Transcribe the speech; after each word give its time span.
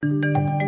Thank 0.00 0.62
you. 0.62 0.67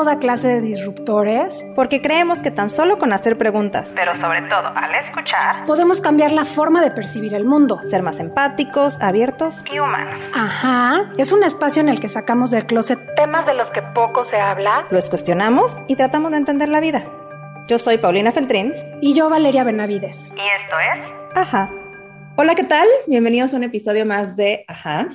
toda 0.00 0.18
clase 0.18 0.48
de 0.48 0.60
disruptores. 0.62 1.62
Porque 1.76 2.00
creemos 2.00 2.40
que 2.40 2.50
tan 2.50 2.70
solo 2.70 2.98
con 2.98 3.12
hacer 3.12 3.36
preguntas, 3.36 3.92
pero 3.94 4.14
sobre 4.14 4.40
todo 4.48 4.68
al 4.74 4.94
escuchar, 4.94 5.66
podemos 5.66 6.00
cambiar 6.00 6.32
la 6.32 6.46
forma 6.46 6.80
de 6.80 6.90
percibir 6.90 7.34
el 7.34 7.44
mundo. 7.44 7.78
Ser 7.86 8.02
más 8.02 8.18
empáticos, 8.18 8.98
abiertos 9.02 9.62
y 9.70 9.78
humanos. 9.78 10.18
Ajá. 10.34 11.12
Es 11.18 11.32
un 11.32 11.42
espacio 11.42 11.82
en 11.82 11.90
el 11.90 12.00
que 12.00 12.08
sacamos 12.08 12.50
del 12.50 12.64
closet 12.64 12.98
temas 13.14 13.44
de 13.44 13.52
los 13.52 13.70
que 13.70 13.82
poco 13.82 14.24
se 14.24 14.40
habla. 14.40 14.86
Los 14.88 15.10
cuestionamos 15.10 15.78
y 15.86 15.96
tratamos 15.96 16.30
de 16.30 16.38
entender 16.38 16.70
la 16.70 16.80
vida. 16.80 17.02
Yo 17.68 17.78
soy 17.78 17.98
Paulina 17.98 18.32
Feltrín. 18.32 18.72
Y 19.02 19.12
yo 19.12 19.28
Valeria 19.28 19.64
Benavides. 19.64 20.32
Y 20.34 20.62
esto 20.62 20.76
es... 20.78 21.10
Ajá. 21.36 21.70
Hola, 22.36 22.54
¿qué 22.54 22.64
tal? 22.64 22.88
Bienvenidos 23.06 23.52
a 23.52 23.58
un 23.58 23.64
episodio 23.64 24.06
más 24.06 24.34
de 24.34 24.64
Ajá. 24.66 25.08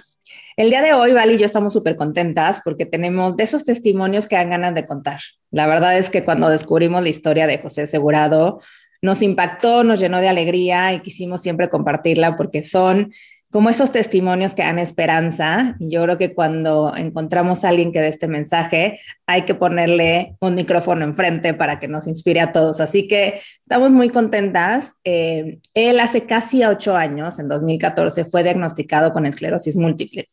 El 0.57 0.69
día 0.69 0.81
de 0.81 0.93
hoy, 0.93 1.11
Val 1.11 1.31
y 1.31 1.37
yo 1.37 1.45
estamos 1.45 1.73
súper 1.73 1.97
contentas 1.97 2.61
porque 2.63 2.85
tenemos 2.85 3.35
de 3.35 3.43
esos 3.43 3.65
testimonios 3.65 4.25
que 4.25 4.37
dan 4.37 4.51
ganas 4.51 4.73
de 4.73 4.85
contar. 4.85 5.19
La 5.51 5.67
verdad 5.67 5.97
es 5.97 6.09
que 6.09 6.23
cuando 6.23 6.47
descubrimos 6.47 7.03
la 7.03 7.09
historia 7.09 7.45
de 7.45 7.57
José 7.57 7.87
Segurado, 7.87 8.62
nos 9.01 9.21
impactó, 9.21 9.84
nos 9.84 9.99
llenó 9.99 10.21
de 10.21 10.29
alegría 10.29 10.93
y 10.93 11.01
quisimos 11.01 11.41
siempre 11.41 11.70
compartirla 11.70 12.37
porque 12.37 12.63
son 12.63 13.12
como 13.55 13.70
esos 13.70 13.93
testimonios 13.93 14.53
que 14.53 14.63
dan 14.63 14.79
esperanza. 14.79 15.77
Yo 15.79 16.03
creo 16.03 16.17
que 16.17 16.34
cuando 16.34 16.93
encontramos 16.93 17.63
a 17.63 17.70
alguien 17.70 17.93
que 17.93 18.01
dé 18.01 18.09
este 18.09 18.27
mensaje, 18.27 18.99
hay 19.27 19.43
que 19.43 19.55
ponerle 19.55 20.35
un 20.41 20.55
micrófono 20.55 21.05
enfrente 21.05 21.53
para 21.53 21.79
que 21.79 21.87
nos 21.87 22.05
inspire 22.05 22.41
a 22.41 22.51
todos. 22.51 22.81
Así 22.81 23.07
que 23.07 23.39
estamos 23.62 23.91
muy 23.91 24.09
contentas. 24.09 24.95
Eh, 25.05 25.59
él 25.73 26.01
hace 26.01 26.25
casi 26.25 26.65
ocho 26.65 26.97
años, 26.97 27.39
en 27.39 27.47
2014, 27.47 28.25
fue 28.25 28.43
diagnosticado 28.43 29.13
con 29.13 29.25
esclerosis 29.25 29.77
múltiple. 29.77 30.25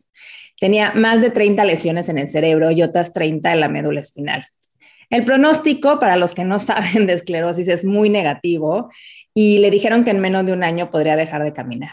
Tenía 0.59 0.91
más 0.92 1.20
de 1.20 1.31
30 1.31 1.64
lesiones 1.64 2.09
en 2.09 2.19
el 2.19 2.29
cerebro 2.29 2.73
y 2.73 2.83
otras 2.83 3.12
30 3.12 3.53
en 3.53 3.61
la 3.61 3.69
médula 3.69 4.01
espinal. 4.01 4.48
El 5.11 5.25
pronóstico, 5.25 6.01
para 6.01 6.17
los 6.17 6.34
que 6.34 6.42
no 6.42 6.59
saben 6.59 7.07
de 7.07 7.12
esclerosis, 7.12 7.69
es 7.69 7.84
muy 7.84 8.11
negativo 8.11 8.91
y 9.33 9.61
le 9.61 9.70
dijeron 9.70 10.03
que 10.03 10.11
en 10.11 10.19
menos 10.19 10.45
de 10.45 10.55
un 10.55 10.64
año 10.64 10.91
podría 10.91 11.14
dejar 11.14 11.45
de 11.45 11.53
caminar. 11.53 11.92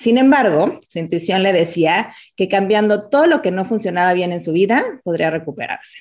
Sin 0.00 0.16
embargo, 0.16 0.80
su 0.88 0.98
intuición 0.98 1.42
le 1.42 1.52
decía 1.52 2.14
que 2.34 2.48
cambiando 2.48 3.10
todo 3.10 3.26
lo 3.26 3.42
que 3.42 3.50
no 3.50 3.66
funcionaba 3.66 4.14
bien 4.14 4.32
en 4.32 4.42
su 4.42 4.52
vida, 4.52 4.82
podría 5.04 5.28
recuperarse. 5.28 5.98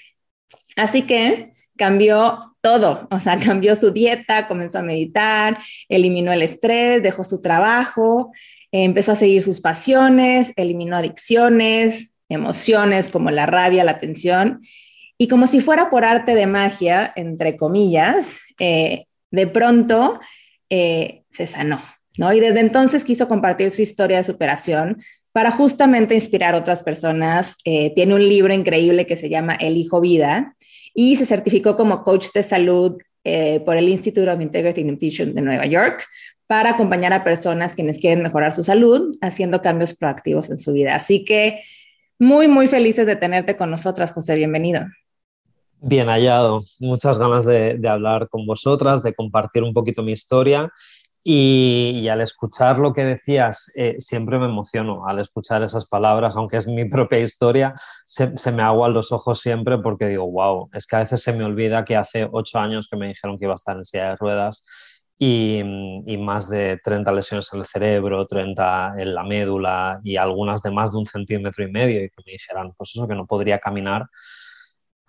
Así 0.78 1.02
que 1.02 1.52
cambió 1.76 2.56
todo, 2.62 3.10
o 3.12 3.20
sea, 3.20 3.38
cambió 3.46 3.76
su 3.76 3.92
dieta, 3.92 4.48
comenzó 4.48 4.80
a 4.80 4.84
meditar, 4.84 5.58
eliminó 5.90 6.32
el 6.32 6.44
estrés, 6.44 7.04
dejó 7.04 7.26
su 7.26 7.42
trabajo, 7.42 8.32
empezó 8.72 9.12
a 9.12 9.18
seguir 9.18 9.44
sus 9.44 9.60
pasiones, 9.60 10.54
eliminó 10.56 10.96
adicciones, 10.96 12.14
emociones 12.30 13.10
como 13.10 13.32
la 13.32 13.48
rabia, 13.48 13.84
la 13.84 13.98
tensión, 13.98 14.62
y 15.18 15.28
como 15.28 15.46
si 15.46 15.60
fuera 15.60 15.90
por 15.90 16.06
arte 16.06 16.36
de 16.36 16.48
magia, 16.48 17.12
entre 17.18 17.58
comillas, 17.58 18.40
eh, 18.60 19.08
de 19.30 19.48
pronto 19.48 20.22
eh, 20.70 21.24
se 21.32 21.48
sanó. 21.48 21.82
Y 22.34 22.40
desde 22.40 22.60
entonces 22.60 23.06
quiso 23.06 23.28
compartir 23.28 23.72
su 23.72 23.82
historia 23.82 24.18
de 24.18 24.24
superación 24.24 25.02
para 25.32 25.52
justamente 25.52 26.16
inspirar 26.16 26.54
a 26.54 26.58
otras 26.58 26.84
personas. 26.84 27.56
Eh, 27.64 27.94
tiene 27.96 28.16
un 28.16 28.28
libro 28.28 28.54
increíble 28.54 29.06
que 29.06 29.18
se 29.18 29.30
llama 29.30 29.56
El 29.56 29.78
Hijo 29.78 30.02
Vida 30.02 30.56
y 30.94 31.16
se 31.16 31.26
certificó 31.26 31.76
como 31.76 32.04
coach 32.04 32.28
de 32.34 32.44
salud 32.44 32.98
eh, 33.24 33.62
por 33.62 33.78
el 33.78 33.88
Institute 33.88 34.30
of 34.30 34.42
Integrity 34.42 34.84
Nutrition 34.84 35.34
de 35.34 35.42
Nueva 35.42 35.66
York 35.66 36.06
para 36.48 36.72
acompañar 36.72 37.14
a 37.14 37.24
personas 37.24 37.76
quienes 37.76 38.00
quieren 38.00 38.24
mejorar 38.24 38.54
su 38.54 38.64
salud 38.64 39.16
haciendo 39.22 39.62
cambios 39.62 39.94
proactivos 39.94 40.50
en 40.50 40.60
su 40.60 40.74
vida. 40.74 40.96
Así 40.96 41.24
que 41.24 41.62
muy, 42.18 42.48
muy 42.48 42.68
felices 42.68 43.06
de 43.06 43.16
tenerte 43.16 43.56
con 43.56 43.72
nosotras, 43.72 44.12
José. 44.12 44.36
Bienvenido. 44.36 44.82
Bien 45.82 46.08
hallado. 46.08 46.62
Muchas 46.80 47.18
ganas 47.18 47.46
de 47.46 47.80
hablar 47.88 48.28
con 48.28 48.46
vosotras, 48.46 49.04
de 49.04 49.14
compartir 49.14 49.64
un 49.64 49.74
poquito 49.74 50.04
mi 50.04 50.12
historia 50.12 50.70
y, 51.24 52.08
al 52.08 52.22
escuchar 52.22 52.80
lo 52.80 52.94
que 52.94 53.04
decías, 53.04 53.72
eh, 53.76 53.96
siempre 54.00 54.40
me 54.40 54.46
emociono 54.46 55.06
al 55.08 55.20
escuchar 55.20 55.64
esas 55.64 55.88
palabras, 55.88 56.36
aunque 56.36 56.58
es 56.58 56.68
mi 56.68 56.86
propia 56.90 57.20
historia, 57.20 57.74
se, 58.06 58.52
me 58.52 58.64
aguan 58.64 58.94
los 58.94 59.12
ojos 59.12 59.40
siempre 59.40 59.78
porque 59.80 60.08
digo, 60.08 60.32
wow, 60.32 60.70
es 60.74 60.88
que 60.88 60.96
a 60.96 61.00
veces 61.00 61.22
se 61.22 61.34
me 61.34 61.44
olvida 61.44 61.86
que 61.86 61.96
hace 61.98 62.28
ocho 62.32 62.60
años 62.60 62.88
que 62.90 62.98
me 62.98 63.08
dijeron 63.10 63.38
que 63.38 63.46
iba 63.46 63.54
a 63.54 63.56
estar 63.56 63.78
en 63.78 63.86
silla 63.86 64.10
de 64.10 64.16
ruedas 64.16 64.66
y, 65.18 65.60
y 65.60 66.18
más 66.18 66.50
de 66.50 66.80
30 66.84 67.12
lesiones 67.12 67.50
en 67.54 67.60
el 67.60 67.66
cerebro, 67.66 68.26
30 68.26 68.94
en 68.98 69.14
la 69.14 69.24
médula 69.24 70.00
y 70.04 70.16
algunas 70.16 70.62
de 70.64 70.72
más 70.72 70.94
de 70.94 71.00
un 71.00 71.06
centímetro 71.06 71.66
y 71.66 71.72
medio 71.72 72.04
y 72.04 72.10
que 72.10 72.24
me 72.26 72.32
dijeran, 72.34 72.72
pues 72.78 72.92
eso, 72.96 73.08
que 73.08 73.16
no 73.16 73.26
podría 73.26 73.60
caminar 73.60 74.08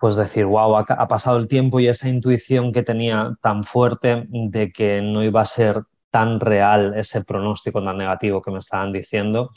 pues 0.01 0.15
decir, 0.15 0.45
wow, 0.45 0.77
ha, 0.77 1.07
pasado 1.07 1.37
el 1.37 1.47
tiempo 1.47 1.79
y 1.79 1.87
esa 1.87 2.09
intuición 2.09 2.71
que 2.73 2.81
tenía 2.81 3.37
tan 3.39 3.63
fuerte 3.63 4.25
de 4.29 4.71
que 4.71 4.99
no 4.99 5.23
iba 5.23 5.41
a 5.41 5.45
ser 5.45 5.83
tan 6.11 6.39
real 6.39 6.93
ese 6.95 7.23
pronóstico 7.23 7.81
tan 7.81 7.97
negativo 7.97 8.41
que 8.41 8.51
me 8.51 8.59
estaban 8.59 8.91
diciendo, 8.91 9.51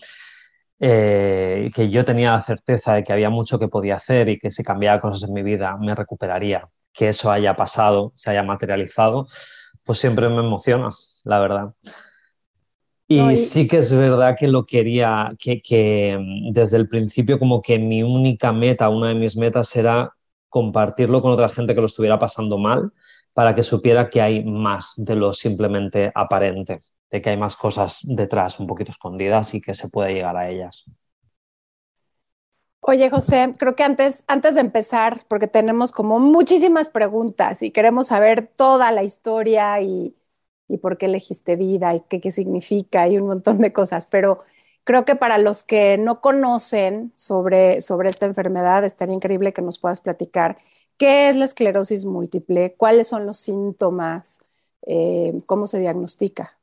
eh, 0.79 1.71
que 1.75 1.91
yo 1.91 2.05
tenía 2.05 2.33
la 2.33 2.41
certeza 2.41 2.95
de 2.95 3.05
que 3.05 3.13
había 3.13 3.31
mucho 3.31 3.59
que 3.59 3.69
podía 3.69 3.97
hacer 3.97 4.29
y 4.29 4.39
que 4.39 4.51
si 4.51 4.65
cambiaba 4.65 5.01
cosas 5.01 5.29
en 5.29 5.35
mi 5.35 5.43
vida 5.43 5.77
me 5.77 5.95
recuperaría. 5.95 6.69
Que 6.93 7.09
eso 7.09 7.31
haya 7.31 7.57
pasado, 7.57 8.13
se 8.15 8.31
haya 8.31 8.45
materializado, 8.45 9.27
pues 9.85 9.99
siempre 9.99 10.29
me 10.29 10.39
emociona, 10.39 10.91
la 11.25 11.41
verdad. 11.41 11.75
Y 13.07 13.37
sí 13.37 13.69
que 13.69 13.79
es 13.79 13.95
verdad 13.95 14.37
que 14.39 14.49
lo 14.49 14.65
quería, 14.65 15.35
que, 15.39 15.61
que 15.61 16.19
desde 16.53 16.79
el 16.79 16.89
principio 16.89 17.39
como 17.39 17.61
que 17.61 17.79
mi 17.79 18.03
única 18.03 18.53
meta, 18.53 18.89
una 18.89 19.09
de 19.09 19.15
mis 19.15 19.37
metas 19.37 19.75
era 19.77 20.15
compartirlo 20.49 21.21
con 21.21 21.33
otra 21.33 21.49
gente 21.49 21.75
que 21.75 21.81
lo 21.81 21.87
estuviera 21.87 22.19
pasando 22.19 22.59
mal 22.59 22.93
para 23.35 23.55
que 23.55 23.63
supiera 23.63 24.11
que 24.11 24.23
hay 24.23 24.45
más 24.45 24.95
de 24.97 25.17
lo 25.17 25.33
simplemente 25.35 26.13
aparente, 26.15 26.83
de 27.11 27.23
que 27.23 27.31
hay 27.31 27.37
más 27.37 27.57
cosas 27.57 28.01
detrás, 28.05 28.61
un 28.61 28.67
poquito 28.69 28.93
escondidas 28.93 29.55
y 29.55 29.61
que 29.61 29.75
se 29.75 29.91
puede 29.91 30.15
llegar 30.15 30.37
a 30.37 30.49
ellas. 30.51 30.87
Oye, 32.87 33.09
José, 33.09 33.55
creo 33.59 33.75
que 33.77 33.83
antes, 33.83 34.25
antes 34.27 34.55
de 34.55 34.61
empezar, 34.61 35.25
porque 35.29 35.49
tenemos 35.49 35.91
como 35.91 36.19
muchísimas 36.21 36.91
preguntas 36.91 37.63
y 37.63 37.71
queremos 37.71 38.09
saber 38.09 38.47
toda 38.47 38.93
la 38.93 39.03
historia 39.03 39.81
y, 39.81 40.15
y 40.69 40.77
por 40.79 40.99
qué 40.99 41.07
elegiste 41.07 41.57
vida 41.57 41.95
y 41.95 42.01
qué, 42.01 42.21
qué 42.21 42.31
significa 42.31 43.09
y 43.09 43.17
un 43.19 43.27
montón 43.27 43.59
de 43.61 43.73
cosas, 43.73 44.07
pero 44.07 44.41
creo 44.85 45.05
que 45.07 45.17
para 45.17 45.39
los 45.39 45.65
que 45.65 45.97
no 45.97 46.21
conocen 46.21 47.13
sobre, 47.17 47.81
sobre 47.81 48.11
esta 48.11 48.27
enfermedad, 48.27 48.85
estaría 48.85 49.15
increíble 49.15 49.55
que 49.55 49.63
nos 49.63 49.79
puedas 49.79 50.03
platicar 50.03 50.59
¿Qué 50.97 51.29
es 51.29 51.37
la 51.37 51.45
esclerosis 51.45 52.05
múltiple? 52.05 52.75
¿Cuáles 52.77 53.09
son 53.09 53.27
los 53.27 53.39
síntomas? 53.39 54.41
Eh, 54.87 55.33
¿Cómo 55.47 55.67
se 55.67 55.81
diagnostica? 55.81 56.59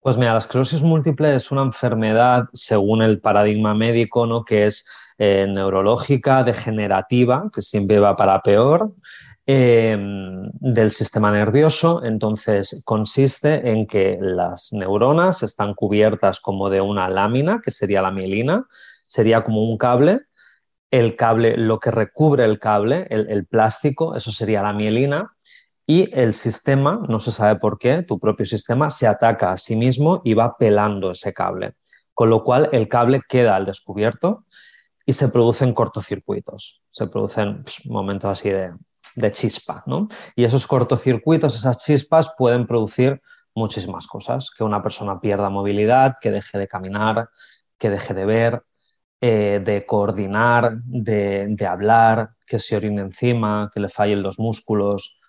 Pues 0.00 0.16
mira, 0.16 0.32
la 0.32 0.38
esclerosis 0.38 0.82
múltiple 0.82 1.34
es 1.34 1.50
una 1.50 1.62
enfermedad, 1.62 2.44
según 2.52 3.02
el 3.02 3.20
paradigma 3.20 3.74
médico, 3.74 4.24
¿no? 4.26 4.44
que 4.44 4.66
es 4.66 4.88
eh, 5.18 5.46
neurológica, 5.48 6.44
degenerativa, 6.44 7.50
que 7.52 7.60
siempre 7.60 7.98
va 7.98 8.16
para 8.16 8.40
peor, 8.42 8.92
em, 9.46 10.50
del 10.60 10.92
sistema 10.92 11.30
nervioso. 11.32 12.04
Entonces, 12.04 12.82
consiste 12.84 13.68
en 13.70 13.86
que 13.86 14.16
las 14.20 14.72
neuronas 14.72 15.42
están 15.42 15.74
cubiertas 15.74 16.40
como 16.40 16.70
de 16.70 16.80
una 16.80 17.08
lámina, 17.08 17.60
que 17.60 17.70
sería 17.70 18.00
la 18.02 18.10
mielina, 18.12 18.66
sería 19.02 19.42
como 19.44 19.64
un 19.64 19.76
cable, 19.76 20.20
el 20.90 21.16
cable, 21.16 21.56
lo 21.56 21.78
que 21.78 21.90
recubre 21.90 22.44
el 22.44 22.58
cable, 22.58 23.06
el, 23.10 23.46
plástico, 23.46 24.14
eso 24.14 24.30
sería 24.30 24.62
la 24.62 24.72
mielina, 24.72 25.32
y 25.86 26.10
el 26.18 26.34
sistema, 26.34 27.02
no 27.08 27.20
se 27.20 27.32
sabe 27.32 27.58
por 27.58 27.78
qué, 27.78 28.02
tu 28.02 28.18
propio 28.18 28.46
sistema 28.46 28.90
se 28.90 29.06
ataca 29.06 29.52
a 29.52 29.56
sí 29.56 29.76
mismo 29.76 30.20
y 30.24 30.34
va 30.34 30.56
pelando 30.56 31.12
ese 31.12 31.32
cable, 31.32 31.74
con 32.14 32.30
lo 32.30 32.42
cual 32.42 32.68
el 32.72 32.88
cable 32.88 33.20
queda 33.28 33.56
al 33.56 33.66
descubierto 33.66 34.44
y 35.04 35.12
se 35.12 35.28
producen 35.28 35.74
cortocircuitos, 35.74 36.82
se 36.90 37.06
producen 37.06 37.64
momentos 37.84 38.30
así 38.30 38.50
de, 38.50 38.72
de 39.14 39.32
chispa, 39.32 39.84
¿no? 39.86 40.08
Y 40.34 40.44
esos 40.44 40.66
cortocircuitos, 40.66 41.56
esas 41.56 41.84
chispas 41.84 42.34
pueden 42.36 42.66
producir 42.66 43.20
muchísimas 43.54 44.06
cosas, 44.06 44.50
que 44.50 44.64
una 44.64 44.82
persona 44.82 45.20
pierda 45.20 45.50
movilidad, 45.50 46.14
que 46.20 46.30
deje 46.30 46.58
de 46.58 46.68
caminar, 46.68 47.30
que 47.78 47.90
deje 47.90 48.14
de 48.14 48.26
ver, 48.26 48.62
eh, 49.20 49.60
de 49.64 49.86
coordinar, 49.86 50.78
de, 50.84 51.46
de, 51.50 51.66
hablar, 51.66 52.30
que 52.46 52.58
se 52.58 52.76
orine 52.76 53.02
encima, 53.02 53.70
que 53.72 53.80
le 53.80 53.88
fallen 53.88 54.22
los 54.22 54.38
músculos. 54.38 55.20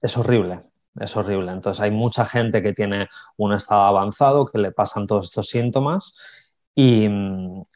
Es 0.00 0.16
horrible, 0.16 0.62
es 1.00 1.16
horrible. 1.16 1.52
Entonces 1.52 1.82
hay 1.82 1.90
mucha 1.90 2.24
gente 2.26 2.62
que 2.62 2.72
tiene 2.72 3.08
un 3.36 3.52
estado 3.52 3.82
avanzado, 3.82 4.46
que 4.46 4.58
le 4.58 4.72
pasan 4.72 5.06
todos 5.06 5.26
estos 5.26 5.48
síntomas 5.48 6.16
y, 6.74 7.08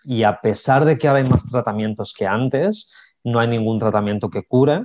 y 0.04 0.22
a 0.24 0.40
pesar 0.40 0.84
de 0.84 0.98
que 0.98 1.08
ahora 1.08 1.20
hay 1.20 1.28
más 1.30 1.48
tratamientos 1.50 2.12
que 2.14 2.26
antes, 2.26 2.92
no 3.24 3.40
hay 3.40 3.48
ningún 3.48 3.78
tratamiento 3.78 4.30
que 4.30 4.44
cure. 4.44 4.84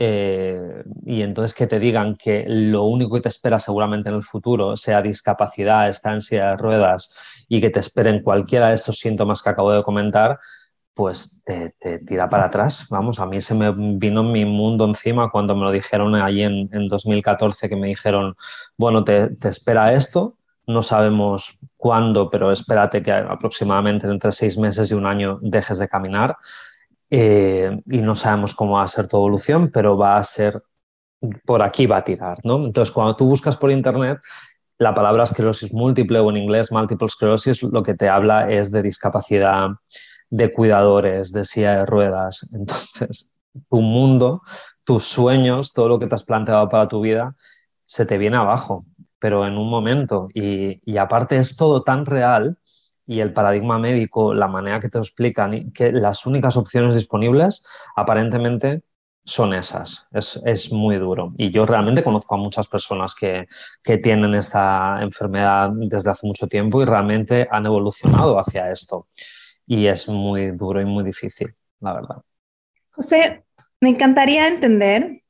Eh, 0.00 0.84
y 1.04 1.22
entonces 1.22 1.54
que 1.54 1.66
te 1.66 1.80
digan 1.80 2.16
que 2.16 2.44
lo 2.46 2.84
único 2.84 3.16
que 3.16 3.22
te 3.22 3.28
espera 3.28 3.58
seguramente 3.58 4.08
en 4.08 4.14
el 4.14 4.22
futuro 4.22 4.76
sea 4.76 5.02
discapacidad, 5.02 5.88
estancia 5.88 6.54
ruedas 6.54 7.16
y 7.48 7.60
que 7.60 7.70
te 7.70 7.80
esperen 7.80 8.22
cualquiera 8.22 8.68
de 8.68 8.74
estos 8.74 8.98
síntomas 8.98 9.42
que 9.42 9.50
acabo 9.50 9.72
de 9.72 9.82
comentar, 9.82 10.38
pues 10.94 11.42
te, 11.44 11.74
te, 11.78 12.00
tira 12.00 12.28
para 12.28 12.46
atrás. 12.46 12.86
Vamos, 12.90 13.20
a 13.20 13.26
mí 13.26 13.40
se 13.40 13.54
me 13.54 13.72
vino 13.72 14.22
mi 14.24 14.44
mundo 14.44 14.84
encima 14.84 15.30
cuando 15.30 15.54
me 15.54 15.62
lo 15.62 15.70
dijeron 15.70 16.14
allí 16.16 16.42
en, 16.42 16.68
en 16.72 16.88
2014, 16.88 17.68
que 17.68 17.76
me 17.76 17.88
dijeron, 17.88 18.36
bueno, 18.76 19.04
te, 19.04 19.34
te, 19.36 19.48
espera 19.48 19.92
esto, 19.92 20.36
no 20.66 20.82
sabemos 20.82 21.58
cuándo, 21.76 22.28
pero 22.30 22.50
espérate 22.50 23.02
que 23.02 23.12
aproximadamente 23.12 24.08
entre 24.08 24.32
seis 24.32 24.58
meses 24.58 24.90
y 24.90 24.94
un 24.94 25.06
año 25.06 25.38
dejes 25.40 25.78
de 25.78 25.88
caminar. 25.88 26.36
Eh, 27.10 27.80
y 27.86 27.98
no 27.98 28.14
sabemos 28.14 28.54
cómo 28.54 28.74
va 28.74 28.82
a 28.82 28.88
ser 28.88 29.08
tu 29.08 29.16
evolución, 29.16 29.70
pero 29.72 29.96
va 29.96 30.18
a 30.18 30.22
ser, 30.22 30.62
por 31.44 31.62
aquí 31.62 31.86
va 31.86 31.98
a 31.98 32.04
tirar, 32.04 32.38
¿no? 32.44 32.56
Entonces, 32.64 32.92
cuando 32.92 33.16
tú 33.16 33.26
buscas 33.26 33.56
por 33.56 33.70
internet, 33.70 34.20
la 34.78 34.94
palabra 34.94 35.24
esclerosis 35.24 35.72
múltiple 35.72 36.20
o 36.20 36.30
en 36.30 36.36
inglés 36.36 36.70
multiple 36.70 37.08
sclerosis, 37.08 37.62
lo 37.62 37.82
que 37.82 37.94
te 37.94 38.08
habla 38.08 38.50
es 38.50 38.70
de 38.70 38.82
discapacidad 38.82 39.70
de 40.30 40.52
cuidadores, 40.52 41.32
de 41.32 41.44
silla 41.44 41.78
de 41.78 41.86
ruedas. 41.86 42.48
Entonces, 42.52 43.32
tu 43.70 43.80
mundo, 43.80 44.42
tus 44.84 45.04
sueños, 45.04 45.72
todo 45.72 45.88
lo 45.88 45.98
que 45.98 46.06
te 46.06 46.14
has 46.14 46.24
planteado 46.24 46.68
para 46.68 46.88
tu 46.88 47.00
vida, 47.00 47.34
se 47.84 48.06
te 48.06 48.18
viene 48.18 48.36
abajo, 48.36 48.84
pero 49.18 49.46
en 49.46 49.56
un 49.56 49.70
momento. 49.70 50.28
Y, 50.34 50.80
y 50.84 50.98
aparte 50.98 51.38
es 51.38 51.56
todo 51.56 51.82
tan 51.82 52.06
real 52.06 52.58
y 53.08 53.20
el 53.20 53.32
paradigma 53.32 53.78
médico, 53.78 54.34
la 54.34 54.48
manera 54.48 54.80
que 54.80 54.90
te 54.90 54.98
explican, 54.98 55.72
que 55.72 55.92
las 55.92 56.26
únicas 56.26 56.58
opciones 56.58 56.94
disponibles 56.94 57.64
aparentemente 57.96 58.82
son 59.24 59.54
esas. 59.54 60.06
Es, 60.12 60.38
es, 60.44 60.70
muy 60.70 60.96
duro. 60.96 61.32
Y 61.38 61.50
yo 61.50 61.64
realmente 61.64 62.04
conozco 62.04 62.34
a 62.34 62.38
muchas 62.38 62.68
personas 62.68 63.14
que, 63.14 63.48
que, 63.82 63.96
tienen 63.96 64.34
esta 64.34 64.98
enfermedad 65.00 65.70
desde 65.72 66.10
hace 66.10 66.26
mucho 66.26 66.46
tiempo 66.48 66.82
y 66.82 66.84
realmente 66.84 67.48
han 67.50 67.64
evolucionado 67.64 68.38
hacia 68.38 68.70
esto. 68.70 69.08
Y 69.66 69.86
es 69.86 70.06
muy 70.08 70.50
duro 70.50 70.82
y 70.82 70.84
muy 70.84 71.02
difícil, 71.02 71.54
la 71.80 71.94
verdad. 71.94 72.16
José, 72.94 73.42
me 73.80 73.88
encantaría 73.88 74.48
entender 74.48 75.22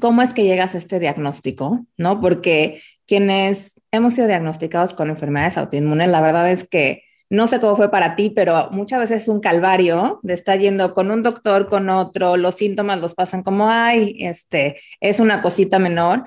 cómo 0.00 0.22
es 0.22 0.34
que 0.34 0.44
llegas 0.44 0.74
a 0.74 0.78
este 0.78 0.98
diagnóstico, 0.98 1.86
¿no? 1.96 2.20
Porque 2.20 2.80
quienes 3.06 3.74
hemos 3.90 4.14
sido 4.14 4.26
diagnosticados 4.26 4.94
con 4.94 5.10
enfermedades 5.10 5.58
autoinmunes, 5.58 6.08
la 6.08 6.20
verdad 6.20 6.50
es 6.50 6.68
que 6.68 7.04
no 7.30 7.46
sé 7.46 7.60
cómo 7.60 7.74
fue 7.74 7.90
para 7.90 8.16
ti, 8.16 8.30
pero 8.30 8.68
muchas 8.70 9.00
veces 9.00 9.22
es 9.22 9.28
un 9.28 9.40
calvario 9.40 10.20
de 10.22 10.34
estar 10.34 10.58
yendo 10.58 10.94
con 10.94 11.10
un 11.10 11.22
doctor, 11.22 11.68
con 11.68 11.88
otro, 11.88 12.36
los 12.36 12.54
síntomas 12.54 13.00
los 13.00 13.14
pasan 13.14 13.42
como, 13.42 13.70
ay, 13.70 14.16
este, 14.20 14.80
es 15.00 15.20
una 15.20 15.42
cosita 15.42 15.78
menor. 15.78 16.24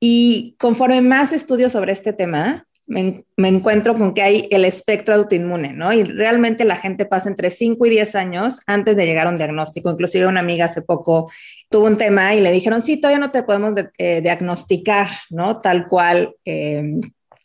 Y 0.00 0.56
conforme 0.58 1.00
más 1.00 1.32
estudio 1.32 1.70
sobre 1.70 1.92
este 1.92 2.12
tema, 2.12 2.66
me, 2.86 3.24
encuentro 3.36 3.94
con 3.96 4.14
que 4.14 4.22
hay 4.22 4.48
el 4.50 4.64
espectro 4.64 5.14
autoinmune, 5.14 5.72
¿no? 5.72 5.92
Y 5.92 6.04
realmente 6.04 6.64
la 6.64 6.76
gente 6.76 7.06
pasa 7.06 7.28
entre 7.28 7.50
5 7.50 7.86
y 7.86 7.90
10 7.90 8.14
años 8.16 8.60
antes 8.66 8.96
de 8.96 9.06
llegar 9.06 9.26
a 9.26 9.30
un 9.30 9.36
diagnóstico. 9.36 9.90
Inclusive 9.90 10.26
una 10.26 10.40
amiga 10.40 10.66
hace 10.66 10.82
poco 10.82 11.30
tuvo 11.70 11.86
un 11.86 11.96
tema 11.96 12.34
y 12.34 12.40
le 12.40 12.52
dijeron, 12.52 12.82
sí, 12.82 12.98
todavía 12.98 13.18
no 13.18 13.30
te 13.30 13.42
podemos 13.42 13.74
de, 13.74 13.90
eh, 13.98 14.20
diagnosticar, 14.20 15.08
¿no? 15.30 15.60
Tal 15.60 15.88
cual 15.88 16.34
eh, 16.44 17.00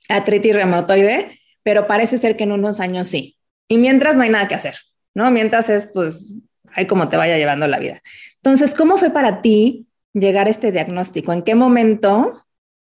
artritis 0.09 0.55
reumatoide, 0.55 1.39
pero 1.63 1.87
parece 1.87 2.17
ser 2.17 2.35
que 2.35 2.43
en 2.43 2.51
unos 2.51 2.79
años 2.79 3.07
sí. 3.07 3.37
Y 3.67 3.77
mientras 3.77 4.15
no 4.15 4.23
hay 4.23 4.29
nada 4.29 4.47
que 4.47 4.55
hacer, 4.55 4.75
¿no? 5.13 5.31
Mientras 5.31 5.69
es, 5.69 5.85
pues, 5.85 6.33
ahí 6.73 6.85
como 6.85 7.09
te 7.09 7.17
vaya 7.17 7.37
llevando 7.37 7.67
la 7.67 7.79
vida. 7.79 8.01
Entonces, 8.35 8.75
¿cómo 8.75 8.97
fue 8.97 9.09
para 9.11 9.41
ti 9.41 9.87
llegar 10.13 10.47
a 10.47 10.49
este 10.49 10.71
diagnóstico? 10.71 11.33
¿En 11.33 11.43
qué 11.43 11.55
momento 11.55 12.46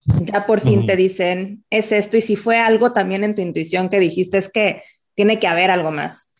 ya 0.08 0.46
por 0.46 0.62
fin 0.62 0.86
te 0.86 0.96
dicen, 0.96 1.64
es 1.70 1.92
esto, 1.92 2.18
y 2.18 2.22
si 2.22 2.36
fue 2.36 2.58
algo 2.60 2.94
también 2.94 3.24
en 3.24 3.36
tu 3.36 3.42
intuición 3.42 3.90
que 3.90 4.00
dijiste, 4.00 4.38
es 4.38 4.50
que 4.50 4.82
tiene 5.16 5.40
que 5.40 5.48
haber 5.48 5.72
algo 5.72 5.92
más. 5.92 6.36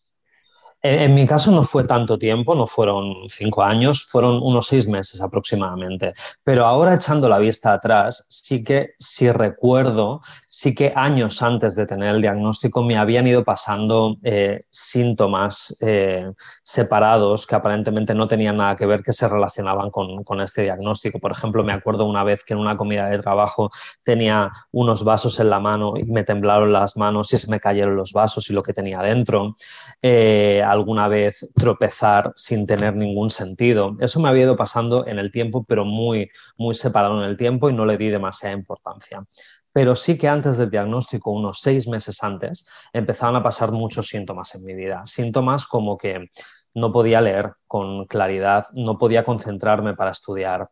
En 0.90 1.14
mi 1.14 1.26
caso 1.26 1.52
no 1.52 1.64
fue 1.64 1.84
tanto 1.84 2.18
tiempo, 2.18 2.56
no 2.56 2.66
fueron 2.66 3.28
cinco 3.28 3.62
años, 3.62 4.06
fueron 4.06 4.42
unos 4.42 4.68
seis 4.68 4.88
meses 4.88 5.22
aproximadamente. 5.22 6.14
Pero 6.46 6.66
ahora 6.66 6.96
echando 6.96 7.28
la 7.28 7.40
vista 7.40 7.74
atrás, 7.74 8.26
sí 8.30 8.64
que 8.64 8.92
sí 8.98 9.30
recuerdo, 9.32 10.22
sí 10.48 10.74
que 10.74 10.94
años 10.96 11.42
antes 11.42 11.76
de 11.76 11.86
tener 11.86 12.16
el 12.16 12.22
diagnóstico 12.22 12.84
me 12.84 12.98
habían 12.98 13.28
ido 13.28 13.44
pasando 13.44 14.18
eh, 14.24 14.62
síntomas 14.70 15.76
eh, 15.82 16.32
separados 16.64 17.46
que 17.46 17.56
aparentemente 17.56 18.14
no 18.14 18.28
tenían 18.28 18.58
nada 18.58 18.76
que 18.76 18.86
ver, 18.86 19.04
que 19.04 19.14
se 19.14 19.28
relacionaban 19.28 19.92
con, 19.92 20.24
con, 20.24 20.40
este 20.40 20.64
diagnóstico. 20.64 21.20
Por 21.20 21.34
ejemplo, 21.34 21.64
me 21.64 21.74
acuerdo 21.74 22.06
una 22.06 22.24
vez 22.24 22.44
que 22.46 22.54
en 22.54 22.60
una 22.60 22.78
comida 22.78 23.10
de 23.10 23.20
trabajo 23.20 23.72
tenía 24.04 24.52
unos 24.72 25.04
vasos 25.04 25.40
en 25.40 25.50
la 25.50 25.60
mano 25.60 25.94
y 25.98 26.06
me 26.06 26.24
temblaron 26.24 26.72
las 26.72 26.96
manos 26.96 27.34
y 27.34 27.38
se 27.38 27.52
me 27.52 27.60
cayeron 27.60 27.96
los 27.96 28.14
vasos 28.14 28.50
y 28.50 28.54
lo 28.54 28.64
que 28.64 28.74
tenía 28.74 29.02
dentro. 29.02 29.56
Eh, 30.02 30.64
alguna 30.78 31.08
vez 31.08 31.48
tropezar 31.56 32.32
sin 32.36 32.66
tener 32.66 32.96
ningún 32.96 33.30
sentido. 33.30 33.98
Eso 34.00 34.20
me 34.20 34.30
había 34.30 34.44
ido 34.44 34.56
pasando 34.56 35.06
en 35.06 35.20
el 35.20 35.32
tiempo, 35.32 35.66
pero 35.68 35.84
muy, 35.86 36.30
muy 36.58 36.74
separado 36.76 37.22
en 37.22 37.30
el 37.30 37.38
tiempo 37.38 37.70
y 37.70 37.74
no 37.74 37.86
le 37.86 37.98
di 37.98 38.10
demasiada 38.10 38.56
importancia. 38.56 39.26
Pero 39.74 39.96
sí 39.96 40.18
que 40.18 40.28
antes 40.28 40.58
del 40.58 40.72
diagnóstico, 40.72 41.32
unos 41.32 41.60
seis 41.60 41.88
meses 41.88 42.24
antes, 42.24 42.68
empezaban 42.94 43.36
a 43.36 43.44
pasar 43.44 43.72
muchos 43.72 44.08
síntomas 44.08 44.56
en 44.56 44.64
mi 44.64 44.74
vida. 44.74 45.04
Síntomas 45.06 45.68
como 45.68 45.98
que 45.98 46.32
no 46.74 46.92
podía 46.92 47.22
leer 47.22 47.52
con 47.68 48.06
claridad, 48.06 48.66
no 48.74 48.98
podía 48.98 49.24
concentrarme 49.24 49.96
para 49.96 50.12
estudiar, 50.12 50.70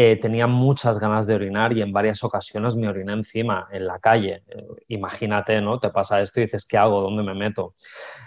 eh, 0.00 0.14
tenía 0.14 0.46
muchas 0.46 1.00
ganas 1.00 1.26
de 1.26 1.34
orinar 1.34 1.72
y 1.72 1.82
en 1.82 1.92
varias 1.92 2.22
ocasiones 2.22 2.76
me 2.76 2.88
oriné 2.88 3.14
encima, 3.14 3.66
en 3.72 3.84
la 3.84 3.98
calle. 3.98 4.44
Eh, 4.46 4.64
imagínate, 4.90 5.60
¿no? 5.60 5.80
Te 5.80 5.90
pasa 5.90 6.22
esto 6.22 6.38
y 6.38 6.44
dices, 6.44 6.64
¿qué 6.66 6.78
hago? 6.78 7.00
¿Dónde 7.00 7.24
me 7.24 7.34
meto? 7.34 7.74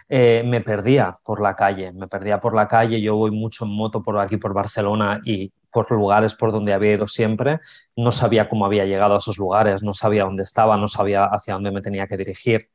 Eh, 0.09 0.43
me 0.45 0.59
perdía 0.59 1.17
por 1.23 1.39
la 1.39 1.55
calle, 1.55 1.93
me 1.93 2.09
perdía 2.09 2.41
por 2.41 2.53
la 2.53 2.67
calle. 2.67 2.99
Yo 2.99 3.15
voy 3.15 3.31
mucho 3.31 3.63
en 3.63 3.73
moto 3.73 4.03
por 4.03 4.19
aquí, 4.19 4.35
por 4.35 4.53
Barcelona 4.53 5.21
y 5.23 5.53
por 5.71 5.89
lugares 5.91 6.35
por 6.35 6.51
donde 6.51 6.73
había 6.73 6.91
ido 6.95 7.07
siempre. 7.07 7.61
No 7.95 8.11
sabía 8.11 8.49
cómo 8.49 8.65
había 8.65 8.83
llegado 8.83 9.13
a 9.13 9.19
esos 9.19 9.37
lugares, 9.37 9.81
no 9.81 9.93
sabía 9.93 10.25
dónde 10.25 10.43
estaba, 10.43 10.75
no 10.75 10.89
sabía 10.89 11.23
hacia 11.23 11.53
dónde 11.53 11.71
me 11.71 11.81
tenía 11.81 12.05
que 12.05 12.17
dirigir. 12.17 12.67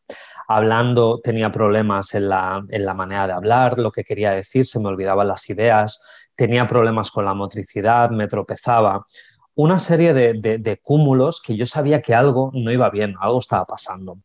Hablando 0.48 1.20
tenía 1.22 1.52
problemas 1.52 2.14
en 2.14 2.30
la, 2.30 2.64
en 2.70 2.86
la 2.86 2.94
manera 2.94 3.26
de 3.26 3.34
hablar, 3.34 3.76
lo 3.76 3.92
que 3.92 4.04
quería 4.04 4.30
decir, 4.30 4.64
se 4.64 4.80
me 4.80 4.88
olvidaban 4.88 5.28
las 5.28 5.50
ideas 5.50 6.02
tenía 6.36 6.66
problemas 6.66 7.10
con 7.10 7.24
la 7.24 7.34
motricidad, 7.34 8.10
me 8.10 8.28
tropezaba, 8.28 9.06
una 9.56 9.78
serie 9.78 10.12
de, 10.12 10.80
cúmulos 10.82 11.40
que 11.40 11.56
yo 11.56 11.64
sabía 11.64 12.02
que 12.02 12.14
algo 12.14 12.50
no 12.52 12.70
iba 12.70 12.90
bien, 12.90 13.14
algo 13.20 13.38
estaba 13.40 13.64
pasando. 13.64 14.18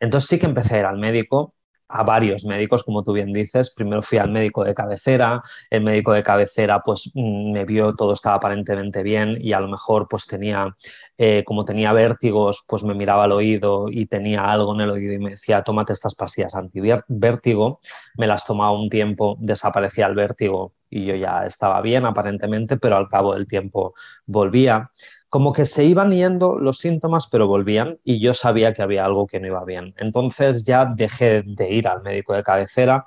Entonces 0.00 0.28
sí 0.28 0.38
que 0.40 0.46
empecé 0.46 0.74
a 0.74 0.78
ir 0.80 0.84
al 0.86 0.98
médico, 0.98 1.54
a 1.92 2.02
varios 2.02 2.44
médicos, 2.44 2.82
como 2.82 3.02
tú 3.04 3.12
bien 3.12 3.32
dices. 3.32 3.70
Primero 3.70 4.02
fui 4.02 4.18
al 4.18 4.30
médico 4.30 4.64
de 4.64 4.74
cabecera, 4.74 5.42
el 5.70 5.82
médico 5.82 6.12
de 6.12 6.22
cabecera 6.22 6.80
pues 6.80 7.10
mm, 7.14 7.52
me 7.52 7.64
vio, 7.64 7.94
todo 7.94 8.14
estaba 8.14 8.36
aparentemente 8.36 9.02
bien 9.02 9.36
y 9.40 9.52
a 9.52 9.60
lo 9.60 9.68
mejor 9.68 10.08
pues 10.08 10.26
tenía, 10.26 10.74
eh, 11.18 11.44
como 11.44 11.64
tenía 11.64 11.92
vértigos, 11.92 12.64
pues 12.68 12.84
me 12.84 12.94
miraba 12.94 13.24
al 13.24 13.32
oído 13.32 13.86
y 13.90 14.06
tenía 14.06 14.44
algo 14.44 14.74
en 14.74 14.80
el 14.80 14.90
oído 14.90 15.12
y 15.12 15.18
me 15.18 15.30
decía, 15.30 15.62
tómate 15.62 15.92
estas 15.92 16.14
pastillas 16.14 16.54
antivértigo. 16.54 17.80
Me 18.16 18.26
las 18.26 18.44
tomaba 18.44 18.72
un 18.72 18.88
tiempo, 18.88 19.36
desaparecía 19.40 20.06
el 20.06 20.14
vértigo 20.14 20.72
y 20.88 21.06
yo 21.06 21.14
ya 21.14 21.46
estaba 21.46 21.80
bien 21.80 22.04
aparentemente, 22.04 22.76
pero 22.76 22.96
al 22.96 23.08
cabo 23.08 23.34
del 23.34 23.46
tiempo 23.46 23.94
volvía 24.26 24.90
como 25.32 25.54
que 25.54 25.64
se 25.64 25.86
iban 25.86 26.10
yendo 26.10 26.58
los 26.58 26.76
síntomas, 26.76 27.26
pero 27.26 27.46
volvían 27.46 27.98
y 28.04 28.20
yo 28.20 28.34
sabía 28.34 28.74
que 28.74 28.82
había 28.82 29.06
algo 29.06 29.26
que 29.26 29.40
no 29.40 29.46
iba 29.46 29.64
bien. 29.64 29.94
Entonces 29.96 30.62
ya 30.66 30.84
dejé 30.84 31.42
de 31.46 31.70
ir 31.70 31.88
al 31.88 32.02
médico 32.02 32.34
de 32.34 32.42
cabecera 32.42 33.06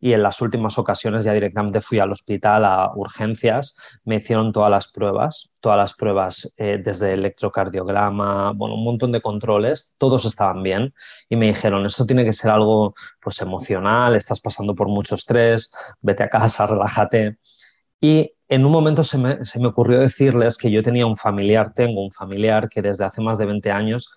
y 0.00 0.14
en 0.14 0.22
las 0.22 0.40
últimas 0.40 0.78
ocasiones 0.78 1.24
ya 1.24 1.34
directamente 1.34 1.82
fui 1.82 1.98
al 1.98 2.10
hospital 2.10 2.64
a 2.64 2.90
urgencias, 2.94 3.76
me 4.04 4.16
hicieron 4.16 4.50
todas 4.50 4.70
las 4.70 4.88
pruebas, 4.88 5.52
todas 5.60 5.76
las 5.76 5.92
pruebas 5.92 6.50
eh, 6.56 6.80
desde 6.82 7.12
electrocardiograma, 7.12 8.52
bueno, 8.54 8.76
un 8.76 8.84
montón 8.84 9.12
de 9.12 9.20
controles, 9.20 9.94
todos 9.98 10.24
estaban 10.24 10.62
bien 10.62 10.94
y 11.28 11.36
me 11.36 11.48
dijeron, 11.48 11.84
esto 11.84 12.06
tiene 12.06 12.24
que 12.24 12.32
ser 12.32 12.50
algo 12.50 12.94
pues 13.20 13.42
emocional, 13.42 14.16
estás 14.16 14.40
pasando 14.40 14.74
por 14.74 14.88
mucho 14.88 15.16
estrés, 15.16 15.70
vete 16.00 16.22
a 16.22 16.30
casa, 16.30 16.66
relájate. 16.66 17.36
Y 18.00 18.32
en 18.48 18.64
un 18.64 18.72
momento 18.72 19.04
se 19.04 19.18
me, 19.18 19.44
se 19.44 19.60
me, 19.60 19.66
ocurrió 19.66 19.98
decirles 19.98 20.56
que 20.56 20.70
yo 20.70 20.82
tenía 20.82 21.06
un 21.06 21.16
familiar, 21.16 21.74
tengo 21.74 22.02
un 22.02 22.12
familiar 22.12 22.68
que 22.68 22.82
desde 22.82 23.04
hace 23.04 23.20
más 23.20 23.38
de 23.38 23.46
20 23.46 23.70
años 23.70 24.10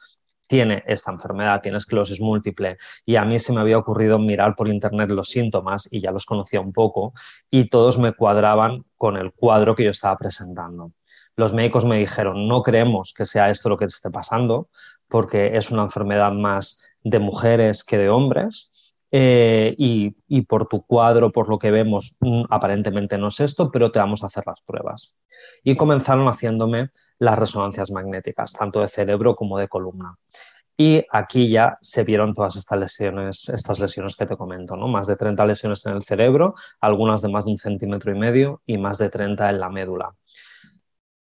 tiene 0.47 0.83
esta 0.85 1.11
enfermedad, 1.11 1.61
tiene 1.61 1.77
esclerosis 1.77 2.19
múltiple, 2.19 2.77
y 3.05 3.15
a 3.15 3.23
mí 3.23 3.39
se 3.39 3.53
me 3.53 3.61
había 3.61 3.77
ocurrido 3.77 4.19
mirar 4.19 4.53
por 4.55 4.67
internet 4.67 5.09
los 5.09 5.29
síntomas 5.29 5.88
y 5.89 6.01
ya 6.01 6.11
los 6.11 6.25
conocía 6.25 6.59
un 6.59 6.73
poco, 6.73 7.13
y 7.50 7.69
todos 7.69 7.97
me 7.97 8.13
cuadraban 8.13 8.83
con 8.97 9.15
el 9.15 9.31
cuadro 9.31 9.75
que 9.75 9.85
yo 9.85 9.91
estaba 9.91 10.17
presentando. 10.17 10.91
Los 11.38 11.53
médicos 11.53 11.85
me 11.85 11.97
dijeron, 11.97 12.50
no 12.50 12.63
creemos 12.63 13.13
que 13.15 13.25
sea 13.25 13.50
esto 13.50 13.69
lo 13.69 13.77
que 13.77 13.85
te 13.85 13.93
esté 13.93 14.09
pasando, 14.11 14.67
porque 15.07 15.55
es 15.55 15.71
una 15.71 15.83
enfermedad 15.83 16.33
más 16.33 16.81
de 17.01 17.19
mujeres 17.19 17.85
que 17.85 17.97
de 17.97 18.09
hombres, 18.09 18.70
eh, 19.11 19.75
y, 19.77 20.15
y, 20.27 20.41
por 20.43 20.67
tu 20.67 20.85
cuadro, 20.85 21.31
por 21.31 21.49
lo 21.49 21.59
que 21.59 21.69
vemos, 21.69 22.17
mm, 22.21 22.43
aparentemente 22.49 23.17
no 23.17 23.27
es 23.27 23.41
esto, 23.41 23.69
pero 23.69 23.91
te 23.91 23.99
vamos 23.99 24.23
a 24.23 24.27
hacer 24.27 24.43
las 24.47 24.61
pruebas. 24.61 25.15
Y 25.63 25.75
comenzaron 25.75 26.27
haciéndome 26.27 26.91
las 27.19 27.37
resonancias 27.37 27.91
magnéticas, 27.91 28.53
tanto 28.53 28.79
de 28.79 28.87
cerebro 28.87 29.35
como 29.35 29.57
de 29.57 29.67
columna. 29.67 30.17
Y 30.77 31.05
aquí 31.11 31.49
ya 31.49 31.77
se 31.81 32.03
vieron 32.03 32.33
todas 32.33 32.55
estas 32.55 32.79
lesiones, 32.79 33.49
estas 33.49 33.79
lesiones 33.79 34.15
que 34.15 34.25
te 34.25 34.37
comento, 34.37 34.75
¿no? 34.75 34.87
Más 34.87 35.07
de 35.07 35.15
30 35.15 35.45
lesiones 35.45 35.85
en 35.85 35.93
el 35.93 36.03
cerebro, 36.03 36.55
algunas 36.79 37.21
de 37.21 37.29
más 37.29 37.45
de 37.45 37.51
un 37.51 37.57
centímetro 37.59 38.11
y 38.15 38.17
medio 38.17 38.61
y 38.65 38.77
más 38.77 38.97
de 38.97 39.09
30 39.09 39.49
en 39.49 39.59
la 39.59 39.69
médula. 39.69 40.15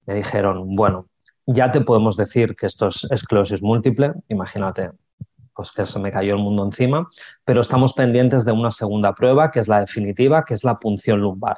Me 0.06 0.16
dijeron, 0.16 0.76
bueno, 0.76 1.10
ya 1.46 1.72
te 1.72 1.82
podemos 1.82 2.16
decir 2.16 2.56
que 2.56 2.68
esto 2.68 2.88
es 2.88 3.08
esclerosis 3.12 3.62
múltiple, 3.62 4.14
imagínate, 4.30 4.92
pues 5.56 5.72
que 5.72 5.86
se 5.86 6.00
me 6.00 6.12
cayó 6.12 6.34
el 6.36 6.42
mundo 6.42 6.64
encima, 6.64 7.10
pero 7.46 7.62
estamos 7.62 7.94
pendientes 7.94 8.46
de 8.46 8.52
una 8.52 8.72
segunda 8.72 9.14
prueba, 9.14 9.52
que 9.52 9.60
es 9.60 9.68
la 9.68 9.80
definitiva, 9.80 10.44
que 10.44 10.54
es 10.54 10.64
la 10.64 10.78
punción 10.78 11.20
lumbar. 11.22 11.58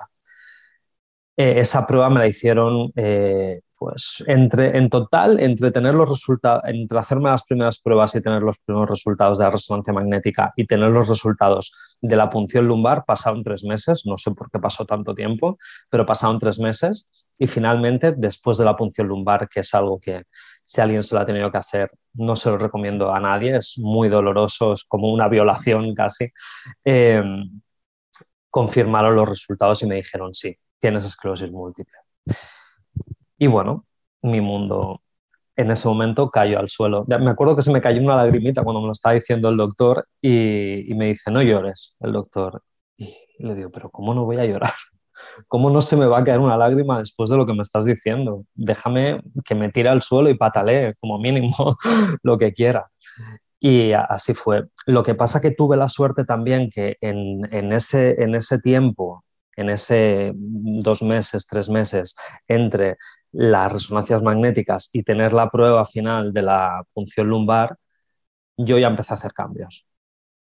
Eh, 1.35 1.59
esa 1.59 1.87
prueba 1.87 2.09
me 2.09 2.19
la 2.19 2.27
hicieron, 2.27 2.91
eh, 2.95 3.61
pues, 3.75 4.23
entre, 4.27 4.77
en 4.77 4.89
total, 4.89 5.39
entre 5.39 5.71
tener 5.71 5.95
los 5.95 6.23
entre 6.65 6.99
hacerme 6.99 7.29
las 7.29 7.43
primeras 7.43 7.79
pruebas 7.79 8.15
y 8.15 8.21
tener 8.21 8.41
los 8.43 8.59
primeros 8.59 8.89
resultados 8.89 9.39
de 9.39 9.45
la 9.45 9.51
resonancia 9.51 9.93
magnética 9.93 10.53
y 10.55 10.67
tener 10.67 10.89
los 10.91 11.09
resultados 11.09 11.73
de 12.01 12.15
la 12.15 12.29
punción 12.29 12.67
lumbar, 12.67 13.03
pasaron 13.05 13.43
tres 13.43 13.63
meses, 13.63 14.03
no 14.05 14.17
sé 14.17 14.31
por 14.31 14.51
qué 14.51 14.59
pasó 14.59 14.85
tanto 14.85 15.15
tiempo, 15.15 15.57
pero 15.89 16.05
pasaron 16.05 16.37
tres 16.37 16.59
meses 16.59 17.09
y 17.37 17.47
finalmente, 17.47 18.13
después 18.15 18.57
de 18.57 18.65
la 18.65 18.75
punción 18.75 19.07
lumbar, 19.07 19.49
que 19.49 19.61
es 19.61 19.73
algo 19.73 19.99
que 19.99 20.23
si 20.63 20.81
alguien 20.81 21.03
se 21.03 21.15
lo 21.15 21.21
ha 21.21 21.25
tenido 21.25 21.51
que 21.51 21.57
hacer, 21.57 21.91
no 22.13 22.35
se 22.35 22.49
lo 22.49 22.57
recomiendo 22.57 23.13
a 23.13 23.19
nadie, 23.19 23.57
es 23.57 23.77
muy 23.77 24.09
doloroso, 24.09 24.73
es 24.73 24.83
como 24.83 25.11
una 25.11 25.27
violación 25.27 25.93
casi, 25.95 26.29
eh, 26.85 27.23
confirmaron 28.49 29.15
los 29.15 29.27
resultados 29.27 29.81
y 29.83 29.87
me 29.87 29.95
dijeron, 29.95 30.33
sí, 30.33 30.55
tienes 30.79 31.05
esclerosis 31.05 31.51
múltiple. 31.51 31.97
Y 33.37 33.47
bueno, 33.47 33.85
mi 34.21 34.41
mundo 34.41 35.01
en 35.55 35.71
ese 35.71 35.87
momento 35.87 36.29
cayó 36.29 36.59
al 36.59 36.69
suelo. 36.69 37.05
Me 37.07 37.29
acuerdo 37.31 37.55
que 37.55 37.61
se 37.61 37.71
me 37.71 37.81
cayó 37.81 38.01
una 38.01 38.17
lagrimita 38.17 38.63
cuando 38.63 38.81
me 38.81 38.87
lo 38.87 38.93
estaba 38.93 39.15
diciendo 39.15 39.49
el 39.49 39.57
doctor 39.57 40.07
y, 40.21 40.91
y 40.91 40.95
me 40.95 41.07
dice, 41.07 41.31
no 41.31 41.41
llores, 41.41 41.97
el 42.01 42.11
doctor. 42.13 42.63
Y 42.97 43.15
le 43.39 43.55
digo, 43.55 43.69
pero 43.71 43.89
¿cómo 43.89 44.13
no 44.13 44.25
voy 44.25 44.37
a 44.37 44.45
llorar? 44.45 44.73
¿Cómo 45.47 45.69
no 45.69 45.81
se 45.81 45.95
me 45.97 46.05
va 46.05 46.19
a 46.19 46.23
caer 46.23 46.39
una 46.39 46.57
lágrima 46.57 46.99
después 46.99 47.29
de 47.29 47.37
lo 47.37 47.45
que 47.45 47.53
me 47.53 47.61
estás 47.61 47.85
diciendo? 47.85 48.45
Déjame 48.53 49.21
que 49.45 49.55
me 49.55 49.69
tire 49.71 49.89
al 49.89 50.01
suelo 50.01 50.29
y 50.29 50.37
patalee, 50.37 50.93
como 50.99 51.19
mínimo, 51.19 51.77
lo 52.23 52.37
que 52.37 52.53
quiera. 52.53 52.89
Y 53.59 53.93
así 53.93 54.33
fue. 54.33 54.65
Lo 54.85 55.03
que 55.03 55.15
pasa 55.15 55.41
que 55.41 55.51
tuve 55.51 55.77
la 55.77 55.87
suerte 55.89 56.25
también 56.25 56.69
que 56.69 56.97
en, 57.01 57.71
ese, 57.73 58.21
en 58.21 58.35
ese 58.35 58.59
tiempo, 58.59 59.23
en 59.55 59.69
ese 59.69 60.33
dos 60.35 61.01
meses, 61.01 61.47
tres 61.47 61.69
meses, 61.69 62.15
entre 62.47 62.97
las 63.31 63.71
resonancias 63.71 64.21
magnéticas 64.21 64.89
y 64.93 65.03
tener 65.03 65.33
la 65.33 65.49
prueba 65.49 65.85
final 65.85 66.33
de 66.33 66.41
la 66.41 66.83
punción 66.93 67.27
lumbar, 67.27 67.77
yo 68.57 68.77
ya 68.77 68.87
empecé 68.87 69.13
a 69.13 69.17
hacer 69.17 69.33
cambios. 69.33 69.87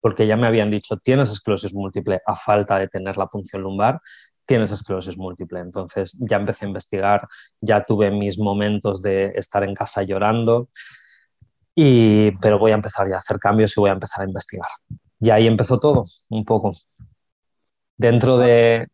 Porque 0.00 0.26
ya 0.26 0.36
me 0.36 0.46
habían 0.46 0.70
dicho, 0.70 0.96
tienes 0.98 1.32
esclerosis 1.32 1.74
múltiple 1.74 2.20
a 2.26 2.36
falta 2.36 2.78
de 2.78 2.88
tener 2.88 3.16
la 3.16 3.26
punción 3.28 3.62
lumbar, 3.62 4.00
tienes 4.46 4.70
esclerosis 4.70 5.18
múltiple. 5.18 5.60
Entonces 5.60 6.16
ya 6.20 6.36
empecé 6.36 6.64
a 6.64 6.68
investigar, 6.68 7.28
ya 7.60 7.82
tuve 7.82 8.10
mis 8.10 8.38
momentos 8.38 9.02
de 9.02 9.32
estar 9.36 9.64
en 9.64 9.74
casa 9.74 10.02
llorando, 10.02 10.68
y, 11.74 12.30
pero 12.40 12.58
voy 12.58 12.72
a 12.72 12.76
empezar 12.76 13.08
ya 13.08 13.16
a 13.16 13.18
hacer 13.18 13.38
cambios 13.38 13.76
y 13.76 13.80
voy 13.80 13.90
a 13.90 13.94
empezar 13.94 14.22
a 14.22 14.26
investigar. 14.26 14.68
Y 15.20 15.30
ahí 15.30 15.46
empezó 15.46 15.78
todo, 15.78 16.06
un 16.30 16.44
poco. 16.44 16.72
Dentro 17.98 18.38
de, 18.38 18.88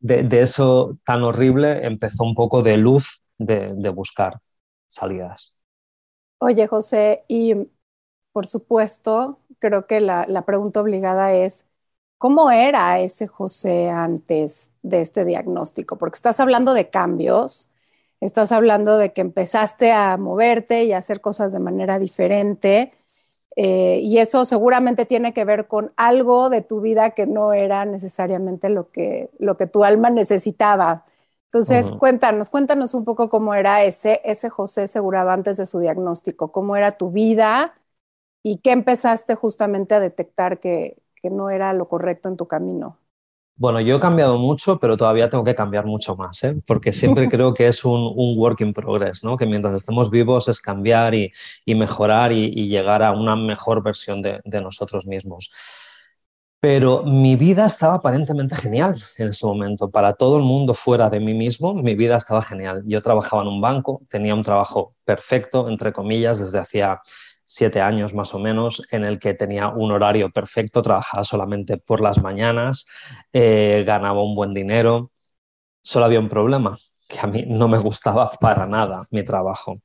de, 0.00 0.40
eso 0.40 0.96
tan 1.04 1.22
horrible 1.24 1.84
empezó 1.84 2.24
un 2.24 2.34
poco 2.34 2.62
de 2.62 2.76
luz 2.76 3.22
de, 3.38 3.72
de 3.74 3.88
buscar 3.88 4.40
salidas. 4.86 5.56
Oye, 6.38 6.66
José, 6.68 7.24
y 7.26 7.54
por 8.32 8.46
supuesto, 8.46 9.40
creo 9.58 9.86
que 9.86 10.00
la, 10.00 10.24
la 10.28 10.44
pregunta 10.44 10.80
obligada 10.80 11.32
es, 11.32 11.68
¿Cómo 12.18 12.50
era 12.50 12.98
ese 13.00 13.26
José 13.28 13.88
antes 13.90 14.72
de 14.82 15.00
este 15.00 15.24
diagnóstico? 15.24 15.96
Porque 15.98 16.16
estás 16.16 16.40
hablando 16.40 16.74
de 16.74 16.90
cambios, 16.90 17.70
estás 18.20 18.50
hablando 18.52 18.98
de 18.98 19.12
que 19.12 19.20
empezaste 19.20 19.92
a 19.92 20.16
moverte 20.16 20.84
y 20.84 20.92
a 20.92 20.98
hacer 20.98 21.20
cosas 21.20 21.52
de 21.52 21.60
manera 21.60 21.98
diferente, 22.00 22.92
eh, 23.56 24.00
y 24.02 24.18
eso 24.18 24.44
seguramente 24.44 25.06
tiene 25.06 25.32
que 25.34 25.44
ver 25.44 25.66
con 25.66 25.92
algo 25.96 26.50
de 26.50 26.62
tu 26.62 26.80
vida 26.80 27.10
que 27.10 27.26
no 27.26 27.52
era 27.54 27.84
necesariamente 27.84 28.68
lo 28.70 28.90
que, 28.92 29.30
lo 29.38 29.56
que 29.56 29.66
tu 29.66 29.84
alma 29.84 30.10
necesitaba. 30.10 31.04
Entonces, 31.46 31.92
cuéntanos, 31.92 32.50
cuéntanos 32.50 32.94
un 32.94 33.04
poco 33.04 33.28
cómo 33.28 33.54
era 33.54 33.84
ese, 33.84 34.20
ese 34.24 34.50
José 34.50 34.82
asegurado 34.82 35.30
antes 35.30 35.56
de 35.56 35.66
su 35.66 35.80
diagnóstico, 35.80 36.52
cómo 36.52 36.76
era 36.76 36.92
tu 36.98 37.10
vida 37.10 37.74
y 38.42 38.58
qué 38.58 38.72
empezaste 38.72 39.34
justamente 39.34 39.94
a 39.94 40.00
detectar 40.00 40.60
que, 40.60 40.96
que 41.20 41.30
no 41.30 41.50
era 41.50 41.72
lo 41.72 41.88
correcto 41.88 42.28
en 42.28 42.36
tu 42.36 42.46
camino? 42.46 42.98
Bueno, 43.58 43.80
yo 43.80 43.96
he 43.96 44.00
cambiado 44.00 44.38
mucho, 44.38 44.78
pero 44.78 44.96
todavía 44.96 45.28
tengo 45.28 45.42
que 45.42 45.54
cambiar 45.56 45.84
mucho 45.84 46.14
más, 46.14 46.44
¿eh? 46.44 46.62
porque 46.64 46.92
siempre 46.92 47.28
creo 47.28 47.54
que 47.54 47.66
es 47.66 47.84
un, 47.84 48.00
un, 48.14 48.38
work 48.38 48.60
in 48.60 48.72
progress, 48.72 49.24
¿no? 49.24 49.36
que 49.36 49.46
mientras 49.46 49.74
estemos 49.74 50.10
vivos 50.10 50.48
es 50.48 50.60
cambiar 50.60 51.12
y, 51.14 51.32
y 51.64 51.74
mejorar 51.74 52.30
y, 52.30 52.44
y, 52.54 52.68
llegar 52.68 53.02
a 53.02 53.10
una 53.10 53.34
mejor 53.34 53.82
versión 53.82 54.22
de, 54.22 54.40
de, 54.44 54.60
nosotros 54.62 55.08
mismos. 55.08 55.50
Pero 56.60 57.02
mi 57.04 57.34
vida 57.36 57.66
estaba 57.66 57.94
aparentemente 57.94 58.54
genial 58.54 59.02
en 59.16 59.28
ese 59.28 59.46
momento. 59.46 59.90
Para 59.90 60.14
todo 60.14 60.36
el 60.38 60.44
mundo 60.44 60.74
fuera 60.74 61.10
de 61.10 61.20
mí 61.20 61.34
mismo, 61.34 61.74
mi 61.74 61.94
vida 61.94 62.16
estaba 62.16 62.42
genial. 62.42 62.82
Yo 62.86 63.02
trabajaba 63.02 63.42
en 63.42 63.48
un 63.48 63.60
banco, 63.60 64.02
tenía 64.08 64.34
un 64.34 64.42
trabajo 64.42 64.94
perfecto, 65.04 65.68
entre 65.68 65.92
comillas, 65.92 66.40
desde 66.40 66.58
hacía 66.58 67.00
siete 67.50 67.80
años 67.80 68.12
más 68.12 68.34
o 68.34 68.38
menos, 68.38 68.82
en 68.90 69.04
el 69.04 69.18
que 69.18 69.32
tenía 69.32 69.68
un 69.68 69.90
horario 69.90 70.30
perfecto, 70.30 70.82
trabajaba 70.82 71.24
solamente 71.24 71.78
por 71.78 72.02
las 72.02 72.22
mañanas, 72.22 72.86
eh, 73.32 73.84
ganaba 73.86 74.22
un 74.22 74.34
buen 74.36 74.52
dinero. 74.52 75.12
Solo 75.82 76.06
había 76.06 76.20
un 76.20 76.28
problema, 76.28 76.78
que 77.08 77.20
a 77.20 77.26
mí 77.26 77.44
no 77.48 77.68
me 77.68 77.78
gustaba 77.78 78.30
para 78.40 78.66
nada 78.66 78.98
mi 79.12 79.24
trabajo. 79.24 79.78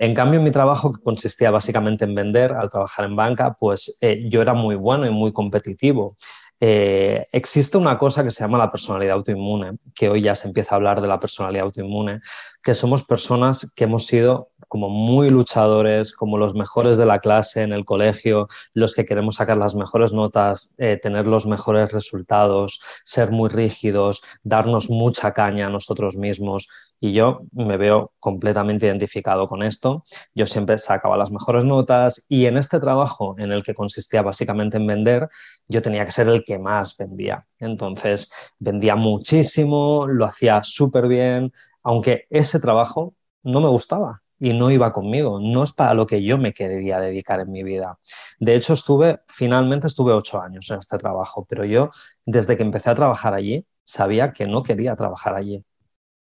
En 0.00 0.14
cambio, 0.14 0.40
mi 0.40 0.50
trabajo, 0.50 0.92
que 0.92 1.02
consistía 1.02 1.50
básicamente 1.52 2.04
en 2.04 2.14
vender, 2.16 2.52
al 2.52 2.70
trabajar 2.70 3.04
en 3.04 3.16
banca, 3.16 3.56
pues 3.60 3.96
eh, 4.00 4.24
yo 4.28 4.42
era 4.42 4.54
muy 4.54 4.74
bueno 4.74 5.06
y 5.06 5.10
muy 5.10 5.32
competitivo. 5.32 6.16
Eh, 6.60 7.26
existe 7.32 7.78
una 7.78 7.96
cosa 7.98 8.24
que 8.24 8.32
se 8.32 8.42
llama 8.42 8.58
la 8.58 8.70
personalidad 8.70 9.16
autoinmune, 9.16 9.78
que 9.94 10.08
hoy 10.08 10.22
ya 10.22 10.34
se 10.34 10.48
empieza 10.48 10.74
a 10.74 10.76
hablar 10.76 11.00
de 11.00 11.06
la 11.06 11.20
personalidad 11.20 11.64
autoinmune, 11.64 12.20
que 12.62 12.74
somos 12.74 13.04
personas 13.04 13.72
que 13.76 13.84
hemos 13.84 14.06
sido 14.06 14.50
como 14.66 14.90
muy 14.90 15.30
luchadores, 15.30 16.12
como 16.12 16.36
los 16.36 16.54
mejores 16.54 16.96
de 16.96 17.06
la 17.06 17.20
clase 17.20 17.62
en 17.62 17.72
el 17.72 17.84
colegio, 17.84 18.48
los 18.74 18.94
que 18.94 19.04
queremos 19.04 19.36
sacar 19.36 19.56
las 19.56 19.74
mejores 19.74 20.12
notas, 20.12 20.74
eh, 20.78 20.98
tener 21.00 21.26
los 21.26 21.46
mejores 21.46 21.92
resultados, 21.92 22.82
ser 23.04 23.30
muy 23.30 23.48
rígidos, 23.48 24.20
darnos 24.42 24.90
mucha 24.90 25.32
caña 25.32 25.66
a 25.66 25.70
nosotros 25.70 26.16
mismos. 26.16 26.68
Y 27.00 27.12
yo 27.12 27.42
me 27.52 27.76
veo 27.76 28.12
completamente 28.18 28.86
identificado 28.86 29.48
con 29.48 29.62
esto. 29.62 30.04
Yo 30.34 30.46
siempre 30.46 30.78
sacaba 30.78 31.16
las 31.16 31.30
mejores 31.30 31.64
notas 31.64 32.24
y 32.28 32.46
en 32.46 32.56
este 32.56 32.80
trabajo 32.80 33.36
en 33.38 33.52
el 33.52 33.62
que 33.62 33.74
consistía 33.74 34.22
básicamente 34.22 34.76
en 34.78 34.86
vender, 34.86 35.28
yo 35.68 35.82
tenía 35.82 36.04
que 36.04 36.10
ser 36.12 36.28
el 36.28 36.44
que 36.44 36.58
más 36.58 36.96
vendía. 36.96 37.46
Entonces, 37.60 38.32
vendía 38.58 38.96
muchísimo, 38.96 40.06
lo 40.06 40.24
hacía 40.26 40.62
súper 40.62 41.08
bien, 41.08 41.52
aunque 41.82 42.26
ese 42.30 42.60
trabajo 42.60 43.14
no 43.42 43.60
me 43.60 43.68
gustaba 43.68 44.22
y 44.38 44.52
no 44.52 44.70
iba 44.70 44.92
conmigo, 44.92 45.40
no 45.40 45.64
es 45.64 45.72
para 45.72 45.94
lo 45.94 46.06
que 46.06 46.22
yo 46.22 46.38
me 46.38 46.52
quería 46.52 47.00
dedicar 47.00 47.40
en 47.40 47.50
mi 47.50 47.62
vida. 47.62 47.98
De 48.38 48.54
hecho, 48.54 48.74
estuve, 48.74 49.20
finalmente 49.28 49.86
estuve 49.86 50.12
ocho 50.12 50.40
años 50.40 50.70
en 50.70 50.78
este 50.78 50.98
trabajo, 50.98 51.44
pero 51.48 51.64
yo 51.64 51.90
desde 52.24 52.56
que 52.56 52.62
empecé 52.62 52.90
a 52.90 52.94
trabajar 52.94 53.34
allí 53.34 53.66
sabía 53.84 54.32
que 54.32 54.46
no 54.46 54.62
quería 54.62 54.94
trabajar 54.96 55.34
allí. 55.34 55.64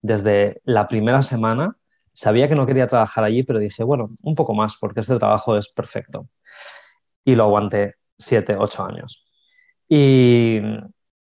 Desde 0.02 0.61
la 0.64 0.88
primera 0.88 1.23
semana 1.23 1.76
sabía 2.12 2.49
que 2.49 2.54
no 2.54 2.66
quería 2.66 2.87
trabajar 2.87 3.25
allí, 3.25 3.42
pero 3.42 3.59
dije, 3.59 3.85
bueno, 3.85 4.11
un 4.23 4.35
poco 4.35 4.54
más 4.54 4.76
porque 4.76 5.00
este 5.00 5.19
trabajo 5.19 5.57
es 5.57 5.69
perfecto. 5.69 6.28
Y 7.25 7.35
lo 7.35 7.45
aguanté 7.45 7.97
siete, 8.19 8.57
ocho 8.59 8.85
años. 8.85 9.26
Y 9.88 10.61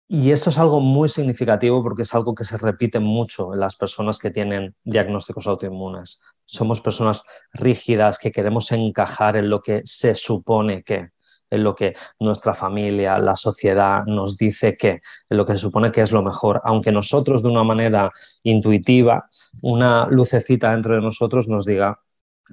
y 0.08 0.32
esto 0.32 0.52
es 0.52 0.60
algo 0.60 0.82
muy 0.82 1.10
significativo 1.10 1.82
porque 1.82 2.04
es 2.04 2.14
algo 2.14 2.36
que 2.36 2.44
se 2.44 2.58
repite 2.58 3.00
mucho 3.00 3.54
en 3.54 3.60
las 3.60 3.76
personas 3.76 4.20
que 4.20 4.30
tienen 4.30 4.76
diagnósticos 4.84 5.48
autoinmunes. 5.48 6.22
Somos 6.46 6.80
personas 6.80 7.26
rígidas 7.54 8.20
que 8.20 8.32
queremos 8.32 8.72
encajar 8.72 9.36
en 9.36 9.50
lo 9.50 9.62
que 9.62 9.82
se 9.84 10.14
supone 10.14 10.84
que, 10.84 11.10
en 11.50 11.64
lo 11.64 11.76
que 11.76 11.96
nuestra 12.20 12.54
familia, 12.54 13.18
la 13.20 13.36
sociedad 13.36 14.00
nos 14.06 14.38
dice 14.38 14.78
que, 14.78 15.02
en 15.30 15.38
lo 15.38 15.46
que 15.46 15.54
se 15.54 15.60
supone 15.60 15.92
que 15.92 16.02
es 16.02 16.12
lo 16.12 16.22
mejor, 16.22 16.62
aunque 16.64 16.92
nosotros 16.92 17.44
de 17.44 17.50
una 17.50 17.64
manera 17.64 18.12
intuitiva, 18.44 19.30
una 19.62 20.08
lucecita 20.08 20.72
dentro 20.72 20.96
de 20.96 21.02
nosotros 21.02 21.48
nos 21.48 21.66
diga 21.66 22.00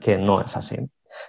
que 0.00 0.18
no 0.18 0.40
es 0.40 0.56
así. 0.56 0.76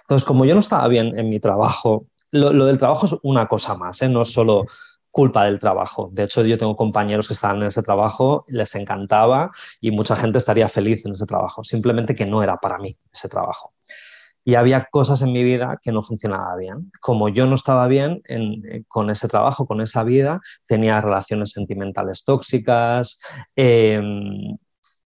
Entonces, 0.02 0.26
como 0.26 0.44
yo 0.44 0.54
no 0.54 0.60
estaba 0.60 0.88
bien 0.88 1.18
en 1.18 1.28
mi 1.28 1.40
trabajo, 1.40 2.06
lo, 2.30 2.66
del 2.66 2.78
trabajo 2.78 3.06
es 3.06 3.14
una 3.22 3.46
cosa 3.46 3.76
más, 3.76 4.02
¿eh? 4.02 4.08
no 4.08 4.22
es 4.22 4.32
solo 4.32 4.66
culpa 5.10 5.44
del 5.44 5.60
trabajo. 5.60 6.10
De 6.12 6.24
hecho, 6.24 6.44
yo 6.44 6.58
tengo 6.58 6.74
compañeros 6.74 7.28
que 7.28 7.34
estaban 7.34 7.58
en 7.58 7.68
ese 7.68 7.82
trabajo, 7.82 8.44
les 8.48 8.74
encantaba 8.74 9.52
y 9.80 9.92
mucha 9.92 10.16
gente 10.16 10.38
estaría 10.38 10.66
feliz 10.68 11.06
en 11.06 11.12
ese 11.12 11.26
trabajo, 11.26 11.62
simplemente 11.62 12.16
que 12.16 12.26
no 12.26 12.42
era 12.42 12.56
para 12.56 12.78
mí 12.78 12.98
ese 13.12 13.28
trabajo. 13.28 13.73
Y 14.44 14.56
había 14.56 14.86
cosas 14.90 15.22
en 15.22 15.32
mi 15.32 15.42
vida 15.42 15.78
que 15.82 15.92
no 15.92 16.02
funcionaban 16.02 16.58
bien. 16.58 16.92
Como 17.00 17.28
yo 17.28 17.46
no 17.46 17.54
estaba 17.54 17.86
bien 17.88 18.22
eh, 18.28 18.84
con 18.88 19.10
ese 19.10 19.28
trabajo, 19.28 19.66
con 19.66 19.80
esa 19.80 20.04
vida, 20.04 20.40
tenía 20.66 21.00
relaciones 21.00 21.50
sentimentales 21.52 22.24
tóxicas, 22.24 23.18
em, 23.56 24.56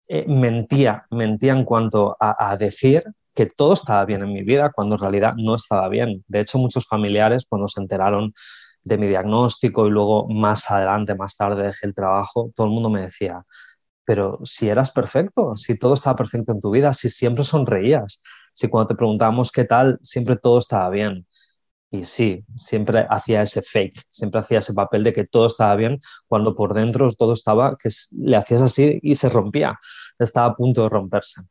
eh, 0.08 0.26
mentía, 0.28 1.06
mentía 1.10 1.52
en 1.52 1.64
cuanto 1.64 2.16
a 2.20 2.56
decir 2.56 3.04
que 3.34 3.46
todo 3.46 3.74
estaba 3.74 4.04
bien 4.04 4.22
en 4.22 4.32
mi 4.32 4.42
vida 4.42 4.70
cuando 4.74 4.94
en 4.94 5.00
realidad 5.00 5.34
no 5.36 5.56
estaba 5.56 5.88
bien. 5.88 6.24
De 6.28 6.40
hecho, 6.40 6.58
muchos 6.58 6.86
familiares 6.86 7.46
cuando 7.48 7.68
se 7.68 7.80
enteraron 7.80 8.32
de 8.84 8.98
mi 8.98 9.08
diagnóstico 9.08 9.86
y 9.86 9.90
luego 9.90 10.28
más 10.28 10.70
adelante, 10.70 11.14
más 11.14 11.36
tarde 11.36 11.64
dejé 11.66 11.86
el 11.86 11.94
trabajo, 11.94 12.50
todo 12.54 12.66
el 12.66 12.72
mundo 12.72 12.90
me 12.90 13.02
decía, 13.02 13.42
pero 14.04 14.38
si 14.44 14.68
eras 14.68 14.90
perfecto, 14.90 15.56
si 15.56 15.78
todo 15.78 15.94
estaba 15.94 16.16
perfecto 16.16 16.52
en 16.52 16.60
tu 16.60 16.70
vida, 16.70 16.92
si 16.94 17.10
siempre 17.10 17.44
sonreías, 17.44 18.22
si 18.54 18.68
cuando 18.68 18.88
te 18.88 18.94
preguntábamos 18.96 19.52
qué 19.52 19.64
tal, 19.64 19.98
siempre 20.02 20.36
todo 20.36 20.58
estaba 20.58 20.88
bien. 20.90 21.26
Y 21.90 22.04
sí, 22.04 22.44
siempre 22.56 23.06
hacía 23.08 23.42
ese 23.42 23.62
fake, 23.62 24.02
siempre 24.10 24.40
hacía 24.40 24.60
ese 24.60 24.74
papel 24.74 25.04
de 25.04 25.12
que 25.12 25.24
todo 25.24 25.46
estaba 25.46 25.76
bien, 25.76 26.00
cuando 26.26 26.54
por 26.56 26.74
dentro 26.74 27.12
todo 27.12 27.34
estaba, 27.34 27.70
que 27.80 27.90
le 28.12 28.36
hacías 28.36 28.62
así 28.62 28.98
y 29.02 29.14
se 29.16 29.28
rompía, 29.28 29.78
estaba 30.18 30.48
a 30.48 30.56
punto 30.56 30.82
de 30.84 30.88
romperse. 30.88 31.42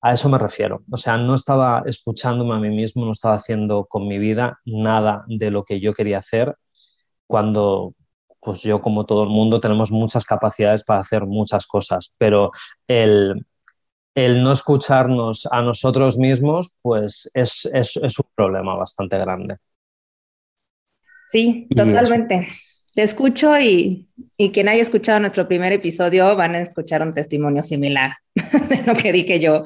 A 0.00 0.12
eso 0.12 0.28
me 0.28 0.38
refiero. 0.38 0.82
O 0.90 0.96
sea, 0.96 1.18
no 1.18 1.34
estaba 1.34 1.82
escuchándome 1.86 2.54
a 2.54 2.58
mí 2.58 2.70
mismo, 2.70 3.04
no 3.04 3.12
estaba 3.12 3.34
haciendo 3.36 3.86
con 3.86 4.06
mi 4.08 4.18
vida 4.18 4.60
nada 4.64 5.24
de 5.28 5.50
lo 5.50 5.64
que 5.64 5.80
yo 5.80 5.92
quería 5.94 6.18
hacer 6.18 6.56
cuando, 7.26 7.94
pues 8.40 8.62
yo 8.62 8.80
como 8.82 9.06
todo 9.06 9.24
el 9.24 9.30
mundo 9.30 9.60
tenemos 9.60 9.90
muchas 9.92 10.24
capacidades 10.24 10.84
para 10.84 11.00
hacer 11.00 11.26
muchas 11.26 11.66
cosas, 11.66 12.14
pero 12.18 12.50
el, 12.88 13.46
no 14.26 14.52
escucharnos 14.52 15.46
a 15.50 15.62
nosotros 15.62 16.18
mismos, 16.18 16.78
pues 16.82 17.30
es, 17.34 17.68
es, 17.72 17.96
es 17.96 18.18
un 18.18 18.26
problema 18.34 18.74
bastante 18.74 19.18
grande. 19.18 19.56
Sí, 21.30 21.68
totalmente. 21.74 22.48
Te 22.94 23.02
escucho 23.02 23.56
y, 23.60 24.08
y 24.36 24.50
quien 24.50 24.68
haya 24.68 24.82
escuchado 24.82 25.20
nuestro 25.20 25.46
primer 25.46 25.72
episodio 25.72 26.34
van 26.34 26.56
a 26.56 26.62
escuchar 26.62 27.02
un 27.02 27.12
testimonio 27.12 27.62
similar 27.62 28.14
de 28.34 28.82
lo 28.84 28.94
que 28.96 29.12
dije 29.12 29.38
yo. 29.38 29.62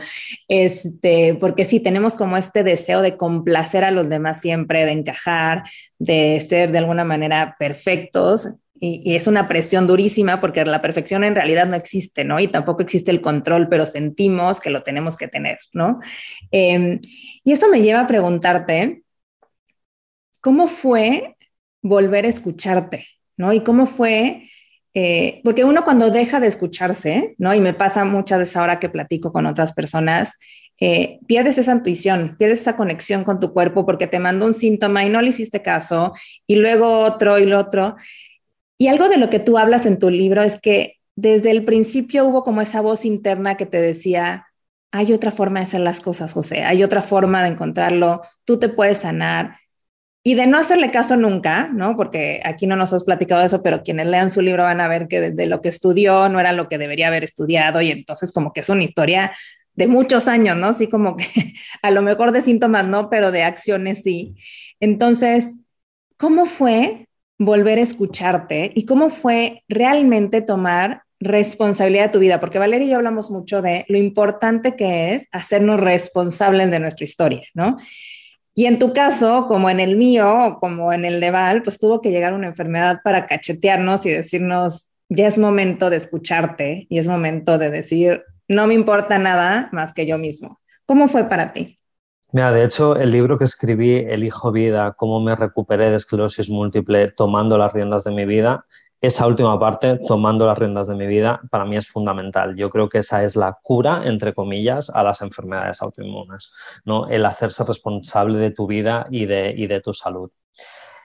Este, 0.49 1.35
porque 1.41 1.65
sí, 1.65 1.81
tenemos 1.81 2.15
como 2.15 2.37
este 2.37 2.63
deseo 2.63 3.01
de 3.01 3.17
complacer 3.17 3.85
a 3.85 3.91
los 3.91 4.09
demás 4.09 4.41
siempre, 4.41 4.85
de 4.85 4.93
encajar, 4.93 5.63
de 5.99 6.45
ser 6.47 6.73
de 6.73 6.79
alguna 6.79 7.05
manera 7.05 7.57
perfectos. 7.59 8.49
Y, 8.85 9.15
es 9.15 9.27
una 9.29 9.47
presión 9.47 9.87
durísima 9.87 10.41
porque 10.41 10.65
la 10.65 10.83
perfección 10.83 11.23
en 11.23 11.37
realidad 11.37 11.69
no 11.69 11.77
existe, 11.77 12.25
¿no? 12.25 12.41
Y 12.41 12.49
tampoco 12.49 12.83
existe 12.83 13.13
el 13.13 13.21
control, 13.21 13.69
pero 13.69 13.87
sentimos 13.87 14.61
que 14.61 14.71
lo 14.71 14.81
tenemos 14.81 15.17
que 15.17 15.29
tener, 15.29 15.59
¿no? 15.73 16.01
Em, 16.51 17.01
y 17.45 17.53
eso 17.53 17.69
me 17.69 17.81
lleva 17.81 18.01
a 18.01 18.07
preguntarte, 18.07 19.03
¿cómo 20.41 20.67
fue 20.67 21.37
volver 21.83 22.25
a 22.25 22.29
escucharte? 22.29 23.07
¿no? 23.37 23.53
Y 23.53 23.61
cómo 23.61 23.87
fue, 23.87 24.49
eh, 24.95 25.41
porque 25.45 25.65
uno 25.65 25.85
cuando 25.85 26.11
deja 26.11 26.41
de 26.41 26.47
escucharse, 26.49 27.35
¿no? 27.39 27.55
Y 27.55 27.61
me 27.61 27.75
pasa 27.75 28.05
muchas 28.05 28.39
veces 28.39 28.57
ahora 28.57 28.79
que 28.79 28.89
platico 28.89 29.33
con 29.33 29.47
otras 29.47 29.73
personas, 29.73 30.39
eh, 30.81 31.19
pierdes 31.27 31.59
esa 31.59 31.73
intuición, 31.73 32.37
pierdes 32.39 32.61
esa 32.61 32.77
conexión 32.77 33.25
con 33.25 33.41
tu 33.41 33.53
cuerpo 33.53 33.87
porque 33.87 34.07
te 34.07 34.19
mandó 34.19 34.47
un 34.47 34.55
síntoma 34.55 35.05
y 35.05 35.11
no 35.11 35.23
le 35.23 35.29
hiciste 35.29 35.63
caso, 35.63 36.13
y 36.47 36.57
luego 36.57 37.01
otro 37.01 37.39
y 37.39 37.47
lo 37.47 37.59
otro. 37.59 37.97
Y 38.83 38.89
algo 38.89 39.09
de 39.09 39.17
lo 39.17 39.31
que 39.31 39.39
tú 39.39 39.59
hablas 39.59 39.87
en 39.87 39.97
tu 39.97 40.11
libro 40.11 40.43
es 40.43 40.61
que 40.61 40.97
desde 41.15 41.53
el 41.53 41.65
principio 41.65 42.27
hubo 42.27 42.43
como 42.43 42.63
esa 42.63 42.81
voz 42.81 43.05
interna 43.05 43.57
que 43.57 43.65
te 43.65 43.81
decía, 43.81 44.49
hay 44.91 45.13
otra 45.13 45.31
forma 45.31 45.61
de 45.61 45.67
hacer 45.67 45.79
las 45.83 46.01
cosas, 46.01 46.33
José, 46.33 46.65
hay 46.65 46.83
otra 46.83 47.01
forma 47.01 47.45
de 47.45 47.51
encontrarlo, 47.51 48.23
tú 48.45 48.59
te 48.59 48.69
puedes 48.69 48.99
sanar, 48.99 49.61
y 50.25 50.35
de 50.35 50.49
no 50.49 50.59
hacerle 50.59 50.91
caso 50.91 51.17
nunca, 51.17 51.69
¿no? 51.73 51.97
Porque 51.97 52.41
aquí 52.45 52.67
no 52.67 52.75
nos 52.75 52.93
has 52.93 53.05
platicado 53.05 53.45
eso, 53.45 53.63
pero 53.63 53.85
quienes 53.85 54.09
lean 54.09 54.33
su 54.33 54.43
libro 54.43 54.65
van 54.65 54.81
a 54.81 54.89
ver 54.89 55.07
que 55.07 55.31
de, 55.31 55.47
lo 55.47 55.61
que 55.61 55.69
estudió 55.69 56.29
no 56.29 56.41
era 56.41 56.53
lo 56.53 56.69
que 56.69 56.79
debería 56.79 57.07
haber 57.07 57.23
estudiado 57.23 57.83
y 57.83 57.93
entonces 57.93 58.33
como 58.33 58.53
que 58.53 58.63
es 58.63 58.69
una 58.69 58.83
historia 58.83 59.31
de 59.75 59.87
muchos 59.87 60.27
años, 60.27 60.57
¿no? 60.57 60.73
Sí, 60.73 60.89
como 60.89 61.17
que 61.17 61.25
a 61.83 61.93
lo 61.93 62.03
mejor 62.03 62.33
de 62.33 62.43
síntomas 62.43 62.89
no, 62.89 63.09
pero 63.11 63.31
de 63.31 63.45
acciones 63.45 64.03
sí. 64.03 64.35
Entonces, 64.81 65.57
¿cómo 66.17 66.47
fue 66.47 67.07
volver 67.45 67.79
a 67.79 67.83
escucharte 67.83 68.73
y 68.75 68.85
cómo 68.87 69.11
fue 69.11 69.63
realmente 69.69 70.43
tomar 70.43 71.03
responsabilidad 71.21 72.05
de 72.05 72.13
tu 72.13 72.19
vida? 72.19 72.41
Porque 72.41 72.59
Valeria 72.59 72.87
y 72.87 72.91
yo 72.91 72.97
hablamos 72.97 73.31
mucho 73.31 73.63
de 73.63 73.85
lo 73.89 73.99
importante 73.99 74.77
que 74.77 75.15
es 75.15 75.27
hacernos 75.33 75.81
responsables 75.81 76.71
de 76.71 76.81
nuestra 76.81 77.05
historia, 77.05 77.43
¿no? 77.55 77.79
Y 78.55 78.67
en 78.67 78.79
tu 78.79 78.93
caso, 78.93 79.47
como 79.47 79.71
en 79.71 79.81
el 79.81 79.97
mío, 79.97 80.59
como 80.61 80.93
en 80.93 81.05
el 81.05 81.21
de 81.21 81.31
Val, 81.31 81.63
pues 81.63 81.79
tuvo 81.79 82.03
que 82.03 82.11
llegar 82.11 82.35
una 82.35 82.49
enfermedad 82.49 83.01
para 83.03 83.27
cachetearnos 83.27 84.05
y 84.05 84.11
decirnos, 84.11 84.91
ya 85.09 85.27
es 85.27 85.39
momento 85.39 85.89
de 85.89 85.97
escucharte 85.97 86.87
y 86.91 86.99
es 86.99 87.09
momento 87.09 87.57
de 87.57 87.71
decir, 87.71 88.23
no 88.49 88.67
me 88.67 88.75
importa 88.75 89.19
nada 89.19 89.71
más 89.73 89.95
que 89.95 90.07
yo 90.07 90.19
mismo. 90.19 90.61
¿Cómo 90.85 91.09
fue 91.09 91.29
para 91.29 91.53
ti? 91.55 91.79
Mira, 92.33 92.51
de 92.51 92.65
hecho, 92.65 92.97
el 92.97 93.11
libro 93.11 93.37
que 93.37 93.45
escribí, 93.45 93.97
Elijo 93.97 94.53
Vida, 94.53 94.95
cómo 94.97 95.21
me 95.21 95.37
recuperé 95.37 95.91
de 95.91 95.97
esclerosis 95.97 96.49
múltiple 96.49 97.09
tomando 97.11 97.59
las 97.59 97.75
riendas 97.75 98.05
de 98.05 98.11
mi 98.13 98.25
vida, 98.25 98.65
esa 99.03 99.27
última 99.27 99.59
parte, 99.61 99.99
tomando 100.07 100.47
las 100.47 100.57
riendas 100.59 100.89
de 100.89 100.95
mi 100.95 101.07
vida, 101.07 101.43
para 101.51 101.67
mí 101.67 101.77
es 101.77 101.89
fundamental. 101.89 102.57
Yo 102.57 102.71
creo 102.71 102.89
que 102.89 102.99
esa 102.99 103.23
es 103.23 103.37
la 103.37 103.59
cura, 103.63 104.03
entre 104.07 104.33
comillas, 104.33 104.89
a 104.89 105.03
las 105.03 105.21
enfermedades 105.21 105.83
autoinmunes, 105.83 106.55
¿no? 106.87 107.07
el 107.09 107.27
hacerse 107.27 107.65
responsable 107.65 108.39
de 108.39 108.51
tu 108.51 108.67
vida 108.67 109.07
y 109.11 109.27
de, 109.27 109.53
y 109.55 109.67
de 109.67 109.81
tu 109.83 109.93
salud. 109.93 110.31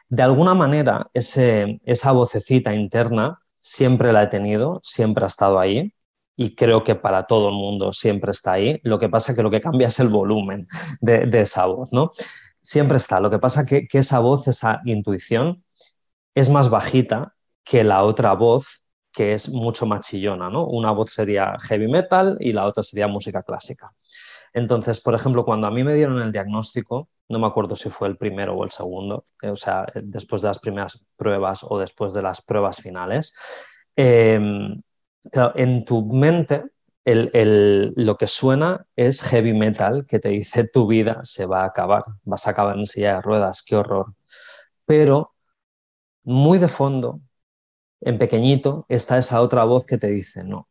De 0.08 0.24
alguna 0.24 0.54
manera, 0.54 1.10
ese, 1.14 1.82
esa 1.84 2.14
vocecita 2.14 2.74
interna 2.74 3.42
siempre 3.60 4.14
la 4.14 4.24
he 4.24 4.28
tenido, 4.28 4.80
siempre 4.82 5.26
ha 5.26 5.28
estado 5.28 5.60
ahí, 5.60 5.94
y 6.38 6.56
creo 6.56 6.84
que 6.84 6.96
para 6.96 7.24
todo 7.24 7.50
el 7.50 7.56
mundo 7.56 7.92
siempre 7.92 8.32
está 8.32 8.54
ahí. 8.54 8.80
Lo 8.84 9.00
que 9.00 9.10
pasa 9.10 9.32
es 9.32 9.36
que 9.36 9.44
lo 9.44 9.50
que 9.52 9.60
cambia 9.60 9.88
es 9.88 10.00
el 10.00 10.08
volumen 10.10 10.68
de, 11.02 11.28
esa 11.42 11.66
voz, 11.66 11.92
¿no? 11.92 12.14
Siempre 12.62 12.98
está. 12.98 13.20
Lo 13.20 13.30
que 13.32 13.40
pasa 13.40 13.66
que, 13.66 13.88
que 13.88 13.98
esa 13.98 14.20
voz, 14.20 14.48
esa 14.48 14.82
intuición, 14.86 15.64
es 16.36 16.50
más 16.50 16.70
bajita 16.70 17.34
que 17.64 17.84
la 17.84 18.04
otra 18.04 18.34
voz 18.34 18.84
que 19.12 19.34
es 19.34 19.50
mucho 19.50 19.88
más 19.88 20.02
chillona, 20.02 20.50
¿no? 20.52 20.68
Una 20.68 20.92
voz 20.92 21.12
sería 21.12 21.56
heavy 21.60 21.88
metal 21.88 22.38
y 22.40 22.54
la 22.54 22.68
otra 22.68 22.84
sería 22.84 23.08
música 23.08 23.42
clásica. 23.42 23.88
Entonces, 24.54 25.00
por 25.02 25.16
ejemplo, 25.16 25.44
cuando 25.44 25.66
a 25.66 25.72
mí 25.72 25.84
me 25.84 25.96
dieron 25.96 26.22
el 26.22 26.32
diagnóstico, 26.32 27.10
no 27.30 27.40
me 27.40 27.48
acuerdo 27.48 27.76
si 27.76 27.90
fue 27.90 28.08
el 28.10 28.18
primero 28.18 28.54
o 28.56 28.64
el 28.64 28.70
segundo, 28.70 29.24
eh, 29.42 29.50
o 29.50 29.56
sea, 29.56 29.88
después 29.96 30.44
de 30.44 30.50
las 30.50 30.60
primeras 30.60 31.04
pruebas 31.16 31.64
o 31.64 31.80
después 31.80 32.14
de 32.14 32.22
las 32.22 32.44
pruebas 32.44 32.80
finales, 32.80 33.34
em, 35.32 35.52
en 35.56 35.86
tu 35.86 36.06
mente 36.06 36.64
lo 37.06 38.18
que 38.18 38.28
suena 38.28 38.86
es 38.96 39.22
heavy 39.22 39.54
metal 39.54 40.06
que 40.06 40.20
te 40.20 40.30
dice 40.30 40.66
tu 40.66 40.88
vida 40.88 41.22
se 41.24 41.46
va 41.46 41.62
a 41.64 41.68
acabar, 41.68 42.04
vas 42.24 42.48
a 42.48 42.52
acabar 42.52 42.78
en 42.78 42.86
silla 42.86 43.16
de 43.16 43.22
ruedas, 43.22 43.64
qué 43.64 43.76
horror. 43.78 44.14
Pero 44.86 45.34
muy 46.26 46.60
de 46.60 46.70
fondo 46.70 47.16
en 48.02 48.20
pequeñito 48.20 48.86
está 48.90 49.20
esa 49.20 49.42
otra 49.42 49.66
voz 49.66 49.86
que 49.88 50.00
te 50.00 50.08
dice, 50.10 50.44
no, 50.46 50.70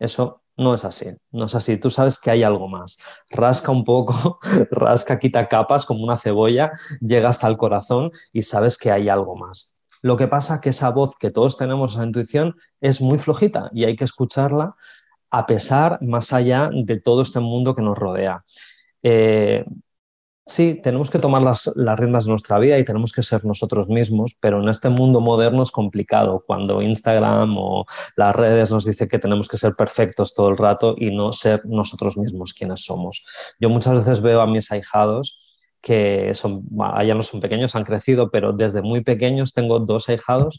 eso 0.00 0.42
no 0.58 0.74
es 0.74 0.86
así, 0.86 1.08
no 1.32 1.46
es 1.46 1.56
así, 1.56 1.78
tú 1.78 1.90
sabes 1.90 2.18
que 2.20 2.32
hay 2.32 2.44
algo 2.44 2.68
más. 2.68 2.98
Rasca 3.30 3.72
un 3.72 3.84
poco, 3.84 4.40
rasca, 4.72 5.20
quita 5.20 5.48
capas 5.48 5.86
como 5.86 6.04
una 6.04 6.18
cebolla, 6.18 6.72
llega 7.02 7.30
hasta 7.30 7.48
el 7.48 7.58
corazón 7.58 8.12
y 8.32 8.42
sabes 8.42 8.78
que 8.78 8.92
hay 8.92 9.10
algo 9.10 9.36
más. 9.36 9.75
Lo 10.02 10.16
que 10.16 10.28
pasa 10.28 10.56
es 10.56 10.60
que 10.60 10.70
esa 10.70 10.90
voz 10.90 11.16
que 11.18 11.30
todos 11.30 11.56
tenemos, 11.56 11.94
esa 11.94 12.04
intuición, 12.04 12.56
es 12.80 13.00
muy 13.00 13.18
flojita 13.18 13.70
y 13.72 13.84
hay 13.84 13.96
que 13.96 14.04
escucharla 14.04 14.76
a 15.30 15.46
pesar, 15.46 15.98
más 16.02 16.32
allá 16.32 16.70
de 16.72 17.00
todo 17.00 17.22
este 17.22 17.40
mundo 17.40 17.74
que 17.74 17.82
nos 17.82 17.98
rodea. 17.98 18.40
Eh, 19.02 19.64
sí, 20.44 20.80
tenemos 20.82 21.10
que 21.10 21.18
tomar 21.18 21.42
las, 21.42 21.70
las, 21.74 21.98
riendas 21.98 22.24
de 22.24 22.30
nuestra 22.30 22.58
vida 22.58 22.78
y 22.78 22.84
tenemos 22.84 23.12
que 23.12 23.22
ser 23.22 23.44
nosotros 23.44 23.88
mismos, 23.88 24.36
pero 24.40 24.62
en 24.62 24.68
este 24.68 24.88
mundo 24.88 25.20
moderno 25.20 25.62
es 25.62 25.70
complicado 25.70 26.42
cuando 26.46 26.80
Instagram 26.80 27.54
o 27.58 27.84
las 28.16 28.34
redes 28.34 28.70
nos 28.70 28.84
dice 28.84 29.08
que 29.08 29.18
tenemos 29.18 29.48
que 29.48 29.58
ser 29.58 29.74
perfectos 29.74 30.34
todo 30.34 30.48
el 30.48 30.56
rato 30.56 30.94
y 30.96 31.10
no 31.10 31.32
ser 31.32 31.66
nosotros 31.66 32.16
mismos 32.16 32.54
quienes 32.54 32.84
somos. 32.84 33.26
Yo 33.60 33.68
muchas 33.68 33.94
veces 33.98 34.20
veo 34.22 34.40
a 34.40 34.46
mis 34.46 34.70
ahijados 34.70 35.45
que 35.80 36.32
son, 36.34 36.62
ya 37.04 37.14
no 37.14 37.22
son 37.22 37.40
pequeños, 37.40 37.76
han 37.76 37.84
crecido, 37.84 38.30
pero 38.30 38.52
desde 38.52 38.82
muy 38.82 39.02
pequeños 39.02 39.52
tengo 39.52 39.78
dos 39.78 40.08
ahijados. 40.08 40.58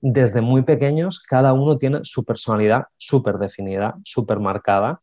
Desde 0.00 0.40
muy 0.40 0.62
pequeños, 0.62 1.20
cada 1.20 1.52
uno 1.52 1.78
tiene 1.78 2.00
su 2.02 2.24
personalidad 2.24 2.86
súper 2.96 3.38
definida, 3.38 3.96
súper 4.02 4.40
marcada 4.40 5.00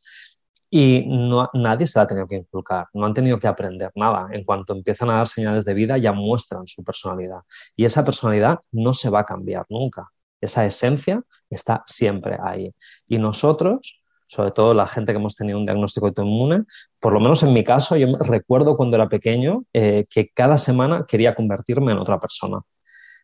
y 0.71 1.05
no, 1.07 1.49
nadie 1.53 1.87
se 1.87 1.97
la 1.97 2.03
ha 2.03 2.07
tenido 2.07 2.27
que 2.27 2.35
inculcar, 2.35 2.87
no 2.93 3.05
han 3.05 3.13
tenido 3.13 3.39
que 3.39 3.47
aprender 3.47 3.91
nada. 3.95 4.27
En 4.31 4.43
cuanto 4.43 4.73
empiezan 4.73 5.09
a 5.09 5.15
dar 5.17 5.27
señales 5.27 5.65
de 5.65 5.73
vida, 5.73 5.97
ya 5.97 6.11
muestran 6.11 6.67
su 6.67 6.83
personalidad. 6.83 7.39
Y 7.75 7.85
esa 7.85 8.05
personalidad 8.05 8.59
no 8.71 8.93
se 8.93 9.09
va 9.09 9.21
a 9.21 9.25
cambiar 9.25 9.65
nunca. 9.69 10.09
Esa 10.39 10.65
esencia 10.65 11.23
está 11.49 11.83
siempre 11.87 12.37
ahí. 12.41 12.73
Y 13.07 13.17
nosotros, 13.17 14.01
sobre 14.29 14.51
todo 14.51 14.73
la 14.73 14.87
gente 14.87 15.11
que 15.11 15.17
hemos 15.17 15.35
tenido 15.35 15.57
un 15.57 15.65
diagnóstico 15.65 16.07
autoinmune, 16.07 16.65
por 16.99 17.13
lo 17.13 17.19
menos 17.19 17.41
en 17.43 17.51
mi 17.51 17.63
caso, 17.63 17.97
yo 17.97 18.07
recuerdo 18.19 18.77
cuando 18.77 18.95
era 18.95 19.09
pequeño 19.09 19.63
eh, 19.73 20.05
que 20.09 20.29
cada 20.33 20.57
semana 20.57 21.05
quería 21.07 21.35
convertirme 21.35 21.91
en 21.91 21.99
otra 21.99 22.19
persona 22.19 22.59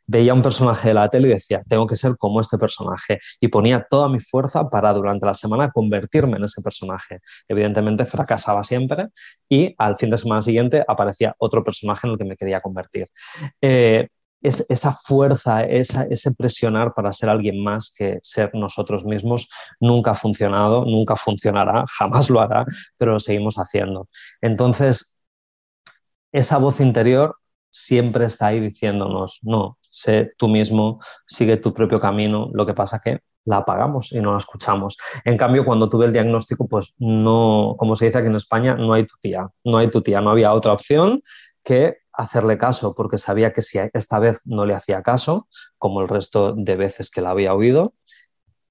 veía 0.08 0.34
un 0.34 0.41
personaje 0.41 0.89
de 0.89 0.94
la 0.94 1.10
tele 1.10 1.30
y 1.30 1.32
decía, 1.32 1.62
tengo 1.68 1.88
que 1.88 1.96
ser 1.96 2.15
como 2.18 2.39
este 2.41 2.58
personaje. 2.58 3.20
Y 3.39 3.48
ponía 3.48 3.86
toda 3.89 4.10
mi 4.10 4.20
fuerza 4.20 4.70
para 4.70 4.94
durante 4.94 5.26
la 5.26 5.34
semana 5.34 5.72
convertirme 5.72 6.38
en 6.38 6.44
ese 6.44 6.62
personaje. 6.62 7.20
Evidentemente 7.48 8.06
fracasaba 8.06 8.63
siempre 8.63 9.08
y 9.50 9.74
al 9.78 9.96
fin 9.96 10.10
de 10.10 10.18
semana 10.18 10.41
siguiente 10.41 10.84
aparecía 10.88 11.36
otro 11.39 11.63
personaje 11.63 12.08
en 12.08 12.13
el 12.13 12.18
que 12.20 12.26
me 12.26 12.36
quería 12.36 12.62
convertir. 12.62 13.08
Eh, 13.62 14.08
es, 14.41 14.65
esa 14.69 14.91
fuerza, 14.91 15.63
ese 15.63 16.32
presionar 16.36 16.93
para 16.93 17.13
ser 17.13 17.30
alguien 17.30 17.63
más 17.63 17.93
que 17.95 18.19
ser 18.21 18.52
nosotros 18.54 19.06
mismos 19.06 19.50
nunca 19.80 20.12
ha 20.12 20.15
funcionado, 20.15 20.86
nunca 20.86 21.15
funcionará, 21.15 21.86
jamás 21.88 22.30
lo 22.30 22.41
hará, 22.41 22.65
pero 22.98 23.13
lo 23.13 23.19
seguimos 23.19 23.56
haciendo. 23.56 24.08
Entonces, 24.41 25.17
esa 26.32 26.58
voz 26.58 26.80
interior 26.80 27.38
siempre 27.69 28.26
está 28.26 28.48
ahí 28.48 28.60
diciéndonos, 28.60 29.39
no, 29.43 29.78
sé 29.89 30.34
tú 30.38 30.48
mismo, 30.48 31.00
sigue 31.28 31.58
tu 31.58 31.74
propio 31.74 32.00
camino, 32.00 32.50
lo 32.54 32.65
que 32.65 32.74
pasa 32.74 33.02
que 33.04 33.19
la 33.45 33.58
apagamos 33.58 34.12
y 34.12 34.19
no 34.19 34.32
la 34.32 34.39
escuchamos. 34.39 34.98
En 35.24 35.38
cambio, 35.38 35.65
cuando 35.65 35.89
tuve 35.89 36.06
el 36.06 36.13
diagnóstico, 36.13 36.67
pues 36.67 36.93
no, 36.98 37.76
como 37.78 37.95
se 37.95 38.06
dice 38.06 38.17
aquí 38.17 38.28
en 38.28 38.36
España, 38.36 38.76
no 38.76 38.93
hay 38.93 39.06
tu 39.06 39.15
tía, 39.19 39.48
no 39.63 39.78
hay 39.78 39.89
tu 39.89 40.02
tía, 40.02 40.21
no 40.21 40.32
había 40.32 40.54
otra 40.54 40.74
opción 40.74 41.21
que 41.63 41.98
hacerle 42.17 42.58
caso, 42.58 42.95
porque 42.95 43.17
sabía 43.17 43.54
que 43.54 43.62
si 43.62 43.80
esta 43.93 44.19
vez 44.19 44.39
no 44.45 44.65
le 44.65 44.73
hacía 44.73 45.01
caso, 45.04 45.47
como 45.78 46.01
el 46.01 46.08
resto 46.08 46.54
de 46.54 46.75
veces 46.75 47.10
que 47.10 47.21
la 47.21 47.32
había 47.32 47.54
oído, 47.54 47.93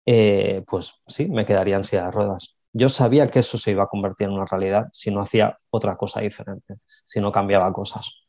eh, 0.07 0.65
pues 0.67 1.03
sí, 1.07 1.31
me 1.31 1.47
quedaría 1.47 1.77
en 1.77 1.85
silla 1.85 2.07
de 2.07 2.11
ruedas. 2.11 2.57
Yo 2.73 2.89
sabía 2.89 3.27
que 3.27 3.39
eso 3.39 3.57
se 3.57 3.71
iba 3.71 3.85
a 3.85 3.89
convertir 3.89 4.27
en 4.27 4.35
una 4.35 4.47
realidad 4.47 4.89
si 4.93 5.11
no 5.11 5.21
hacía 5.21 5.57
otra 5.71 5.97
cosa 5.97 6.21
diferente, 6.21 6.77
si 7.05 7.21
no 7.21 7.31
cambiaba 7.31 7.73
cosas. 7.73 8.25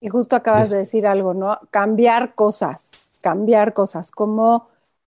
Y 0.00 0.08
justo 0.08 0.36
acabas 0.36 0.70
de 0.70 0.78
decir 0.78 1.06
algo, 1.06 1.34
¿no? 1.34 1.58
Cambiar 1.70 2.34
cosas, 2.34 3.18
cambiar 3.22 3.74
cosas, 3.74 4.10
cómo, 4.10 4.68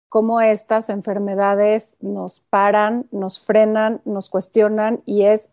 cómo 0.07 0.41
estas 0.41 0.89
enfermedades 0.89 1.97
nos 1.99 2.39
paran, 2.39 3.07
nos 3.11 3.39
frenan, 3.39 4.01
nos 4.05 4.29
cuestionan 4.29 5.03
y 5.05 5.25
es 5.25 5.51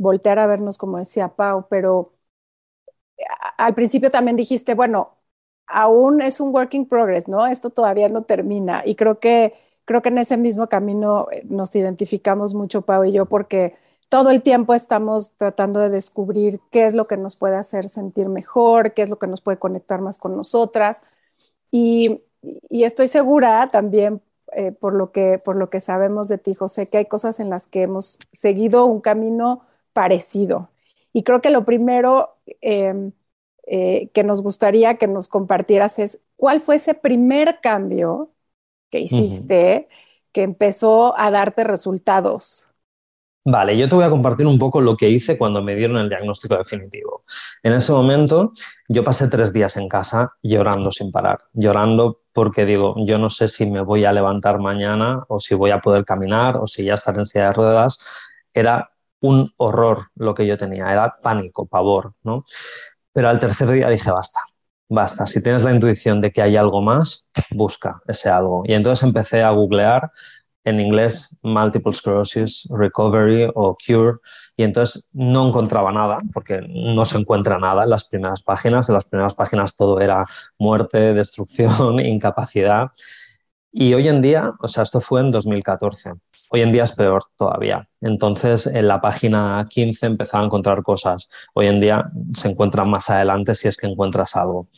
voltear 0.00 0.38
a 0.38 0.46
vernos, 0.46 0.78
como 0.78 0.98
decía 0.98 1.28
Pau, 1.28 1.66
pero 1.68 2.14
al 3.58 3.74
principio 3.74 4.10
también 4.10 4.36
dijiste, 4.36 4.74
bueno, 4.74 5.16
aún 5.66 6.22
es 6.22 6.40
un 6.40 6.54
working 6.54 6.86
progress, 6.86 7.28
¿no? 7.28 7.46
Esto 7.46 7.70
todavía 7.70 8.08
no 8.08 8.22
termina 8.24 8.82
y 8.84 8.94
creo 8.96 9.20
que, 9.20 9.54
creo 9.84 10.02
que 10.02 10.08
en 10.10 10.18
ese 10.18 10.36
mismo 10.36 10.68
camino 10.68 11.28
eh, 11.32 11.42
nos 11.48 11.74
identificamos 11.76 12.54
mucho, 12.54 12.82
Pau 12.82 13.04
y 13.04 13.12
yo, 13.12 13.26
porque 13.26 13.76
todo 14.08 14.30
el 14.30 14.42
tiempo 14.42 14.74
estamos 14.74 15.32
tratando 15.36 15.80
de 15.80 15.90
descubrir 15.90 16.60
qué 16.70 16.86
es 16.86 16.94
lo 16.94 17.06
que 17.06 17.16
nos 17.16 17.36
puede 17.36 17.56
hacer 17.56 17.88
sentir 17.88 18.28
mejor, 18.28 18.94
qué 18.94 19.02
es 19.02 19.10
lo 19.10 19.18
que 19.18 19.26
nos 19.28 19.40
puede 19.40 19.58
conectar 19.58 20.00
más 20.00 20.18
con 20.18 20.36
nosotras. 20.36 21.02
Y, 21.70 22.22
estoy 22.70 23.06
segura 23.08 23.70
también, 23.70 24.22
eh, 24.54 24.72
por, 24.72 24.94
lo 24.94 25.12
que, 25.12 25.38
por 25.38 25.56
lo 25.56 25.70
que 25.70 25.80
sabemos 25.80 26.28
de 26.28 26.38
ti, 26.38 26.54
José, 26.54 26.88
que 26.88 26.98
hay 26.98 27.06
cosas 27.06 27.40
en 27.40 27.50
las 27.50 27.68
que 27.68 27.82
hemos 27.82 28.18
seguido 28.32 28.86
un 28.86 29.00
camino 29.00 29.62
parecido. 29.92 30.70
Y 31.12 31.22
creo 31.22 31.40
que 31.40 31.50
lo 31.50 31.64
primero 31.64 32.36
em, 32.60 33.12
eh, 33.66 34.10
que 34.14 34.24
nos 34.24 34.42
gustaría 34.42 34.96
que 34.96 35.06
nos 35.06 35.28
compartieras 35.28 35.98
es 35.98 36.20
cuál 36.36 36.60
fue 36.60 36.76
ese 36.76 36.94
primer 36.94 37.60
cambio 37.60 38.30
que 38.90 39.00
hiciste 39.00 39.88
que 40.32 40.42
empezó 40.42 41.18
a 41.18 41.30
darte 41.30 41.64
resultados. 41.64 42.70
Vale, 43.44 43.76
yo 43.76 43.88
te 43.88 43.94
voy 43.94 44.04
a 44.04 44.10
compartir 44.10 44.46
un 44.46 44.58
poco 44.58 44.82
lo 44.82 44.96
que 44.96 45.08
hice 45.08 45.38
cuando 45.38 45.62
me 45.62 45.74
dieron 45.74 45.96
el 45.96 46.10
diagnóstico 46.10 46.56
definitivo. 46.56 47.24
En 47.62 47.72
ese 47.72 47.90
momento 47.92 48.52
yo 48.88 49.02
pasé 49.02 49.28
tres 49.28 49.52
días 49.52 49.76
en 49.78 49.88
casa 49.88 50.34
llorando 50.42 50.92
sin 50.92 51.10
parar, 51.10 51.38
llorando 51.54 52.20
porque 52.34 52.66
digo, 52.66 52.94
yo 53.06 53.18
no 53.18 53.30
sé 53.30 53.48
si 53.48 53.64
me 53.66 53.80
voy 53.80 54.04
a 54.04 54.12
levantar 54.12 54.58
mañana 54.60 55.24
o 55.28 55.40
si 55.40 55.54
voy 55.54 55.70
a 55.70 55.80
poder 55.80 56.04
caminar 56.04 56.58
o 56.58 56.66
si 56.66 56.84
ya 56.84 56.94
estar 56.94 57.16
en 57.18 57.24
silla 57.26 57.46
de 57.46 57.52
ruedas. 57.54 58.00
Era 58.52 58.90
un 59.20 59.50
horror 59.56 60.06
lo 60.14 60.34
que 60.34 60.46
yo 60.46 60.56
tenía, 60.56 60.90
era 60.90 61.16
pánico, 61.22 61.66
pavor, 61.66 62.14
¿no? 62.22 62.44
Pero 63.12 63.28
al 63.28 63.38
tercer 63.38 63.70
día 63.70 63.88
dije, 63.88 64.10
basta, 64.10 64.40
basta. 64.88 65.26
Si 65.26 65.42
tienes 65.42 65.64
la 65.64 65.72
intuición 65.72 66.20
de 66.20 66.32
que 66.32 66.42
hay 66.42 66.56
algo 66.56 66.80
más, 66.80 67.28
busca 67.50 68.00
ese 68.06 68.30
algo. 68.30 68.62
Y 68.66 68.74
entonces 68.74 69.02
empecé 69.02 69.42
a 69.42 69.50
googlear 69.50 70.10
en 70.64 70.80
inglés 70.80 71.38
Multiple 71.42 71.92
Sclerosis 71.92 72.68
Recovery 72.70 73.50
o 73.54 73.76
Cure 73.76 74.18
y 74.56 74.62
entonces 74.62 75.08
no 75.12 75.48
encontraba 75.48 75.90
nada 75.90 76.18
porque 76.34 76.60
no 76.68 77.04
se 77.06 77.18
encuentra 77.18 77.58
nada 77.58 77.84
en 77.84 77.90
las 77.90 78.04
primeras 78.04 78.42
páginas. 78.42 78.88
En 78.88 78.94
las 78.94 79.06
primeras 79.06 79.34
páginas 79.34 79.74
todo 79.74 80.00
era 80.00 80.24
muerte, 80.58 80.98
destrucción, 81.14 82.00
incapacidad. 82.00 82.88
Y 83.72 83.94
hoy 83.94 84.08
en 84.08 84.20
día, 84.20 84.52
o 84.60 84.68
sea, 84.68 84.82
esto 84.82 85.00
fue 85.00 85.20
en 85.20 85.30
2014. 85.30 86.12
Hoy 86.50 86.62
en 86.62 86.72
día 86.72 86.84
es 86.84 86.92
peor 86.92 87.22
todavía. 87.36 87.88
Entonces, 88.00 88.66
en 88.66 88.88
la 88.88 89.00
página 89.00 89.66
15 89.68 90.06
empezaba 90.06 90.42
a 90.42 90.46
encontrar 90.46 90.82
cosas. 90.82 91.28
Hoy 91.54 91.66
en 91.66 91.80
día 91.80 92.02
se 92.34 92.48
encuentran 92.48 92.90
más 92.90 93.08
adelante 93.10 93.54
si 93.54 93.68
es 93.68 93.76
que 93.76 93.86
encuentras 93.86 94.34
algo 94.36 94.68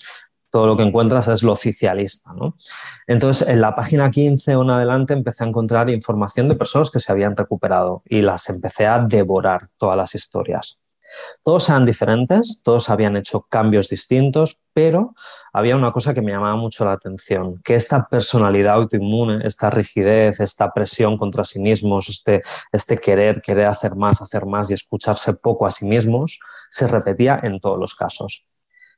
todo 0.53 0.67
lo 0.67 0.77
que 0.77 0.83
encuentras 0.83 1.27
es 1.29 1.43
lo 1.43 1.53
oficialista. 1.53 2.33
¿no? 2.35 2.57
Entonces, 3.07 3.49
en 3.49 3.63
la 3.63 3.75
página 3.75 4.11
15 4.11 4.55
o 4.55 4.63
en 4.63 4.71
adelante 4.71 5.15
empecé 5.15 5.45
a 5.45 5.49
encontrar 5.49 5.89
información 5.89 6.47
de 6.47 6.55
personas 6.55 6.91
que 6.91 7.01
se 7.01 7.11
habían 7.11 7.35
recuperado 7.35 8.03
y 8.05 8.21
las 8.21 8.49
empecé 8.51 8.87
a 8.87 8.99
devorar 8.99 9.69
todas 9.79 9.97
las 9.97 10.15
historias. 10.15 10.79
Todos 11.43 11.69
eran 11.69 11.85
diferentes, 11.85 12.63
todos 12.63 12.91
habían 12.91 13.17
hecho 13.17 13.43
cambios 13.43 13.89
distintos, 13.89 14.63
pero 14.73 15.15
había 15.53 15.77
una 15.77 15.93
cosa 15.93 16.15
que 16.15 16.23
me 16.23 16.33
llamaba 16.33 16.57
mucho 16.57 16.85
la 16.85 16.93
atención, 16.93 17.61
que 17.63 17.75
esta 17.75 18.07
personalidad 18.09 18.75
autoinmune, 18.75 19.47
esta 19.47 19.71
rigidez, 19.71 20.41
esta 20.41 20.73
presión 20.73 21.17
contra 21.17 21.45
sí 21.45 21.61
mismos, 21.61 22.09
este, 22.09 22.43
este 22.73 22.99
querer, 22.99 23.43
querer 23.43 23.67
hacer 23.67 23.95
más, 23.95 24.23
hacer 24.23 24.47
más 24.47 24.71
y 24.71 24.75
escucharse 24.75 25.35
poco 25.35 25.67
a 25.67 25.71
sí 25.71 25.87
mismos, 25.87 26.41
se 26.71 26.87
repetía 26.87 27.41
en 27.43 27.61
todos 27.61 27.79
los 27.79 27.95
casos. 27.95 28.47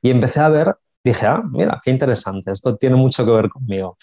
Y 0.01 0.11
empecé 0.11 0.39
a 0.39 0.49
ver 0.49 0.75
dije, 1.05 1.27
ah, 1.27 1.43
mira, 1.51 1.79
qué 1.83 1.91
interesante, 1.91 2.51
esto 2.51 2.75
tiene 2.75 2.95
mucho 2.95 3.23
que 3.25 3.31
ver 3.31 3.49
conmigo. 3.49 3.97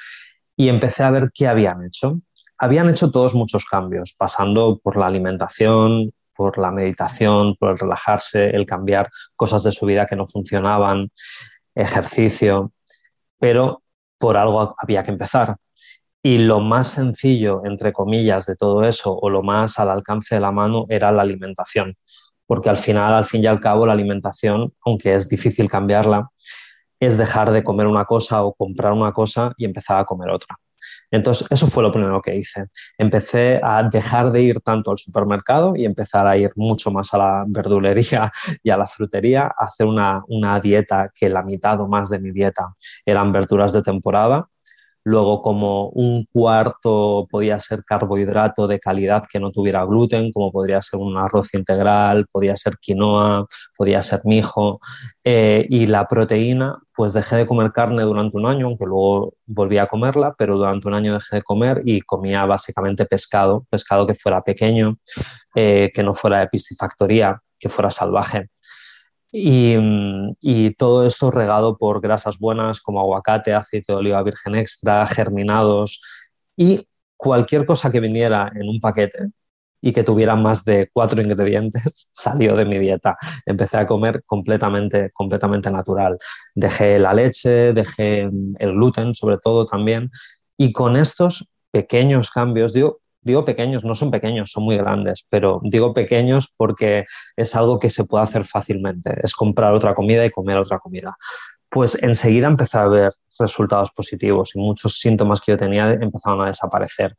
Y 0.57 0.69
empecé 0.69 1.03
a 1.03 1.11
ver 1.11 1.31
qué 1.35 1.49
habían 1.49 1.85
hecho. 1.85 2.21
Habían 2.59 2.89
hecho 2.89 3.11
todos 3.11 3.35
muchos 3.35 3.65
cambios, 3.65 4.15
pasando 4.17 4.79
por 4.81 4.97
la 4.97 5.07
alimentación, 5.07 6.13
por 6.35 6.59
la 6.59 6.71
meditación, 6.71 7.57
por 7.57 7.71
el 7.71 7.79
relajarse, 7.79 8.51
el 8.51 8.67
cambiar 8.67 9.11
cosas 9.37 9.63
de 9.63 9.73
su 9.73 9.87
vida 9.87 10.07
que 10.07 10.17
no 10.17 10.27
funcionaban, 10.27 11.11
ejercicio, 11.75 12.73
pero 13.39 13.83
por 14.19 14.37
algo 14.37 14.75
había 14.79 15.03
que 15.03 15.11
empezar. 15.11 15.57
Y 16.23 16.39
lo 16.39 16.61
más 16.61 16.89
sencillo, 16.89 17.63
entre 17.65 17.93
comillas, 17.93 18.47
de 18.47 18.55
todo 18.55 18.85
eso, 18.85 19.13
o 19.17 19.29
lo 19.29 19.43
más 19.43 19.79
al 19.81 19.91
alcance 19.91 20.37
de 20.37 20.41
la 20.41 20.53
mano, 20.53 20.87
era 20.89 21.11
la 21.11 21.23
alimentación. 21.23 21.95
Porque 22.47 22.71
al 22.71 22.77
final, 22.77 23.15
al 23.15 23.25
fin 23.25 23.43
y 23.43 23.47
al 23.47 23.61
cabo, 23.61 23.87
la 23.87 23.93
alimentación, 23.95 24.73
aunque 24.85 25.15
es 25.15 25.29
difícil 25.29 25.69
cambiarla, 25.69 26.31
es 27.01 27.19
dejar 27.19 27.51
de 27.51 27.65
comer 27.65 27.89
una 27.89 28.05
cosa 28.05 28.45
o 28.45 28.55
comprar 28.55 28.93
una 28.93 29.13
cosa 29.13 29.53
y 29.57 29.65
empezar 29.65 29.99
a 29.99 30.05
comer 30.05 30.31
otra. 30.31 30.57
Entonces, 31.13 31.47
eso 31.51 31.67
fue 31.69 31.83
lo 31.83 31.93
primero 31.93 32.21
que 32.21 32.35
hice. 32.35 32.67
Empecé 32.99 33.61
a 33.63 33.83
dejar 33.85 34.33
de 34.33 34.43
ir 34.43 34.61
tanto 34.61 34.91
al 34.91 34.99
supermercado 34.99 35.77
y 35.77 35.85
empezar 35.85 36.27
a 36.27 36.37
ir 36.37 36.51
mucho 36.57 36.91
más 36.91 37.13
a 37.15 37.19
la 37.19 37.45
verdulería 37.47 38.33
y 38.63 38.71
a 38.71 38.77
la 38.77 38.87
frutería, 38.87 39.45
a 39.47 39.67
hacer 39.67 39.87
una, 39.87 40.23
una 40.29 40.59
dieta 40.59 41.11
que 41.15 41.29
la 41.29 41.43
mitad 41.43 41.81
o 41.81 41.87
más 41.87 42.09
de 42.09 42.19
mi 42.19 42.33
dieta 42.33 42.75
eran 43.05 43.31
verduras 43.31 43.73
de 43.73 43.83
temporada, 43.83 44.49
Luego, 45.05 45.43
como 45.43 45.89
un 45.89 46.27
cuarto 46.33 47.27
podía 47.31 47.59
ser 47.59 47.85
carbohidrato 47.85 48.69
de 48.69 48.79
calidad 48.79 49.25
que 49.31 49.41
no 49.41 49.51
tuviera 49.51 49.85
gluten, 49.85 50.31
como 50.33 50.53
podría 50.53 50.81
ser 50.81 51.01
un 51.01 51.17
arroz 51.17 51.55
integral, 51.55 52.27
podía 52.31 52.55
ser 52.55 52.75
quinoa, 52.81 53.47
podía 53.77 54.03
ser 54.03 54.21
mijo. 54.25 54.81
Eh, 55.25 55.67
y 55.69 55.87
la 55.87 56.07
proteína, 56.07 56.79
pues 56.95 57.15
dejé 57.15 57.37
de 57.39 57.47
comer 57.47 57.73
carne 57.73 58.03
durante 58.03 58.37
un 58.37 58.47
año, 58.47 58.67
aunque 58.67 58.85
luego 58.87 59.35
volví 59.47 59.79
a 59.79 59.87
comerla, 59.89 60.35
pero 60.39 60.57
durante 60.57 60.87
un 60.87 60.95
año 60.95 61.15
dejé 61.15 61.37
de 61.37 61.43
comer 61.43 61.83
y 61.85 62.01
comía 62.03 62.45
básicamente 62.45 63.05
pescado, 63.07 63.67
pescado 63.71 64.07
que 64.07 64.15
fuera 64.15 64.43
pequeño, 64.43 64.99
eh, 65.55 65.91
que 65.93 66.03
no 66.03 66.15
fuera 66.15 66.41
de 66.41 66.49
piscifactoría, 66.49 67.41
que 67.59 67.69
fuera 67.69 67.91
salvaje. 67.91 68.51
Y, 69.33 70.75
todo 70.77 71.07
esto 71.07 71.31
regado 71.31 71.77
por 71.79 72.01
grasas 72.01 72.39
buenas 72.39 72.81
como 72.81 73.01
aguacate, 73.01 73.55
aceite 73.55 73.93
de 73.93 73.99
oliva 73.99 74.23
virgen 74.23 74.55
extra, 74.57 75.07
germinados 75.07 76.01
y 76.57 76.87
cualquier 77.17 77.65
cosa 77.67 77.91
que 77.91 78.01
viniera 78.01 78.51
en 78.55 78.69
un 78.69 78.81
paquete 78.81 79.29
y 79.81 79.93
que 79.93 80.05
tuviera 80.05 80.37
más 80.37 80.65
de 80.65 80.91
cuatro 80.93 81.21
ingredientes 81.23 82.11
salió 82.13 82.57
de 82.57 82.65
mi 82.67 82.79
dieta. 82.79 83.17
Empecé 83.47 83.79
a 83.79 83.87
comer 83.87 84.23
completamente, 84.27 85.11
completamente 85.13 85.71
natural. 85.71 86.19
Dejé 86.55 86.99
la 86.99 87.15
leche, 87.15 87.73
dejé 87.73 88.23
el 88.59 88.73
gluten 88.73 89.15
sobre 89.15 89.39
todo 89.39 89.67
también 89.67 90.11
y 90.57 90.73
con 90.73 90.97
estos 90.97 91.49
pequeños 91.71 92.31
cambios, 92.31 92.73
digo, 92.73 93.02
digo 93.23 93.45
pequeños, 93.45 93.85
no 93.85 93.95
son 93.95 94.11
pequeños, 94.11 94.51
son 94.51 94.65
muy 94.65 94.77
grandes, 94.77 95.27
pero 95.29 95.61
digo 95.63 95.95
pequeños 95.95 96.53
porque 96.57 97.07
es 97.37 97.55
algo 97.55 97.79
que 97.79 97.91
se 97.91 98.05
puede 98.05 98.25
hacer 98.25 98.45
fácilmente, 98.45 99.19
es 99.23 99.35
comprar 99.35 99.73
otra 99.73 99.95
comida 99.95 100.25
y 100.27 100.31
comer 100.31 100.59
otra 100.59 100.79
comida. 100.79 101.17
Pues 101.69 102.03
enseguida 102.03 102.49
empecé 102.49 102.79
a 102.79 102.87
ver 102.87 103.13
resultados 103.39 103.91
positivos 103.93 104.55
y 104.55 104.61
muchos 104.61 104.99
síntomas 104.99 105.41
que 105.41 105.53
yo 105.53 105.59
tenía 105.59 105.93
empezaron 105.93 106.43
a 106.43 106.47
desaparecer. 106.47 107.17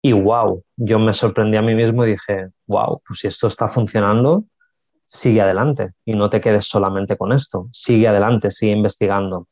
Y 0.00 0.12
wow, 0.12 0.64
yo 0.76 0.98
me 0.98 1.12
sorprendí 1.12 1.56
a 1.56 1.62
mí 1.62 1.74
mismo 1.74 2.04
y 2.04 2.12
dije, 2.12 2.48
wow, 2.66 3.00
pues 3.06 3.20
si 3.20 3.28
esto 3.28 3.46
está 3.46 3.68
funcionando, 3.68 4.46
sigue 5.06 5.42
adelante 5.42 5.92
y 6.04 6.14
no 6.14 6.28
te 6.28 6.40
quedes 6.40 6.66
solamente 6.66 7.16
con 7.16 7.32
esto, 7.32 7.68
sigue 7.70 8.08
adelante, 8.08 8.50
sigue 8.50 8.72
investigando. 8.72 9.48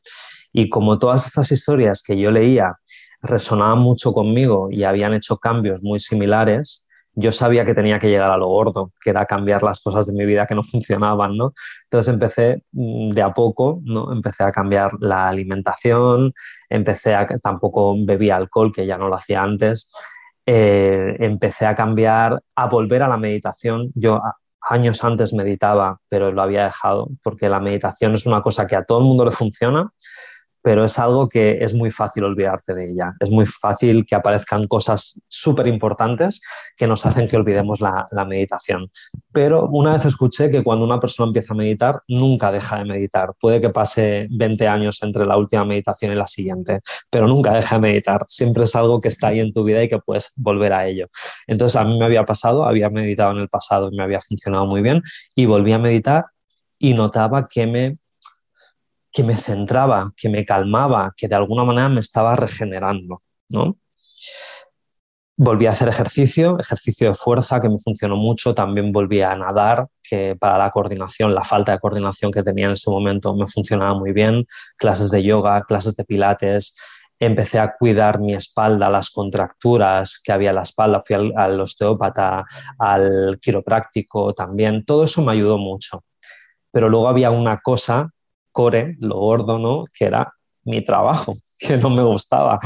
Y 0.51 0.67
como 0.69 0.99
todas 0.99 1.27
estas 1.27 1.51
historias 1.51 2.03
que 2.03 2.19
yo 2.19 2.31
leía 2.31 2.75
resonaban 3.21 3.79
mucho 3.79 4.13
conmigo 4.13 4.69
y 4.71 4.83
habían 4.83 5.13
hecho 5.13 5.37
cambios 5.37 5.81
muy 5.81 5.99
similares, 5.99 6.87
yo 7.13 7.31
sabía 7.31 7.65
que 7.65 7.73
tenía 7.73 7.99
que 7.99 8.09
llegar 8.09 8.31
a 8.31 8.37
lo 8.37 8.47
gordo, 8.47 8.93
que 9.01 9.09
era 9.09 9.25
cambiar 9.25 9.63
las 9.63 9.81
cosas 9.81 10.07
de 10.07 10.13
mi 10.13 10.25
vida 10.25 10.47
que 10.47 10.55
no 10.55 10.63
funcionaban, 10.71 11.37
¿no? 11.37 11.53
Entonces 11.83 12.13
empecé 12.13 12.63
mm, 12.71 13.09
de 13.11 13.21
a 13.21 13.33
poco, 13.33 13.81
¿no? 13.83 14.11
Empecé 14.11 14.43
a 14.43 14.51
cambiar 14.51 14.93
la 14.99 15.27
alimentación, 15.27 16.33
empecé 16.69 17.13
a, 17.13 17.27
tampoco 17.39 17.95
bebía 18.05 18.37
alcohol, 18.37 18.71
que 18.73 18.85
ya 18.85 18.97
no 18.97 19.07
lo 19.07 19.15
hacía 19.15 19.43
antes, 19.43 19.91
eh, 20.45 21.17
empecé 21.19 21.65
a 21.65 21.75
cambiar, 21.75 22.41
a 22.55 22.67
volver 22.67 23.03
a 23.03 23.07
la 23.07 23.17
meditación. 23.17 23.91
Yo 23.95 24.21
años 24.61 25.03
antes 25.03 25.33
meditaba, 25.33 25.99
pero 26.09 26.31
lo 26.31 26.41
había 26.41 26.65
dejado, 26.65 27.09
porque 27.23 27.49
la 27.49 27.59
meditación 27.59 28.15
es 28.15 28.25
una 28.25 28.41
cosa 28.41 28.67
que 28.67 28.75
a 28.75 28.85
todo 28.85 28.99
el 28.99 29.05
mundo 29.05 29.25
le 29.25 29.31
funciona, 29.31 29.91
pero 30.61 30.83
es 30.83 30.97
algo 30.99 31.27
que 31.27 31.63
es 31.63 31.73
muy 31.73 31.91
fácil 31.91 32.23
olvidarte 32.23 32.73
de 32.73 32.91
ella. 32.91 33.13
Es 33.19 33.31
muy 33.31 33.45
fácil 33.45 34.05
que 34.05 34.15
aparezcan 34.15 34.67
cosas 34.67 35.21
súper 35.27 35.67
importantes 35.67 36.41
que 36.77 36.87
nos 36.87 37.05
hacen 37.05 37.27
que 37.27 37.37
olvidemos 37.37 37.81
la, 37.81 38.05
meditación. 38.25 38.91
Pero 39.33 39.67
una 39.67 39.93
vez 39.93 40.05
escuché 40.05 40.51
que 40.51 40.63
cuando 40.63 40.85
una 40.85 40.99
persona 40.99 41.27
empieza 41.27 41.53
a 41.53 41.57
meditar, 41.57 42.01
nunca 42.07 42.51
deja 42.51 42.77
de 42.77 42.85
meditar. 42.85 43.33
Puede 43.39 43.59
que 43.59 43.69
pase 43.69 44.27
20 44.29 44.67
años 44.67 45.01
entre 45.01 45.25
la 45.25 45.37
última 45.37 45.65
meditación 45.65 46.11
y 46.13 46.15
la 46.15 46.27
siguiente, 46.27 46.81
pero 47.09 47.27
nunca 47.27 47.53
deja 47.53 47.75
de 47.75 47.81
meditar. 47.81 48.21
Siempre 48.27 48.65
es 48.65 48.75
algo 48.75 49.01
que 49.01 49.07
está 49.07 49.29
ahí 49.29 49.39
en 49.39 49.51
tu 49.53 49.63
vida 49.63 49.83
y 49.83 49.89
que 49.89 49.99
puedes 49.99 50.33
volver 50.37 50.73
a 50.73 50.87
ello. 50.87 51.07
Entonces 51.47 51.75
a 51.75 51.83
mí 51.83 51.97
me 51.97 52.05
había 52.05 52.23
pasado, 52.23 52.65
había 52.65 52.89
meditado 52.89 53.31
en 53.31 53.39
el 53.39 53.49
pasado 53.49 53.89
y 53.91 53.97
me 53.97 54.03
había 54.03 54.21
funcionado 54.21 54.67
muy 54.67 54.81
bien 54.81 55.01
y 55.35 55.45
volví 55.45 55.73
a 55.73 55.79
meditar 55.79 56.25
y 56.77 56.93
notaba 56.93 57.47
que 57.47 57.67
me 57.67 57.93
que 59.11 59.23
me 59.23 59.35
centraba, 59.37 60.13
que 60.15 60.29
me 60.29 60.45
calmaba, 60.45 61.13
que 61.15 61.27
de 61.27 61.35
alguna 61.35 61.63
manera 61.63 61.89
me 61.89 61.99
estaba 62.01 62.35
regenerando, 62.35 63.21
¿no? 63.49 63.77
Volví 65.37 65.65
a 65.65 65.71
hacer 65.71 65.87
ejercicio, 65.89 66.59
ejercicio 66.59 67.09
de 67.09 67.15
fuerza 67.15 67.59
que 67.59 67.67
me 67.67 67.79
funcionó 67.79 68.15
mucho, 68.15 68.53
también 68.53 68.91
volví 68.91 69.21
a 69.21 69.35
nadar, 69.35 69.87
que 70.03 70.35
para 70.35 70.57
la 70.57 70.69
coordinación, 70.69 71.33
la 71.33 71.43
falta 71.43 71.71
de 71.71 71.79
coordinación 71.79 72.31
que 72.31 72.43
tenía 72.43 72.67
en 72.67 72.73
ese 72.73 72.91
momento 72.91 73.35
me 73.35 73.47
funcionaba 73.47 73.95
muy 73.95 74.13
bien, 74.13 74.45
clases 74.77 75.09
de 75.09 75.23
yoga, 75.23 75.61
clases 75.61 75.95
de 75.95 76.05
pilates, 76.05 76.75
empecé 77.19 77.59
a 77.59 77.73
cuidar 77.73 78.19
mi 78.19 78.33
espalda, 78.33 78.89
las 78.89 79.09
contracturas 79.09 80.21
que 80.23 80.31
había 80.31 80.49
en 80.49 80.57
la 80.57 80.63
espalda, 80.63 81.01
fui 81.01 81.15
al, 81.15 81.33
al 81.35 81.59
osteópata, 81.59 82.45
al 82.77 83.39
quiropráctico 83.41 84.33
también, 84.33 84.85
todo 84.85 85.05
eso 85.05 85.23
me 85.23 85.31
ayudó 85.33 85.57
mucho. 85.57 86.03
Pero 86.71 86.87
luego 86.87 87.09
había 87.09 87.31
una 87.31 87.57
cosa 87.57 88.11
core, 88.51 88.95
lo 88.99 89.15
gordo. 89.15 89.85
Que 89.93 90.05
era 90.05 90.33
mi 90.63 90.83
trabajo, 90.83 91.33
que 91.59 91.77
no 91.77 91.89
me 91.89 92.03
gustaba 92.03 92.59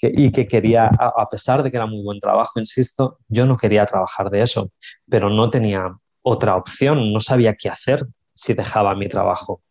y 0.00 0.30
que 0.32 0.46
quería, 0.46 0.86
a, 0.86 1.28
pesar 1.28 1.62
de 1.62 1.70
que 1.70 1.76
era 1.76 1.86
muy 1.86 2.02
buen 2.02 2.20
trabajo, 2.20 2.58
insisto, 2.58 3.18
yo 3.28 3.46
no 3.46 3.56
quería 3.56 3.86
trabajar 3.86 4.30
de 4.30 4.42
eso, 4.42 4.70
pero 5.08 5.30
no 5.30 5.50
tenía 5.50 5.94
otra 6.22 6.56
opción, 6.56 7.12
no 7.12 7.20
sabía 7.20 7.54
qué 7.54 7.68
hacer 7.68 8.06
si 8.34 8.54
dejaba 8.54 8.94
mi 8.94 9.08
trabajo. 9.08 9.62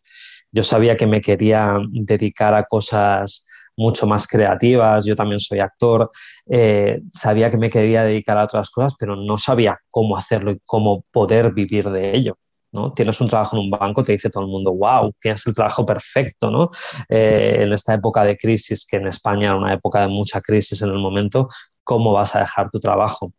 Yo 0.51 0.63
sabía 0.63 0.97
que 0.97 1.05
me 1.05 1.21
quería 1.21 1.77
dedicar 1.93 2.53
a 2.53 2.63
cosas 2.63 3.45
mucho 3.77 4.05
más 4.05 4.27
creativas, 4.27 5.05
yo 5.05 5.15
también 5.15 5.39
soy 5.39 5.60
actor, 5.60 6.12
eh, 6.49 7.01
sabía 7.12 7.49
que 7.49 7.58
me 7.58 7.69
quería 7.69 8.03
dedicar 8.03 8.38
a 8.38 8.43
otras 8.43 8.69
cosas, 8.69 8.93
pero 8.99 9.15
no 9.15 9.38
sabía 9.38 9.79
cómo 9.89 10.17
hacerlo 10.17 10.51
y 10.51 10.60
cómo 10.65 11.05
poder 11.12 11.53
vivir 11.53 11.89
de 11.89 12.15
ello. 12.15 12.38
¿No? 12.71 12.93
Tienes 12.93 13.19
un 13.21 13.27
trabajo 13.27 13.55
en 13.58 13.63
un 13.63 13.69
banco, 13.69 14.03
te 14.03 14.13
dice 14.13 14.29
todo 14.29 14.43
el 14.43 14.49
mundo, 14.49 14.73
wow, 14.73 15.13
tienes 15.19 15.45
el 15.47 15.55
trabajo 15.55 15.86
perfecto, 15.86 16.51
¿no? 16.51 16.71
Eh, 17.10 17.58
en 17.62 17.73
esta 17.73 17.93
época 17.93 18.23
de 18.23 18.38
crisis, 18.38 18.86
que 18.86 18.97
en 18.97 19.08
España 19.08 19.47
era 19.47 19.55
una 19.55 19.73
época 19.73 20.01
de 20.01 20.08
mucha 20.08 20.41
crisis 20.41 20.82
en 20.82 20.89
el 20.89 20.99
momento, 20.99 21.49
¿cómo 21.84 22.13
vas 22.13 22.36
a 22.36 22.39
dejar 22.39 22.69
tu 22.71 22.79
trabajo? 22.79 23.34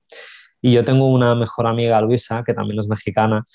Y 0.63 0.73
yo 0.73 0.85
tengo 0.85 1.07
una 1.11 1.35
mejor 1.35 1.67
amiga, 1.67 2.01
Luisa, 2.01 2.43
que 2.45 2.55
también 2.55 2.81
es 2.81 2.89
mexicana, 2.89 3.47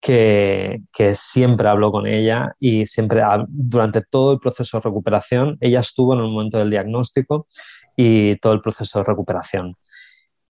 que, 0.00 0.80
que, 0.92 1.14
siempre 1.14 1.68
hablo 1.68 1.92
con 1.92 2.06
ella 2.06 2.54
y 2.58 2.86
siempre 2.86 3.22
durante 3.48 4.00
todo 4.02 4.32
el 4.32 4.38
proceso 4.38 4.78
de 4.78 4.82
recuperación, 4.82 5.58
ella 5.60 5.80
estuvo 5.80 6.14
en 6.14 6.20
el 6.20 6.32
momento 6.32 6.58
del 6.58 6.70
diagnóstico 6.70 7.46
y 7.96 8.36
todo 8.36 8.54
el 8.54 8.62
proceso 8.62 8.98
de 8.98 9.04
recuperación. 9.04 9.76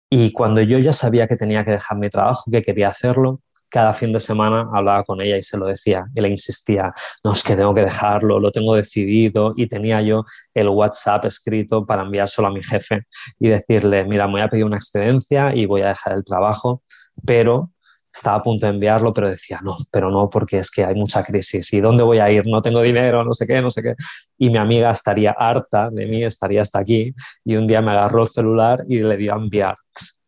Y 0.08 0.32
cuando 0.32 0.60
yo 0.60 0.78
ya 0.78 0.92
sabía 0.92 1.28
que 1.28 1.36
tenía 1.36 1.64
que 1.64 1.72
dejar 1.72 1.98
mi 1.98 2.10
trabajo, 2.10 2.50
que 2.50 2.62
quería 2.62 2.88
hacerlo, 2.88 3.40
cada 3.70 3.92
fin 3.94 4.12
de 4.12 4.20
semana 4.20 4.68
hablaba 4.74 5.04
con 5.04 5.20
ella 5.20 5.37
y 5.37 5.42
se 5.42 5.56
lo 5.56 5.66
decía 5.66 6.06
y 6.14 6.20
le 6.20 6.28
insistía, 6.28 6.92
no, 7.24 7.33
es 7.33 7.42
que 7.42 7.56
tengo 7.56 7.74
que 7.74 7.83
dejarlo, 7.83 8.40
lo 8.40 8.50
tengo 8.50 8.74
decidido 8.74 9.54
y 9.56 9.68
tenía 9.68 10.02
yo 10.02 10.24
el 10.54 10.68
WhatsApp 10.68 11.24
escrito 11.26 11.87
para 11.87 12.02
enviárselo 12.02 12.48
a 12.48 12.52
mi 12.52 12.62
jefe 12.62 13.06
y 13.38 13.48
decirle, 13.48 14.04
mira, 14.04 14.26
me 14.26 14.33
voy 14.33 14.40
a 14.42 14.48
pedir 14.48 14.64
una 14.64 14.76
excedencia 14.76 15.54
y 15.54 15.66
voy 15.66 15.83
a 15.83 15.88
dejar 15.88 16.14
el 16.14 16.24
trabajo, 16.24 16.83
pero 17.24 17.70
estaba 18.12 18.38
a 18.38 18.42
punto 18.42 18.66
de 18.66 18.72
enviarlo, 18.72 19.12
pero 19.12 19.28
decía, 19.28 19.61
no, 19.62 19.76
pero 19.92 20.11
no, 20.11 20.28
porque 20.28 20.59
es 20.59 20.70
que 20.70 20.85
hay 20.85 20.94
mucha 20.94 21.22
crisis. 21.22 21.72
¿Y 21.72 21.80
dónde 21.80 22.02
voy 22.02 22.18
a 22.18 22.30
ir? 22.30 22.42
No 22.46 22.61
tengo 22.61 22.83
dinero, 22.83 23.24
no 23.24 23.35
sé 23.35 23.46
qué, 23.46 23.62
no 23.62 23.70
sé 23.70 23.83
qué. 23.83 23.94
Y 24.37 24.50
mi 24.50 24.59
amiga 24.59 24.90
estaría 24.90 25.30
harta 25.30 25.90
de 25.90 26.06
mí, 26.06 26.24
estaría 26.24 26.62
hasta 26.62 26.80
aquí. 26.80 27.14
Y 27.44 27.56
un 27.56 27.66
día 27.66 27.80
me 27.80 27.92
agarró 27.92 28.22
el 28.22 28.28
celular 28.28 28.85
y 28.88 29.00
le 29.00 29.16
dio 29.16 29.33
a 29.35 29.37
enviar. 29.37 29.76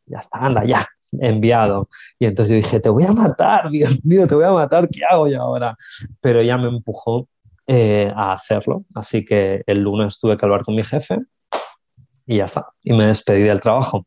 Ya 0.07 0.19
está, 0.19 0.39
anda, 0.39 0.65
ya, 0.65 0.87
enviado. 1.21 1.89
Y 2.19 2.27
entonces 2.27 2.51
yo 2.51 2.57
dije, 2.57 2.81
te 2.81 2.89
voy 2.89 3.05
a 3.05 3.13
matar, 3.13 3.71
Dios 3.71 4.05
mío, 4.05 4.27
te 4.27 4.35
voy 4.35 4.45
a 4.45 4.53
matar, 4.53 4.89
¿qué 4.89 5.05
hago 5.05 5.29
yo 5.29 5.41
ahora? 5.41 5.77
Pero 6.21 6.41
ella 6.41 6.57
me 6.59 6.69
empujó 6.69 7.29
eh, 7.67 8.13
a 8.15 8.33
hacerlo. 8.33 8.85
Así 8.95 9.25
que 9.25 9.63
el 9.67 9.81
lunes 9.81 10.19
tuve 10.19 10.37
que 10.37 10.45
hablar 10.45 10.65
con 10.65 10.75
mi 10.75 10.83
jefe 10.83 11.19
y 12.27 12.39
ya 12.39 12.45
está. 12.45 12.67
Y 12.83 12.93
me 12.93 13.07
despedí 13.07 13.43
del 13.43 13.61
trabajo. 13.61 14.07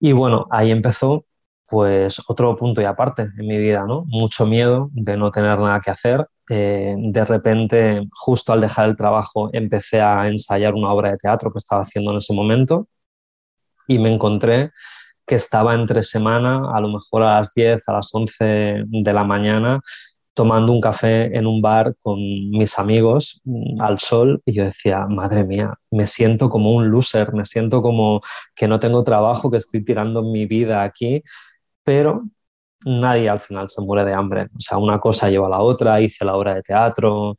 Y 0.00 0.12
bueno, 0.12 0.46
ahí 0.50 0.70
empezó 0.70 1.24
pues 1.68 2.22
otro 2.28 2.56
punto 2.56 2.80
y 2.80 2.84
aparte 2.84 3.22
en 3.22 3.46
mi 3.46 3.58
vida, 3.58 3.84
¿no? 3.86 4.04
Mucho 4.06 4.46
miedo 4.46 4.88
de 4.92 5.16
no 5.16 5.30
tener 5.30 5.58
nada 5.58 5.80
que 5.80 5.90
hacer. 5.90 6.26
Eh, 6.48 6.94
de 6.96 7.24
repente, 7.24 8.06
justo 8.12 8.52
al 8.52 8.60
dejar 8.60 8.88
el 8.88 8.96
trabajo, 8.96 9.50
empecé 9.52 10.00
a 10.00 10.28
ensayar 10.28 10.74
una 10.74 10.92
obra 10.92 11.10
de 11.10 11.16
teatro 11.16 11.50
que 11.52 11.58
estaba 11.58 11.82
haciendo 11.82 12.12
en 12.12 12.18
ese 12.18 12.34
momento 12.34 12.88
y 13.88 13.98
me 13.98 14.12
encontré 14.12 14.72
que 15.26 15.34
estaba 15.36 15.74
entre 15.74 16.02
semana, 16.02 16.70
a 16.74 16.80
lo 16.80 16.88
mejor 16.88 17.22
a 17.22 17.36
las 17.36 17.52
10, 17.54 17.88
a 17.88 17.92
las 17.94 18.10
11 18.14 18.84
de 18.86 19.12
la 19.12 19.24
mañana, 19.24 19.80
tomando 20.34 20.72
un 20.72 20.80
café 20.82 21.36
en 21.36 21.46
un 21.46 21.62
bar 21.62 21.94
con 22.02 22.18
mis 22.18 22.78
amigos 22.78 23.40
mm, 23.44 23.80
al 23.80 23.98
sol 23.98 24.42
y 24.44 24.54
yo 24.54 24.64
decía, 24.64 25.06
madre 25.06 25.44
mía, 25.44 25.74
me 25.90 26.06
siento 26.06 26.50
como 26.50 26.72
un 26.72 26.90
loser, 26.90 27.32
me 27.32 27.44
siento 27.46 27.82
como 27.82 28.20
que 28.54 28.68
no 28.68 28.78
tengo 28.78 29.02
trabajo, 29.04 29.50
que 29.50 29.56
estoy 29.58 29.84
tirando 29.84 30.22
mi 30.22 30.46
vida 30.46 30.82
aquí, 30.82 31.22
pero 31.84 32.24
nadie 32.84 33.28
al 33.30 33.40
final 33.40 33.70
se 33.70 33.82
muere 33.82 34.04
de 34.04 34.14
hambre. 34.14 34.44
O 34.56 34.60
sea, 34.60 34.78
una 34.78 35.00
cosa 35.00 35.30
lleva 35.30 35.46
a 35.46 35.50
la 35.50 35.60
otra, 35.62 36.00
hice 36.00 36.24
la 36.24 36.36
obra 36.36 36.54
de 36.54 36.62
teatro, 36.62 37.36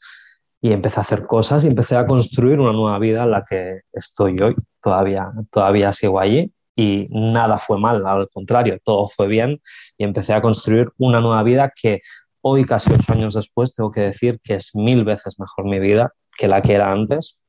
y 0.61 0.71
empecé 0.73 0.99
a 0.99 1.03
hacer 1.03 1.25
cosas 1.27 1.63
y 1.63 1.67
empecé 1.67 1.95
a 1.95 2.05
construir 2.05 2.59
una 2.59 2.73
nueva 2.73 2.99
vida 2.99 3.23
en 3.23 3.31
la 3.31 3.45
que 3.47 3.81
estoy 3.93 4.37
hoy. 4.41 4.55
Todavía, 4.81 5.31
todavía 5.51 5.93
sigo 5.93 6.19
allí 6.19 6.51
y 6.77 7.07
nada 7.09 7.57
fue 7.57 7.79
mal, 7.79 8.05
al 8.05 8.29
contrario, 8.29 8.77
todo 8.83 9.07
fue 9.07 9.27
bien 9.27 9.59
y 9.97 10.03
empecé 10.03 10.33
a 10.33 10.41
construir 10.43 10.91
una 10.99 11.19
nueva 11.19 11.41
vida 11.41 11.73
que 11.75 12.01
hoy, 12.41 12.65
casi 12.65 12.93
ocho 12.93 13.13
años 13.13 13.33
después, 13.33 13.73
tengo 13.73 13.91
que 13.91 14.01
decir 14.01 14.39
que 14.43 14.53
es 14.53 14.75
mil 14.75 15.03
veces 15.03 15.39
mejor 15.39 15.65
mi 15.65 15.79
vida 15.79 16.13
que 16.37 16.47
la 16.47 16.61
que 16.61 16.73
era 16.73 16.91
antes. 16.91 17.43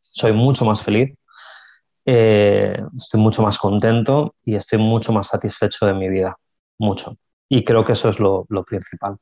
Soy 0.00 0.32
mucho 0.32 0.64
más 0.64 0.82
feliz, 0.82 1.16
eh, 2.04 2.76
estoy 2.96 3.20
mucho 3.20 3.40
más 3.40 3.56
contento 3.56 4.34
y 4.42 4.56
estoy 4.56 4.80
mucho 4.80 5.12
más 5.12 5.28
satisfecho 5.28 5.86
de 5.86 5.94
mi 5.94 6.08
vida, 6.08 6.36
mucho. 6.76 7.14
Y 7.48 7.64
creo 7.64 7.84
que 7.84 7.92
eso 7.92 8.08
es 8.08 8.18
lo, 8.18 8.46
lo 8.48 8.64
principal. 8.64 9.16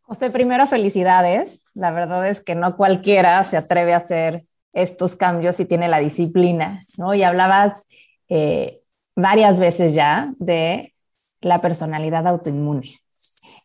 José, 0.00 0.30
primero 0.30 0.66
felicidades. 0.66 1.64
La 1.74 1.90
verdad 1.90 2.26
es 2.26 2.42
que 2.42 2.54
no 2.54 2.74
cualquiera 2.74 3.44
se 3.44 3.58
atreve 3.58 3.92
a 3.92 3.98
hacer 3.98 4.38
estos 4.72 5.16
cambios 5.16 5.60
y 5.60 5.66
tiene 5.66 5.88
la 5.88 5.98
disciplina, 5.98 6.80
¿no? 6.96 7.14
Y 7.14 7.22
hablabas 7.22 7.84
eh, 8.34 8.78
varias 9.14 9.60
veces 9.60 9.92
ya 9.92 10.28
de 10.38 10.94
la 11.42 11.58
personalidad 11.58 12.26
autoinmune. 12.26 12.98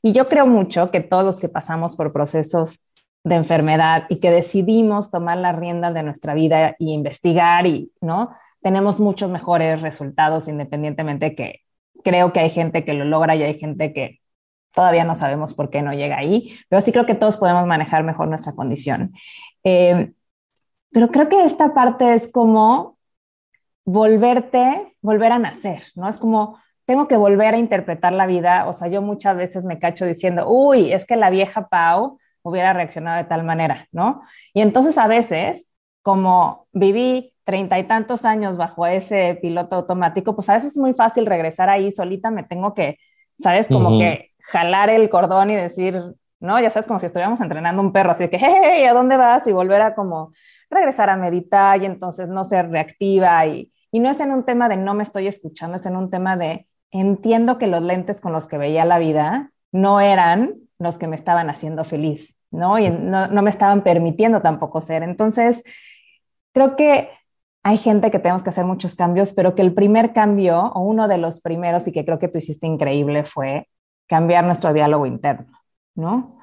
Y 0.04 0.12
yo 0.12 0.28
creo 0.28 0.46
mucho 0.46 0.92
que 0.92 1.00
todos 1.00 1.24
los 1.24 1.40
que 1.40 1.48
pasamos 1.48 1.96
por 1.96 2.12
procesos 2.12 2.82
de 3.24 3.36
enfermedad 3.36 4.04
y 4.10 4.20
que 4.20 4.30
decidimos 4.30 5.10
tomar 5.10 5.38
la 5.38 5.54
rienda 5.54 5.94
de 5.94 6.04
nuestra 6.04 6.34
vida 6.34 6.76
y 6.80 6.92
investigar 6.92 7.66
y, 7.66 7.94
¿no? 8.02 8.32
Tenemos 8.62 9.00
muchos 9.00 9.32
mejores 9.32 9.82
resultados 9.82 10.50
independientemente 10.50 11.34
que 11.34 11.62
creo 12.04 12.34
que 12.34 12.42
hay 12.42 12.50
gente 12.50 12.84
que 12.84 12.94
lo 12.94 13.06
logra 13.06 13.38
y 13.38 13.44
hay 13.44 13.58
gente 13.58 13.94
que 13.94 14.20
todavía 14.74 15.06
no 15.06 15.16
sabemos 15.16 15.54
por 15.54 15.70
qué 15.70 15.82
no 15.82 15.94
llega 15.94 16.18
ahí, 16.18 16.58
pero 16.68 16.82
sí 16.82 16.92
creo 16.92 17.06
que 17.06 17.16
todos 17.16 17.38
podemos 17.38 17.66
manejar 17.66 18.04
mejor 18.04 18.28
nuestra 18.28 18.52
condición. 18.52 19.14
Eh, 19.64 20.12
pero 20.92 21.08
creo 21.08 21.30
que 21.30 21.46
esta 21.46 21.74
parte 21.74 22.16
es 22.16 22.30
como 22.30 22.97
volverte, 23.88 24.86
volver 25.02 25.32
a 25.32 25.40
nacer, 25.40 25.82
¿no? 25.96 26.10
Es 26.10 26.18
como, 26.18 26.60
tengo 26.86 27.08
que 27.08 27.16
volver 27.16 27.54
a 27.54 27.58
interpretar 27.58 28.12
la 28.12 28.26
vida, 28.26 28.68
o 28.68 28.74
sea, 28.74 28.90
yo 28.90 29.02
muchas 29.02 29.38
veces 29.38 29.64
me 29.64 29.80
cacho 29.80 30.06
diciendo, 30.06 30.46
uy, 30.46 30.92
es 30.92 31.06
que 31.06 31.16
la 31.16 31.30
vieja 31.30 31.70
Pau 31.70 32.20
hubiera 32.42 32.74
reaccionado 32.74 33.16
de 33.18 33.24
tal 33.24 33.46
manera, 33.46 33.88
¿no? 33.94 34.22
Y 34.54 34.62
entonces 34.62 34.98
a 34.98 35.08
veces, 35.08 35.72
como 36.02 36.68
viví 36.74 37.34
treinta 37.46 37.80
y 37.80 37.86
tantos 37.86 38.26
años 38.26 38.58
bajo 38.58 38.86
ese 38.86 39.40
piloto 39.42 39.78
automático, 39.78 40.36
pues 40.36 40.50
a 40.50 40.56
veces 40.56 40.74
es 40.74 40.78
muy 40.78 40.94
fácil 40.94 41.26
regresar 41.26 41.70
ahí 41.70 41.90
solita, 41.94 42.30
me 42.30 42.44
tengo 42.44 42.74
que, 42.74 42.98
¿sabes? 43.40 43.70
Como 43.70 43.98
que 44.00 44.32
jalar 44.42 44.90
el 44.90 45.10
cordón 45.10 45.50
y 45.50 45.56
decir, 45.56 45.96
¿no? 46.42 46.60
Ya 46.60 46.72
sabes, 46.72 46.88
como 46.88 47.00
si 47.00 47.06
estuviéramos 47.06 47.40
entrenando 47.40 47.82
un 47.82 47.94
perro, 47.94 48.12
así 48.12 48.24
de 48.24 48.30
que, 48.30 48.38
hey, 48.38 48.84
¿a 48.84 48.92
dónde 48.92 49.16
vas? 49.16 49.48
Y 49.48 49.54
volver 49.54 49.82
a 49.82 49.96
como 49.96 50.34
regresar 50.70 51.10
a 51.10 51.16
meditar 51.16 51.82
y 51.82 51.86
entonces 51.86 52.28
no 52.28 52.44
ser 52.44 52.70
reactiva 52.70 53.46
y, 53.46 53.72
y 53.98 54.00
no 54.00 54.12
es 54.12 54.20
en 54.20 54.32
un 54.32 54.44
tema 54.44 54.70
de 54.70 54.78
no 54.78 54.94
me 54.94 55.02
estoy 55.02 55.26
escuchando, 55.26 55.78
es 55.78 55.86
en 55.88 55.96
un 55.96 56.12
tema 56.12 56.38
de 56.38 56.68
entiendo 56.92 57.58
que 57.58 57.66
los 57.66 57.82
lentes 57.82 58.22
con 58.22 58.32
los 58.32 58.46
que 58.46 58.60
veía 58.60 58.86
la 58.86 59.00
vida 59.00 59.52
no 59.72 60.00
eran 60.00 60.54
los 60.78 61.00
que 61.00 61.08
me 61.08 61.16
estaban 61.16 61.50
haciendo 61.50 61.84
feliz, 61.84 62.38
¿no? 62.52 62.78
Y 62.78 62.92
no, 62.92 63.26
no 63.26 63.42
me 63.42 63.50
estaban 63.50 63.82
permitiendo 63.82 64.44
tampoco 64.44 64.82
ser. 64.82 65.02
Entonces, 65.02 65.64
creo 66.54 66.76
que 66.76 67.10
hay 67.64 67.80
gente 67.80 68.12
que 68.12 68.20
tenemos 68.20 68.44
que 68.44 68.52
hacer 68.52 68.66
muchos 68.66 68.94
cambios, 68.94 69.34
pero 69.34 69.56
que 69.56 69.64
el 69.64 69.74
primer 69.74 70.14
cambio, 70.14 70.72
o 70.76 70.82
uno 70.82 71.08
de 71.08 71.18
los 71.18 71.42
primeros, 71.42 71.88
y 71.88 71.92
que 71.92 72.06
creo 72.06 72.20
que 72.20 72.28
tú 72.28 72.38
hiciste 72.38 72.68
increíble, 72.68 73.24
fue 73.24 73.68
cambiar 74.06 74.46
nuestro 74.46 74.74
diálogo 74.74 75.08
interno, 75.08 75.58
¿no? 75.96 76.38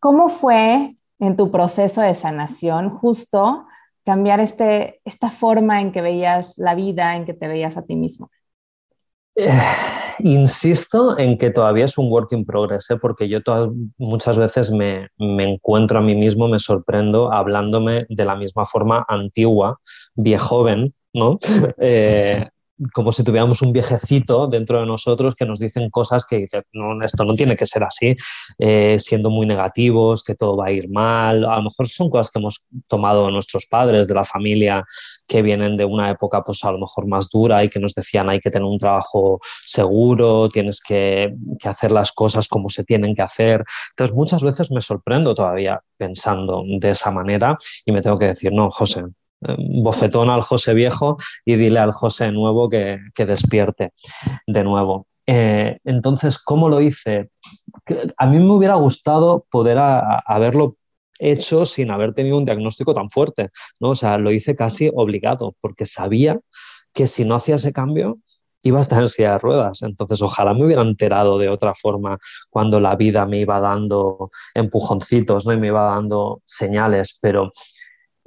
¿Cómo 0.00 0.30
fue 0.30 0.96
en 1.18 1.36
tu 1.36 1.50
proceso 1.50 2.00
de 2.00 2.14
sanación 2.14 2.88
justo 2.88 3.66
cambiar 4.08 4.40
este, 4.40 5.02
esta 5.04 5.28
forma 5.28 5.82
en 5.82 5.92
que 5.92 6.00
veías 6.00 6.56
la 6.56 6.74
vida, 6.74 7.14
en 7.14 7.26
que 7.26 7.34
te 7.34 7.46
veías 7.46 7.76
a 7.76 7.84
ti 7.84 7.94
mismo? 7.94 8.30
Eh, 9.34 9.50
insisto 10.20 11.18
en 11.18 11.36
que 11.36 11.50
todavía 11.50 11.84
es 11.84 11.98
un 11.98 12.10
work 12.10 12.32
in 12.32 12.46
progress, 12.46 12.90
¿eh? 12.90 12.96
porque 12.96 13.28
yo 13.28 13.40
muchas 13.98 14.38
veces 14.38 14.70
me, 14.70 15.08
me, 15.18 15.50
encuentro 15.50 15.98
a 15.98 16.00
mí 16.00 16.14
mismo, 16.14 16.48
me 16.48 16.58
sorprendo 16.58 17.30
hablándome 17.30 18.06
de 18.08 18.24
la 18.24 18.34
misma 18.34 18.64
forma 18.64 19.04
antigua, 19.06 19.78
viejoven, 20.14 20.94
¿no? 21.12 21.36
Eh, 21.78 22.48
como 22.92 23.12
si 23.12 23.24
tuviéramos 23.24 23.62
un 23.62 23.72
viejecito 23.72 24.46
dentro 24.46 24.80
de 24.80 24.86
nosotros 24.86 25.34
que 25.34 25.46
nos 25.46 25.58
dicen 25.58 25.90
cosas 25.90 26.24
que 26.24 26.46
no, 26.72 27.04
esto 27.04 27.24
no 27.24 27.34
tiene 27.34 27.56
que 27.56 27.66
ser 27.66 27.82
así, 27.82 28.16
eh, 28.58 28.98
siendo 28.98 29.30
muy 29.30 29.46
negativos, 29.46 30.22
que 30.22 30.34
todo 30.34 30.56
va 30.56 30.66
a 30.66 30.72
ir 30.72 30.88
mal. 30.88 31.44
A 31.44 31.56
lo 31.56 31.64
mejor 31.64 31.88
son 31.88 32.10
cosas 32.10 32.30
que 32.30 32.38
hemos 32.38 32.66
tomado 32.86 33.30
nuestros 33.30 33.66
padres 33.66 34.08
de 34.08 34.14
la 34.14 34.24
familia 34.24 34.84
que 35.26 35.42
vienen 35.42 35.76
de 35.76 35.84
una 35.84 36.10
época 36.10 36.42
pues 36.42 36.64
a 36.64 36.72
lo 36.72 36.78
mejor 36.78 37.06
más 37.06 37.28
dura 37.28 37.62
y 37.62 37.68
que 37.68 37.80
nos 37.80 37.94
decían 37.94 38.30
hay 38.30 38.40
que 38.40 38.50
tener 38.50 38.66
un 38.66 38.78
trabajo 38.78 39.40
seguro, 39.64 40.48
tienes 40.48 40.80
que, 40.80 41.34
que 41.58 41.68
hacer 41.68 41.92
las 41.92 42.12
cosas 42.12 42.48
como 42.48 42.68
se 42.68 42.84
tienen 42.84 43.14
que 43.14 43.22
hacer. 43.22 43.64
Entonces 43.90 44.16
muchas 44.16 44.42
veces 44.42 44.70
me 44.70 44.80
sorprendo 44.80 45.34
todavía 45.34 45.82
pensando 45.96 46.62
de 46.66 46.90
esa 46.90 47.10
manera 47.10 47.58
y 47.84 47.92
me 47.92 48.00
tengo 48.00 48.18
que 48.18 48.26
decir, 48.26 48.52
no, 48.52 48.70
José, 48.70 49.02
bofetón 49.40 50.30
al 50.30 50.42
José 50.42 50.74
viejo 50.74 51.16
y 51.44 51.56
dile 51.56 51.80
al 51.80 51.92
José 51.92 52.32
nuevo 52.32 52.68
que, 52.68 52.98
despierte 53.16 53.92
de 54.46 54.64
nuevo. 54.64 55.06
Eh, 55.26 55.78
entonces, 55.84 56.38
¿cómo 56.38 56.68
lo 56.68 56.80
hice? 56.80 57.30
A 58.16 58.26
mí 58.26 58.38
me 58.38 58.52
hubiera 58.52 58.74
gustado 58.74 59.46
poder 59.50 59.78
haberlo 59.78 60.76
hecho 61.18 61.66
sin 61.66 61.90
haber 61.90 62.14
tenido 62.14 62.38
un 62.38 62.44
diagnóstico 62.44 62.94
tan 62.94 63.10
fuerte, 63.10 63.50
¿no? 63.80 63.90
O 63.90 63.96
sea, 63.96 64.18
lo 64.18 64.30
hice 64.30 64.56
casi 64.56 64.90
obligado, 64.94 65.54
porque 65.60 65.84
sabía 65.84 66.40
que 66.94 67.06
si 67.06 67.24
no 67.24 67.34
hacía 67.34 67.56
ese 67.56 67.72
cambio, 67.72 68.18
iba 68.62 68.78
a 68.78 68.82
estar 68.82 69.02
en 69.02 69.08
silla 69.08 69.32
de 69.32 69.38
ruedas. 69.38 69.82
Entonces, 69.82 70.22
ojalá 70.22 70.54
me 70.54 70.64
hubiera 70.64 70.82
enterado 70.82 71.38
de 71.38 71.48
otra 71.48 71.74
forma 71.74 72.18
cuando 72.50 72.80
la 72.80 72.96
vida 72.96 73.26
me 73.26 73.40
iba 73.40 73.60
dando 73.60 74.30
empujoncitos, 74.54 75.46
¿no? 75.46 75.52
Y 75.52 75.58
me 75.58 75.68
iba 75.68 75.82
dando 75.82 76.42
señales, 76.44 77.18
pero 77.20 77.52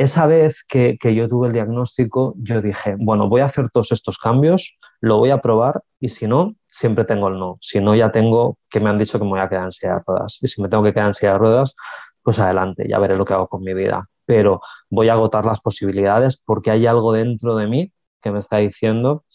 esa 0.02 0.26
vez 0.26 0.64
que, 0.68 0.98
yo 1.16 1.28
tuve 1.28 1.48
el 1.48 1.54
diagnóstico, 1.54 2.34
yo 2.38 2.62
dije, 2.62 2.96
bueno, 2.98 3.30
voy 3.30 3.42
a 3.42 3.46
hacer 3.46 3.70
todos 3.70 3.92
estos 3.92 4.18
cambios, 4.18 4.80
lo 5.00 5.18
voy 5.18 5.30
a 5.30 5.42
probar 5.42 5.84
y 6.00 6.10
si 6.10 6.28
no, 6.28 6.56
siempre 6.68 7.06
tengo 7.06 7.28
el 7.28 7.38
no. 7.38 7.60
Si 7.62 7.80
no, 7.80 7.96
ya 7.96 8.12
tengo 8.12 8.58
que 8.72 8.80
me 8.80 8.90
han 8.90 8.98
dicho 8.98 9.20
que 9.20 9.26
me 9.26 9.32
voy 9.32 9.40
a 9.42 9.48
quedar 9.48 9.66
en 9.66 9.90
de 9.90 10.00
ruedas. 10.08 10.40
Y 10.42 10.48
si 10.48 10.62
me 10.62 10.70
tengo 10.70 10.84
que 10.84 10.94
quedar 10.94 11.08
en 11.08 11.14
silla 11.14 11.34
de 11.34 11.38
ruedas, 11.38 11.76
pues 12.24 12.40
adelante, 12.40 12.86
ya 12.90 13.00
veré 13.00 13.16
lo 13.16 13.26
que 13.26 13.34
hago 13.34 13.48
con 13.48 13.62
mi 13.64 13.76
vida. 13.76 14.04
Pero 14.26 14.62
voy 14.90 15.10
a 15.10 15.14
agotar 15.14 15.46
las 15.46 15.62
posibilidades 15.62 16.42
porque 16.44 16.72
hay 16.72 16.88
algo 16.88 17.14
dentro 17.14 17.56
de 17.56 17.68
mí 17.68 17.94
que 18.22 18.32
me 18.32 18.40
está 18.40 18.58
diciendo 18.58 19.26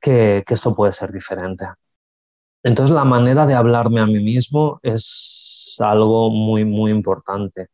que, 0.00 0.44
que 0.46 0.54
esto 0.54 0.74
puede 0.74 0.92
ser 0.92 1.12
diferente. 1.12 1.66
Entonces, 2.62 2.94
la 2.94 3.04
manera 3.04 3.46
de 3.46 3.54
hablarme 3.54 4.00
a 4.00 4.06
mí 4.06 4.22
mismo 4.22 4.80
es 4.82 5.76
algo 5.80 6.30
muy, 6.30 6.64
muy 6.64 6.90
importante 6.90 7.68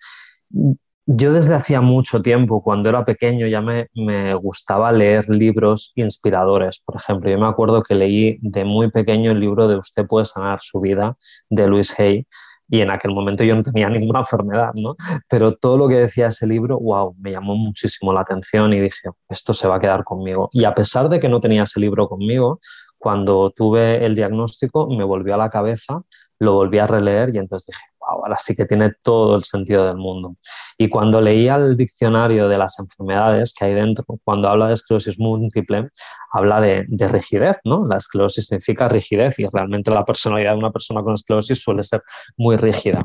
yo 1.11 1.33
desde 1.33 1.55
hacía 1.55 1.81
mucho 1.81 2.21
tiempo, 2.21 2.63
cuando 2.63 2.91
era 2.91 3.03
pequeño, 3.03 3.47
ya 3.47 3.63
me, 3.63 3.89
gustaba 4.35 4.93
leer 4.93 5.27
libros 5.31 5.93
inspiradores. 5.95 6.83
Por 6.85 6.97
ejemplo, 6.97 7.31
yo 7.31 7.39
me 7.39 7.49
acuerdo 7.49 7.83
que 7.83 7.95
leí 7.95 8.39
de 8.43 8.67
muy 8.67 8.91
pequeño 8.91 9.33
el 9.33 9.41
libro 9.41 9.69
de 9.69 9.77
Usted 9.77 10.07
puede 10.07 10.27
sanar 10.27 10.59
su 10.61 10.81
vida 10.83 11.17
de 11.49 11.67
Luis 11.67 11.99
Hay 11.99 12.27
y 12.69 12.83
en 12.83 12.91
aquel 12.91 13.13
momento 13.13 13.43
yo 13.43 13.57
no 13.57 13.63
tenía 13.63 13.89
ninguna 13.89 14.21
enfermedad, 14.21 14.73
¿no? 14.79 14.97
Pero 15.31 15.57
todo 15.57 15.79
lo 15.79 15.89
que 15.89 15.95
decía 15.95 16.27
ese 16.27 16.47
libro, 16.47 16.79
wow, 16.79 17.17
me 17.19 17.33
llamó 17.33 17.57
muchísimo 17.57 18.13
la 18.13 18.21
atención 18.21 18.75
y 18.75 18.81
dije, 18.81 19.09
esto 19.31 19.55
se 19.55 19.67
va 19.67 19.77
a 19.77 19.81
quedar 19.81 20.05
conmigo. 20.05 20.51
Y 20.53 20.65
a 20.65 20.75
pesar 20.75 21.09
de 21.09 21.21
que 21.21 21.31
no 21.31 21.41
tenía 21.41 21.63
ese 21.63 21.81
libro 21.81 22.07
conmigo, 22.07 22.61
cuando 22.99 23.51
tuve 23.51 24.05
el 24.05 24.15
diagnóstico 24.15 24.89
me 24.95 25.05
volvió 25.05 25.35
a 25.35 25.39
la 25.39 25.49
cabeza, 25.49 26.03
lo 26.39 26.55
volví 26.55 26.79
a 26.79 26.87
releer 26.87 27.35
y 27.35 27.39
entonces 27.39 27.67
dije, 27.67 27.85
ahora 28.09 28.37
sí 28.39 28.57
que 28.57 28.65
tiene 28.65 28.93
todo 29.03 29.37
el 29.37 29.45
sentido 29.45 29.87
del 29.87 29.97
mundo. 29.97 30.37
Y 30.79 30.89
cuando 30.89 31.21
leía 31.21 31.57
el 31.57 31.77
diccionario 31.77 32.49
de 32.49 32.59
las 32.59 32.79
enfermedades 32.79 33.53
que 33.53 33.67
hay 33.67 33.75
dentro, 33.75 34.05
cuando 34.25 34.49
habla 34.49 34.69
de 34.69 34.75
esclerosis 34.75 35.19
múltiple, 35.19 35.91
habla 36.33 36.61
de, 36.61 36.87
rigidez, 37.11 37.59
¿no? 37.65 37.85
La 37.87 37.97
esclerosis 37.99 38.47
significa 38.47 38.89
rigidez 38.89 39.39
y 39.39 39.47
realmente 39.53 39.91
la 39.91 40.05
personalidad 40.05 40.53
de 40.53 40.59
una 40.59 40.73
persona 40.73 41.03
con 41.03 41.15
esclerosis 41.15 41.63
suele 41.63 41.83
ser 41.83 42.03
muy 42.37 42.57
rígida. 42.57 43.03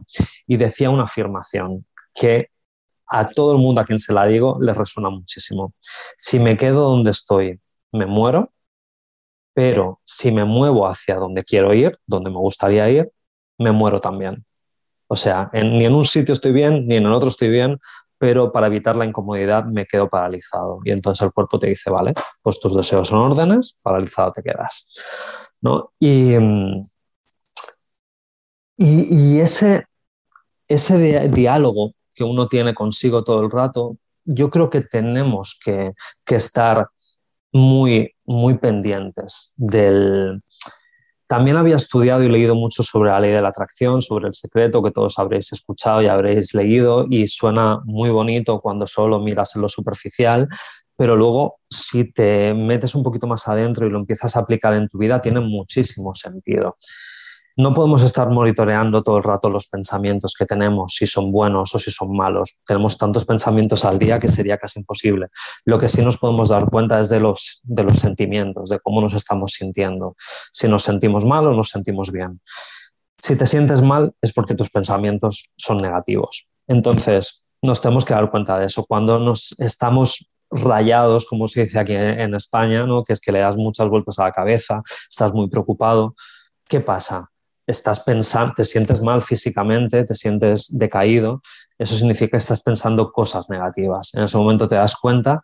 Y 0.48 0.58
decía 0.58 0.89
una 0.89 1.04
afirmación 1.04 1.86
que 2.13 2.50
a 3.08 3.26
todo 3.26 3.54
el 3.54 3.60
mundo 3.60 3.82
a 3.82 3.86
quien 3.86 4.00
se 4.00 4.13
la 4.13 4.26
digo 4.26 4.58
le 4.62 4.74
resuena 4.74 5.10
muchísimo. 5.10 5.74
Si 6.17 6.39
me 6.39 6.58
quedo 6.58 6.89
donde 6.89 7.12
estoy, 7.12 7.60
me 7.91 8.06
muero, 8.06 8.52
pero 9.54 10.02
si 10.06 10.32
me 10.32 10.46
muevo 10.46 10.88
hacia 10.88 11.15
donde 11.15 11.43
quiero 11.43 11.74
ir, 11.74 12.00
donde 12.08 12.30
me 12.32 12.38
gustaría 12.38 12.89
ir, 12.89 13.12
me 13.58 13.72
muero 13.72 14.00
también. 14.00 14.36
O 15.08 15.16
sea, 15.16 15.49
ni 15.54 15.86
en 15.86 15.93
un 15.93 16.06
sitio 16.06 16.34
estoy 16.34 16.51
bien, 16.54 16.88
ni 16.88 16.95
en 16.95 17.06
el 17.06 17.14
otro 17.14 17.30
estoy 17.30 17.49
bien, 17.49 17.80
pero 18.18 18.51
para 18.51 18.68
evitar 18.68 18.95
la 18.95 19.06
incomodidad 19.06 19.66
me 19.66 19.86
quedo 19.86 20.10
paralizado. 20.10 20.80
Y 20.86 20.91
entonces 20.91 21.26
el 21.26 21.34
cuerpo 21.34 21.60
te 21.60 21.68
dice, 21.68 21.89
vale, 21.91 22.14
pues 22.41 22.60
tus 22.60 22.76
deseos 22.76 23.10
son 23.10 23.20
órdenes, 23.20 23.80
paralizado 23.84 24.32
te 24.32 24.41
quedas. 24.41 24.88
¿No? 25.62 25.91
Y, 25.99 26.38
mm, 26.39 26.82
y, 28.78 29.39
ese, 29.39 29.86
ese 30.68 31.28
diálogo 31.30 31.91
que 32.14 32.24
uno 32.24 32.47
tiene 32.47 32.74
consigo 32.74 33.24
todo 33.24 33.43
el 33.43 33.51
rato, 33.51 33.97
yo 34.26 34.49
creo 34.49 34.70
que 34.70 34.82
tenemos 34.82 35.60
que, 35.64 35.91
que 36.26 36.36
estar 36.36 36.88
muy, 37.51 38.16
muy 38.26 38.58
pendientes 38.58 39.54
del... 39.56 40.41
También 41.28 41.57
había 41.57 41.78
estudiado 41.78 42.24
y 42.24 42.30
leído 42.30 42.55
mucho 42.55 42.84
sobre 42.84 43.11
la 43.11 43.19
ley 43.19 43.32
de 43.32 43.41
la 43.41 43.49
atracción, 43.49 44.01
sobre 44.01 44.28
el 44.28 44.34
secreto 44.34 44.84
que 44.84 44.91
todos 44.91 45.17
habréis 45.17 45.51
escuchado 45.53 46.01
y 46.01 46.07
habréis 46.07 46.53
leído 46.53 47.05
y 47.09 47.28
suena 47.28 47.80
muy 47.86 48.09
bonito 48.09 48.59
cuando 48.59 48.86
solo 48.86 49.19
miras 49.19 49.55
en 49.55 49.61
lo 49.61 49.69
superficial, 49.69 50.47
pero 50.95 51.15
luego 51.15 51.59
si 51.69 52.11
te 52.11 52.53
metes 52.53 52.93
un 52.93 53.03
poquito 53.03 53.26
más 53.28 53.47
adentro 53.47 53.88
y 53.88 53.89
lo 53.89 53.99
empiezas 53.99 54.36
a 54.36 54.41
aplicar 54.41 54.74
en 54.74 54.88
tu 54.88 54.97
vida, 54.97 55.21
tiene 55.21 55.39
muchísimo 55.39 56.13
sentido. 56.13 56.78
No 57.56 57.72
podemos 57.72 58.01
estar 58.01 58.30
monitoreando 58.32 59.04
todo 59.04 59.18
el 59.18 59.24
rato 59.24 59.47
los 59.47 59.68
pensamientos 59.68 60.34
que 60.38 60.45
tenemos, 60.45 60.95
si 60.95 61.06
son 61.06 61.32
buenos 61.32 61.76
o 61.76 61.80
si 61.80 61.91
son 61.91 62.16
malos. 62.16 62.58
Tenemos 62.66 62.97
tantos 62.97 63.26
pensamientos 63.26 63.86
al 63.86 63.99
día 63.99 64.20
que 64.20 64.28
sería 64.28 64.58
casi 64.58 64.80
imposible. 64.80 65.28
Lo 65.64 65.78
que 65.78 65.88
sí 65.88 66.01
nos 66.01 66.18
podemos 66.18 66.49
dar 66.49 66.68
cuenta 66.70 66.99
es 66.99 67.10
de 67.10 67.20
los, 67.20 67.60
de 67.62 67.84
los 67.84 67.99
sentimientos, 67.99 68.70
de 68.70 68.80
cómo 68.80 69.01
nos 69.01 69.14
estamos 69.14 69.54
sintiendo. 69.54 70.16
Si 70.51 70.68
nos 70.68 70.82
sentimos 70.82 71.26
mal 71.26 71.45
o 71.45 71.54
nos 71.54 71.70
sentimos 71.70 72.12
bien. 72.12 72.41
Si 73.20 73.36
te 73.36 73.45
sientes 73.45 73.84
mal 73.84 74.14
es 74.22 74.34
porque 74.34 74.56
tus 74.56 74.72
pensamientos 74.72 75.45
son 75.56 75.80
negativos. 75.80 76.49
Entonces, 76.68 77.45
nos 77.62 77.82
tenemos 77.82 78.04
que 78.04 78.16
dar 78.16 78.32
cuenta 78.32 78.58
de 78.58 78.66
eso. 78.66 78.84
Cuando 78.84 79.20
nos 79.20 79.54
estamos 79.60 80.28
rayados, 80.49 81.28
como 81.28 81.47
se 81.47 81.64
dice 81.64 81.80
aquí 81.80 81.93
en 81.93 82.34
España, 82.34 82.84
¿no? 82.86 83.04
que 83.04 83.14
es 83.14 83.20
que 83.20 83.32
le 83.32 83.39
das 83.39 83.58
muchas 83.58 83.88
vueltas 83.89 84.18
a 84.18 84.24
la 84.24 84.32
cabeza, 84.32 84.82
estás 85.10 85.34
muy 85.34 85.49
preocupado. 85.49 86.16
¿Qué 86.68 86.80
pasa? 86.80 87.30
Estás 87.66 88.01
pensando, 88.01 88.53
te 88.55 88.66
sientes 88.66 89.01
mal 89.01 89.22
físicamente, 89.22 90.03
te 90.03 90.14
sientes 90.14 90.68
decaído, 90.78 91.41
eso 91.78 91.95
significa 91.95 92.32
que 92.32 92.38
estás 92.38 92.61
pensando 92.61 93.11
cosas 93.11 93.49
negativas. 93.49 94.14
En 94.14 94.24
ese 94.24 94.38
momento 94.38 94.68
te 94.68 94.76
das 94.76 94.95
cuenta 94.95 95.41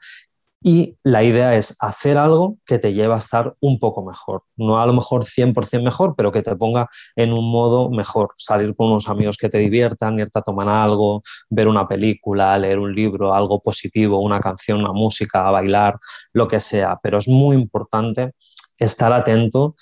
y 0.62 0.98
la 1.04 1.24
idea 1.24 1.56
es 1.56 1.78
hacer 1.80 2.18
algo 2.18 2.58
que 2.66 2.80
te 2.80 2.94
lleve 2.94 3.14
a 3.14 3.18
estar 3.18 3.56
un 3.62 3.80
poco 3.80 4.04
mejor. 4.06 4.44
No 4.58 4.82
a 4.82 4.86
lo 4.86 4.94
mejor 4.94 5.24
100% 5.24 5.84
mejor, 5.84 6.16
pero 6.18 6.32
que 6.34 6.42
te 6.42 6.56
ponga 6.56 6.90
en 7.16 7.32
un 7.32 7.50
modo 7.50 7.90
mejor. 7.90 8.32
Salir 8.36 8.76
con 8.76 8.88
unos 8.88 9.08
amigos 9.08 9.38
que 9.38 9.48
te 9.50 9.58
diviertan, 9.58 10.20
irte 10.20 10.40
a 10.40 10.42
tomar 10.42 10.68
algo, 10.68 11.24
ver 11.50 11.70
una 11.70 11.88
película, 11.88 12.58
leer 12.58 12.80
un 12.80 12.94
libro, 12.94 13.34
algo 13.34 13.62
positivo, 13.62 14.22
una 14.22 14.42
canción, 14.42 14.80
una 14.80 14.92
música, 14.92 15.50
bailar, 15.50 15.98
lo 16.34 16.48
que 16.48 16.60
sea. 16.60 17.00
Pero 17.02 17.20
es 17.20 17.28
muy 17.30 17.56
importante 17.56 18.34
estar 18.78 19.14
atento 19.14 19.76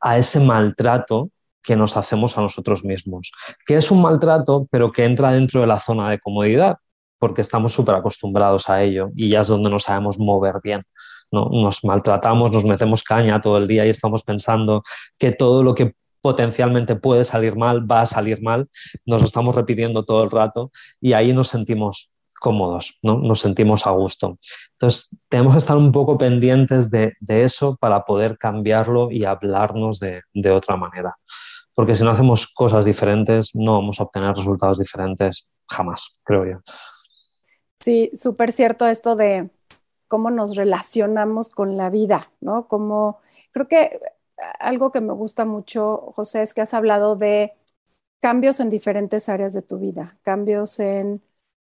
a 0.00 0.18
ese 0.18 0.40
maltrato 0.40 1.30
que 1.62 1.76
nos 1.76 1.96
hacemos 1.96 2.36
a 2.38 2.42
nosotros 2.42 2.84
mismos, 2.84 3.32
que 3.66 3.76
es 3.76 3.90
un 3.90 4.02
maltrato, 4.02 4.66
pero 4.70 4.92
que 4.92 5.04
entra 5.04 5.32
dentro 5.32 5.60
de 5.60 5.66
la 5.66 5.80
zona 5.80 6.10
de 6.10 6.18
comodidad, 6.18 6.78
porque 7.18 7.42
estamos 7.42 7.72
súper 7.72 7.94
acostumbrados 7.94 8.70
a 8.70 8.82
ello 8.82 9.10
y 9.14 9.28
ya 9.28 9.40
es 9.40 9.48
donde 9.48 9.70
nos 9.70 9.84
sabemos 9.84 10.18
mover 10.18 10.56
bien. 10.62 10.80
¿no? 11.30 11.48
Nos 11.52 11.84
maltratamos, 11.84 12.50
nos 12.50 12.64
metemos 12.64 13.02
caña 13.02 13.40
todo 13.40 13.58
el 13.58 13.68
día 13.68 13.86
y 13.86 13.90
estamos 13.90 14.22
pensando 14.22 14.82
que 15.18 15.32
todo 15.32 15.62
lo 15.62 15.74
que 15.74 15.94
potencialmente 16.20 16.96
puede 16.96 17.24
salir 17.24 17.56
mal 17.56 17.90
va 17.90 18.02
a 18.02 18.06
salir 18.06 18.42
mal, 18.42 18.68
nos 19.06 19.20
lo 19.20 19.26
estamos 19.26 19.54
repitiendo 19.54 20.04
todo 20.04 20.22
el 20.24 20.30
rato 20.30 20.70
y 21.00 21.12
ahí 21.12 21.32
nos 21.32 21.48
sentimos 21.48 22.14
cómodos, 22.40 22.98
¿no? 23.02 23.18
nos 23.18 23.40
sentimos 23.40 23.86
a 23.86 23.90
gusto. 23.90 24.38
Entonces, 24.72 25.16
tenemos 25.28 25.54
que 25.54 25.58
estar 25.58 25.76
un 25.76 25.92
poco 25.92 26.16
pendientes 26.16 26.90
de, 26.90 27.14
eso 27.28 27.76
para 27.76 28.04
poder 28.04 28.38
cambiarlo 28.38 29.10
y 29.10 29.24
hablarnos 29.24 30.00
de, 30.00 30.22
de 30.32 30.50
otra 30.50 30.76
manera. 30.76 31.16
Porque 31.74 31.94
si 31.94 32.04
no 32.04 32.10
hacemos 32.10 32.46
cosas 32.46 32.84
diferentes, 32.84 33.50
no 33.54 33.74
vamos 33.74 34.00
a 34.00 34.04
obtener 34.04 34.34
resultados 34.34 34.78
diferentes 34.78 35.46
jamás, 35.68 36.20
creo 36.24 36.44
yo. 36.44 36.58
Sí, 37.80 38.10
súper 38.14 38.52
cierto 38.52 38.86
esto 38.86 39.16
de 39.16 39.50
cómo 40.08 40.30
nos 40.30 40.56
relacionamos 40.56 41.50
con 41.50 41.76
la 41.76 41.88
vida, 41.88 42.30
¿no? 42.40 42.66
Como, 42.68 43.20
creo 43.52 43.68
que 43.68 44.00
algo 44.58 44.90
que 44.92 45.00
me 45.00 45.12
gusta 45.12 45.44
mucho, 45.44 46.12
José, 46.14 46.42
es 46.42 46.52
que 46.52 46.60
has 46.62 46.74
hablado 46.74 47.16
de 47.16 47.52
cambios 48.20 48.60
en 48.60 48.70
diferentes 48.70 49.28
áreas 49.28 49.54
de 49.54 49.62
tu 49.62 49.78
vida, 49.78 50.18
cambios 50.22 50.78
en 50.80 51.22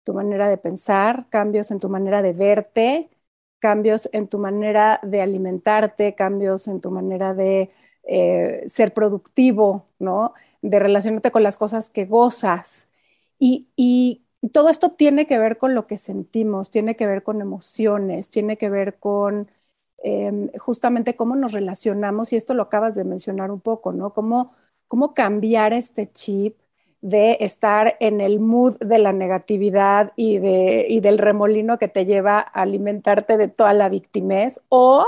tu 0.04 0.14
manera 0.14 0.50
de 0.50 0.58
pensar, 0.58 1.28
cambios 1.30 1.72
en 1.72 1.80
tu 1.80 1.90
manera 1.90 2.22
de 2.22 2.34
verte, 2.34 3.10
cambios 3.60 4.10
en 4.12 4.28
tu 4.28 4.40
manera 4.40 5.00
de 5.04 5.22
alimentarte, 5.22 6.16
cambios 6.16 6.68
en 6.68 6.82
tu 6.82 6.92
manera 6.92 7.34
de 7.34 7.72
eh, 8.04 8.64
ser 8.68 8.94
productivo, 8.94 9.86
¿no? 10.00 10.34
De 10.62 10.80
relacionarte 10.80 11.32
con 11.32 11.44
las 11.44 11.58
cosas 11.58 11.90
que 11.90 12.06
gozas. 12.06 12.90
Y, 13.40 13.68
todo 14.54 14.70
esto 14.70 14.92
tiene 14.92 15.28
que 15.28 15.38
ver 15.38 15.58
con 15.58 15.76
lo 15.76 15.86
que 15.88 15.98
sentimos, 15.98 16.72
tiene 16.72 16.96
que 16.96 17.06
ver 17.08 17.24
con 17.24 17.42
emociones, 17.42 18.30
tiene 18.32 18.58
que 18.58 18.70
ver 18.70 18.98
con 19.00 19.50
em, 20.04 20.50
justamente 20.58 21.16
cómo 21.16 21.36
nos 21.36 21.52
relacionamos, 21.54 22.34
y 22.34 22.38
esto 22.38 22.54
lo 22.56 22.64
acabas 22.64 22.96
de 22.96 23.04
mencionar 23.04 23.52
un 23.52 23.62
poco, 23.62 23.94
¿no? 23.94 24.14
Cómo, 24.14 24.54
cómo 24.88 25.14
cambiar 25.14 25.74
este 25.74 26.12
chip 26.12 26.58
de 27.02 27.38
estar 27.42 27.98
en 28.00 28.22
el 28.22 28.40
mood 28.40 28.78
de 28.80 29.00
la 29.00 29.12
negatividad 29.14 30.14
y, 30.16 30.38
de, 30.40 30.86
y 30.90 31.00
del 31.02 31.18
remolino 31.18 31.78
que 31.80 31.88
te 31.88 32.06
lleva 32.06 32.40
a 32.40 32.62
alimentarte 32.62 33.38
de 33.38 33.48
toda 33.48 33.74
la 33.74 33.90
victimez 33.90 34.62
o 34.70 35.06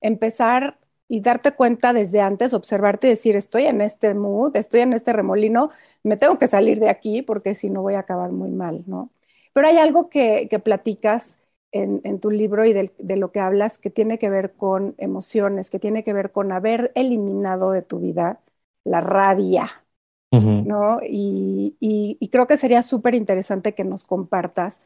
empezar 0.00 0.78
y 1.10 1.20
darte 1.22 1.52
cuenta 1.52 1.92
desde 1.92 2.20
antes, 2.20 2.54
observarte 2.54 3.08
y 3.08 3.10
decir, 3.10 3.34
estoy 3.34 3.66
en 3.66 3.80
este 3.80 4.14
mood, 4.14 4.56
estoy 4.56 4.82
en 4.82 4.92
este 4.92 5.12
remolino, 5.12 5.70
me 6.04 6.16
tengo 6.16 6.38
que 6.38 6.46
salir 6.46 6.78
de 6.78 6.88
aquí 6.88 7.20
porque 7.22 7.56
si 7.56 7.68
no 7.68 7.82
voy 7.82 7.94
a 7.94 8.00
acabar 8.00 8.30
muy 8.30 8.52
mal, 8.52 8.84
¿no? 8.86 9.10
Pero 9.52 9.66
hay 9.66 9.78
algo 9.78 10.08
que, 10.08 10.48
platicas 10.64 11.42
en, 11.72 12.20
tu 12.20 12.30
libro 12.30 12.64
y 12.64 12.72
de, 12.72 13.16
lo 13.16 13.32
que 13.32 13.40
hablas 13.40 13.78
que 13.78 13.90
tiene 13.90 14.20
que 14.20 14.30
ver 14.30 14.52
con 14.52 14.94
emociones, 14.98 15.70
que 15.70 15.80
tiene 15.80 16.04
que 16.04 16.12
ver 16.12 16.30
con 16.30 16.52
haber 16.52 16.92
eliminado 16.94 17.72
de 17.72 17.82
tu 17.82 17.98
vida 17.98 18.40
la 18.84 19.00
rabia, 19.00 19.84
¿no? 20.30 21.00
Y, 21.02 21.76
y 21.80 22.28
creo 22.28 22.46
que 22.46 22.56
sería 22.56 22.82
súper 22.82 23.16
interesante 23.16 23.74
que 23.74 23.82
nos 23.84 24.04
compartas 24.04 24.82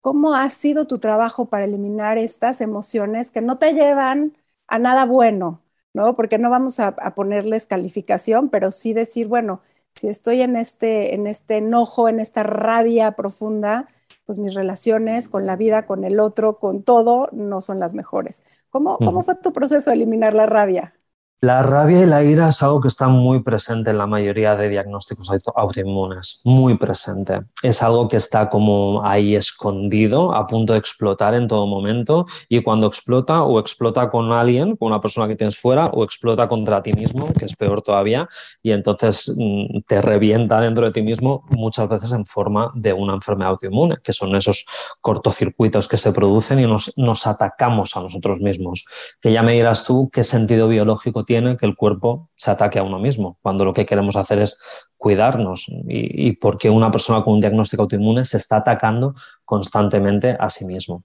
cómo 0.00 0.34
ha 0.34 0.48
sido 0.50 0.86
tu 0.86 0.98
trabajo 0.98 1.46
para 1.46 1.64
eliminar 1.64 2.16
estas 2.18 2.60
emociones 2.60 3.32
que 3.32 3.40
no 3.40 3.56
te 3.56 3.72
llevan 3.72 4.36
a 4.68 4.78
nada 4.78 5.04
bueno, 5.04 5.62
¿no? 5.94 6.16
Porque 6.16 6.38
no 6.38 6.50
vamos 6.50 6.80
a, 6.80 6.94
ponerles 7.14 7.66
calificación, 7.66 8.48
pero 8.50 8.70
sí 8.70 8.92
decir, 8.92 9.28
bueno, 9.28 9.60
si 9.94 10.08
estoy 10.08 10.42
en 10.42 10.56
este, 10.56 11.14
en 11.14 11.26
este 11.26 11.56
enojo, 11.56 12.08
en 12.08 12.20
esta 12.20 12.42
rabia 12.42 13.12
profunda, 13.12 13.88
pues 14.26 14.38
mis 14.38 14.54
relaciones 14.54 15.28
con 15.28 15.46
la 15.46 15.56
vida, 15.56 15.86
con 15.86 16.04
el 16.04 16.20
otro, 16.20 16.58
con 16.58 16.82
todo, 16.82 17.28
no 17.32 17.60
son 17.60 17.78
las 17.80 17.94
mejores. 17.94 18.42
¿Cómo, 18.70 18.98
¿cómo 18.98 19.22
fue 19.22 19.36
tu 19.36 19.52
proceso 19.52 19.90
de 19.90 19.96
eliminar 19.96 20.34
la 20.34 20.46
rabia? 20.46 20.95
La 21.42 21.62
rabia 21.62 22.00
y 22.00 22.06
la 22.06 22.24
ira 22.24 22.48
es 22.48 22.62
algo 22.62 22.80
que 22.80 22.88
está 22.88 23.08
muy 23.08 23.42
presente 23.42 23.90
en 23.90 23.98
la 23.98 24.06
mayoría 24.06 24.56
de 24.56 24.70
diagnósticos 24.70 25.30
autoinmunes, 25.54 26.40
muy 26.44 26.78
presente. 26.78 27.40
Es 27.62 27.82
algo 27.82 28.08
que 28.08 28.16
está 28.16 28.48
como 28.48 29.04
ahí 29.04 29.36
escondido, 29.36 30.34
a 30.34 30.46
punto 30.46 30.72
de 30.72 30.78
explotar 30.78 31.34
en 31.34 31.46
todo 31.46 31.66
momento 31.66 32.24
y 32.48 32.62
cuando 32.62 32.86
explota 32.86 33.42
o 33.42 33.60
explota 33.60 34.08
con 34.08 34.32
alguien, 34.32 34.76
con 34.76 34.88
una 34.88 35.00
persona 35.02 35.28
que 35.28 35.36
tienes 35.36 35.58
fuera 35.58 35.88
o 35.88 36.04
explota 36.04 36.48
contra 36.48 36.82
ti 36.82 36.94
mismo, 36.94 37.28
que 37.38 37.44
es 37.44 37.54
peor 37.54 37.82
todavía, 37.82 38.26
y 38.62 38.70
entonces 38.70 39.30
mm, 39.36 39.80
te 39.86 40.00
revienta 40.00 40.58
dentro 40.62 40.86
de 40.86 40.92
ti 40.92 41.02
mismo 41.02 41.44
muchas 41.50 41.86
veces 41.90 42.12
en 42.12 42.24
forma 42.24 42.72
de 42.74 42.94
una 42.94 43.12
enfermedad 43.12 43.50
autoinmune, 43.50 43.98
que 44.02 44.14
son 44.14 44.34
esos 44.36 44.64
cortocircuitos 45.02 45.86
que 45.86 45.98
se 45.98 46.14
producen 46.14 46.60
y 46.60 46.66
nos, 46.66 46.94
nos 46.96 47.26
atacamos 47.26 47.94
a 47.94 48.00
nosotros 48.00 48.40
mismos. 48.40 48.86
Que 49.20 49.32
ya 49.32 49.42
me 49.42 49.52
dirás 49.52 49.84
tú 49.84 50.08
qué 50.10 50.24
sentido 50.24 50.68
biológico 50.68 51.25
tiene 51.26 51.56
que 51.56 51.66
el 51.66 51.76
cuerpo 51.76 52.30
se 52.36 52.50
ataque 52.50 52.78
a 52.78 52.82
uno 52.82 52.98
mismo, 52.98 53.38
cuando 53.42 53.64
lo 53.64 53.72
que 53.72 53.84
queremos 53.84 54.16
hacer 54.16 54.38
es 54.38 54.58
cuidarnos 54.96 55.66
y, 55.88 56.32
porque 56.32 56.70
una 56.70 56.90
persona 56.90 57.22
con 57.22 57.34
un 57.34 57.40
diagnóstico 57.40 57.82
autoinmune 57.82 58.24
se 58.24 58.38
está 58.38 58.56
atacando 58.58 59.14
constantemente 59.44 60.36
a 60.38 60.48
sí 60.48 60.64
mismo. 60.64 61.04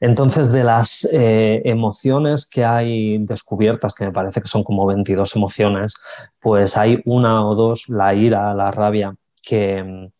Entonces, 0.00 0.50
de 0.50 0.64
las 0.64 1.06
eh, 1.12 1.60
emociones 1.66 2.48
que 2.48 2.64
hay 2.64 3.18
descubiertas, 3.18 3.92
que 3.92 4.06
me 4.06 4.12
parece 4.12 4.40
que 4.40 4.48
son 4.48 4.64
como 4.64 4.86
22 4.86 5.36
emociones, 5.36 5.94
pues 6.40 6.78
hay 6.78 7.02
una 7.04 7.46
o 7.46 7.54
dos, 7.54 7.88
la 7.88 8.14
ira, 8.14 8.54
la 8.54 8.70
rabia, 8.70 9.14
que, 9.42 10.10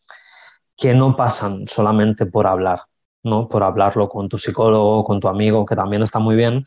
que 0.77 0.93
no 0.93 1.15
pasan 1.15 1.67
solamente 1.67 2.27
por 2.27 2.45
hablar, 2.45 2.81
¿no? 3.23 3.47
por 3.47 3.63
hablarlo 3.63 4.07
con 4.07 4.29
tu 4.29 4.37
psicólogo, 4.37 5.03
con 5.03 5.19
tu 5.19 5.27
amigo, 5.27 5.65
que 5.65 5.75
también 5.75 6.03
está 6.03 6.19
muy 6.19 6.35
bien, 6.35 6.63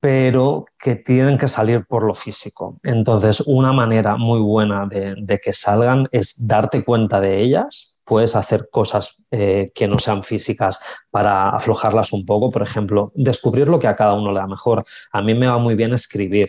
pero 0.00 0.64
que 0.78 0.96
tienen 0.96 1.36
que 1.36 1.46
salir 1.46 1.84
por 1.86 2.04
lo 2.04 2.14
físico. 2.14 2.76
Entonces, 2.82 3.42
una 3.46 3.72
manera 3.72 4.16
muy 4.16 4.40
buena 4.40 4.86
de, 4.86 5.40
que 5.42 5.52
salgan 5.52 6.08
es 6.10 6.46
darte 6.48 6.82
cuenta 6.84 7.20
de 7.20 7.40
ellas. 7.42 7.94
Puedes 8.04 8.34
hacer 8.34 8.68
cosas 8.72 9.18
eh, 9.30 9.66
que 9.74 9.86
no 9.86 9.98
sean 9.98 10.24
físicas 10.24 10.80
para 11.10 11.50
aflojarlas 11.50 12.14
un 12.14 12.24
poco. 12.24 12.50
Por 12.50 12.62
ejemplo, 12.62 13.12
descubrir 13.14 13.68
lo 13.68 13.78
que 13.78 13.88
a 13.88 13.94
cada 13.94 14.14
uno 14.14 14.32
le 14.32 14.40
da 14.40 14.46
mejor. 14.46 14.84
A 15.12 15.20
mí 15.20 15.34
me 15.34 15.46
va 15.46 15.58
muy 15.58 15.74
bien 15.74 15.92
escribir. 15.92 16.48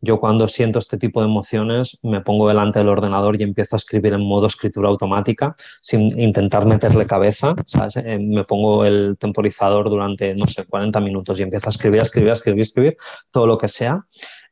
Yo 0.00 0.20
cuando 0.20 0.46
siento 0.48 0.78
este 0.78 0.96
tipo 0.96 1.20
de 1.20 1.26
emociones 1.26 1.98
me 2.02 2.20
pongo 2.20 2.48
delante 2.48 2.78
del 2.78 2.88
ordenador 2.88 3.40
y 3.40 3.44
empiezo 3.44 3.76
a 3.76 3.78
escribir 3.78 4.12
en 4.12 4.20
modo 4.20 4.46
escritura 4.46 4.88
automática 4.88 5.56
sin 5.80 6.18
intentar 6.18 6.66
meterle 6.66 7.06
cabeza, 7.06 7.54
¿sabes? 7.66 7.96
Eh, 7.96 8.18
me 8.18 8.44
pongo 8.44 8.84
el 8.84 9.16
temporizador 9.18 9.90
durante, 9.90 10.34
no 10.34 10.46
sé, 10.46 10.64
40 10.64 11.00
minutos 11.00 11.38
y 11.40 11.42
empiezo 11.42 11.68
a 11.68 11.70
escribir, 11.70 12.00
a 12.00 12.02
escribir, 12.02 12.30
a 12.30 12.34
escribir, 12.34 12.60
a 12.60 12.62
escribir 12.62 12.96
todo 13.30 13.46
lo 13.46 13.58
que 13.58 13.68
sea 13.68 14.04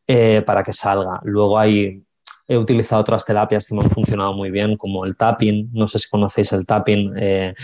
eh, 0.07 0.43
para 0.45 0.63
que 0.63 0.73
salga. 0.73 1.21
Luego 1.23 1.59
hay 1.59 2.03
he 2.49 2.57
utilizado 2.57 3.01
otras 3.01 3.25
terapias 3.25 3.67
que 3.67 3.75
me 3.75 3.83
han 3.83 3.91
funcionado 3.91 4.33
muy 4.33 4.51
bien, 4.51 4.77
como 4.77 5.05
el 5.05 5.17
tapping. 5.17 5.71
No 5.73 5.89
sé 5.89 5.99
si 5.99 6.09
conocéis 6.09 6.53
el 6.53 6.65
tapping. 6.65 7.13
Eh, 7.17 7.55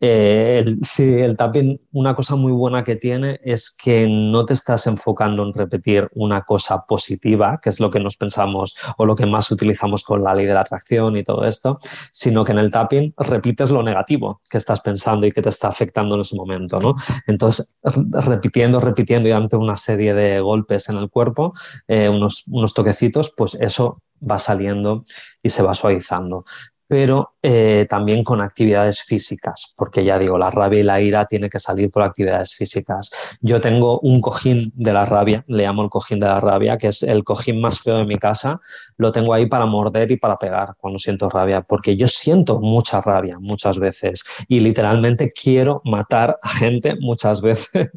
eh, 0.00 0.62
el, 0.64 0.78
sí, 0.84 1.04
el 1.04 1.36
tapping, 1.36 1.80
una 1.92 2.14
cosa 2.14 2.36
muy 2.36 2.52
buena 2.52 2.84
que 2.84 2.96
tiene 2.96 3.40
es 3.42 3.74
que 3.74 4.06
no 4.06 4.44
te 4.44 4.52
estás 4.52 4.86
enfocando 4.86 5.42
en 5.42 5.54
repetir 5.54 6.08
una 6.12 6.42
cosa 6.42 6.84
positiva, 6.86 7.58
que 7.62 7.70
es 7.70 7.80
lo 7.80 7.90
que 7.90 8.00
nos 8.00 8.16
pensamos 8.16 8.76
o 8.98 9.06
lo 9.06 9.16
que 9.16 9.24
más 9.24 9.50
utilizamos 9.50 10.04
con 10.04 10.22
la 10.22 10.34
ley 10.34 10.46
de 10.46 10.54
la 10.54 10.60
atracción 10.60 11.16
y 11.16 11.24
todo 11.24 11.44
esto, 11.46 11.78
sino 12.12 12.44
que 12.44 12.52
en 12.52 12.58
el 12.58 12.70
tapping 12.70 13.14
repites 13.16 13.70
lo 13.70 13.82
negativo 13.82 14.42
que 14.50 14.58
estás 14.58 14.82
pensando 14.82 15.26
y 15.26 15.32
que 15.32 15.42
te 15.42 15.48
está 15.48 15.68
afectando 15.68 16.16
en 16.16 16.20
ese 16.20 16.36
momento, 16.36 16.78
¿no? 16.78 16.94
Entonces, 17.26 17.76
repitiendo, 17.82 18.80
repitiendo 18.80 19.28
y 19.28 19.32
ante 19.32 19.56
una 19.56 19.76
serie 19.76 20.12
de 20.12 20.40
golpes 20.40 20.90
en 20.90 20.96
el 20.98 21.08
cuerpo, 21.08 21.54
eh, 21.88 22.08
unos, 22.08 22.44
unos 22.48 22.74
toquecitos, 22.74 23.32
pues 23.34 23.54
eso 23.54 24.02
va 24.20 24.38
saliendo 24.38 25.04
y 25.42 25.50
se 25.50 25.62
va 25.62 25.74
suavizando 25.74 26.44
pero 26.88 27.34
eh, 27.42 27.86
también 27.88 28.22
con 28.22 28.40
actividades 28.40 29.02
físicas, 29.02 29.72
porque 29.76 30.04
ya 30.04 30.18
digo, 30.18 30.38
la 30.38 30.50
rabia 30.50 30.80
y 30.80 30.82
la 30.84 31.00
ira 31.00 31.26
tiene 31.26 31.50
que 31.50 31.58
salir 31.58 31.90
por 31.90 32.02
actividades 32.02 32.54
físicas. 32.54 33.10
Yo 33.40 33.60
tengo 33.60 33.98
un 34.00 34.20
cojín 34.20 34.72
de 34.74 34.92
la 34.92 35.04
rabia, 35.04 35.44
le 35.48 35.64
llamo 35.64 35.82
el 35.82 35.90
cojín 35.90 36.20
de 36.20 36.26
la 36.26 36.40
rabia, 36.40 36.78
que 36.78 36.88
es 36.88 37.02
el 37.02 37.24
cojín 37.24 37.60
más 37.60 37.80
feo 37.80 37.98
de 37.98 38.04
mi 38.04 38.16
casa, 38.16 38.60
lo 38.96 39.10
tengo 39.12 39.34
ahí 39.34 39.46
para 39.46 39.66
morder 39.66 40.10
y 40.12 40.16
para 40.16 40.36
pegar 40.36 40.74
cuando 40.78 40.98
siento 40.98 41.28
rabia, 41.28 41.62
porque 41.62 41.96
yo 41.96 42.08
siento 42.08 42.60
mucha 42.60 43.00
rabia 43.00 43.38
muchas 43.40 43.78
veces 43.78 44.24
y 44.48 44.60
literalmente 44.60 45.32
quiero 45.32 45.82
matar 45.84 46.38
a 46.42 46.48
gente 46.48 46.94
muchas 47.00 47.40
veces. 47.46 47.90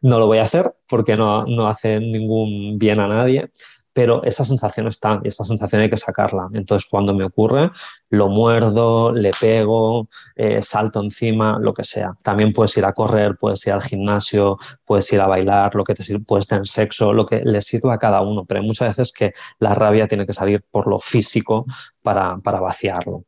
no 0.00 0.18
lo 0.18 0.26
voy 0.26 0.38
a 0.38 0.42
hacer 0.44 0.66
porque 0.88 1.14
no, 1.14 1.44
no 1.46 1.68
hace 1.68 2.00
ningún 2.00 2.78
bien 2.78 3.00
a 3.00 3.08
nadie 3.08 3.50
pero 3.96 4.22
esa 4.24 4.44
sensación 4.44 4.88
está 4.88 5.22
y 5.24 5.28
esa 5.28 5.42
sensación 5.42 5.80
hay 5.80 5.88
que 5.88 5.96
sacarla. 5.96 6.50
Entonces, 6.52 6.86
cuando 6.90 7.14
me 7.14 7.24
ocurre, 7.24 7.70
lo 8.10 8.28
muerdo, 8.28 9.10
le 9.10 9.30
pego, 9.40 10.08
eh, 10.34 10.60
salto 10.60 11.02
encima, 11.02 11.58
lo 11.58 11.72
que 11.72 11.82
sea. 11.82 12.14
También 12.22 12.52
puedes 12.52 12.76
ir 12.76 12.84
a 12.84 12.92
correr, 12.92 13.38
puedes 13.40 13.66
ir 13.66 13.72
al 13.72 13.82
gimnasio, 13.82 14.58
puedes 14.84 15.10
ir 15.14 15.22
a 15.22 15.26
bailar, 15.26 15.74
lo 15.74 15.82
que 15.82 15.94
te 15.94 16.02
sirve, 16.02 16.22
puedes 16.26 16.46
tener 16.46 16.68
sexo, 16.68 17.14
lo 17.14 17.24
que 17.24 17.40
le 17.42 17.62
sirva 17.62 17.94
a 17.94 17.98
cada 17.98 18.20
uno, 18.20 18.44
pero 18.44 18.60
hay 18.60 18.66
muchas 18.66 18.88
veces 18.88 19.12
que 19.12 19.32
la 19.60 19.72
rabia 19.72 20.06
tiene 20.06 20.26
que 20.26 20.34
salir 20.34 20.62
por 20.70 20.86
lo 20.88 20.98
físico 20.98 21.64
para, 22.02 22.36
para 22.36 22.60
vaciarlo 22.60 23.24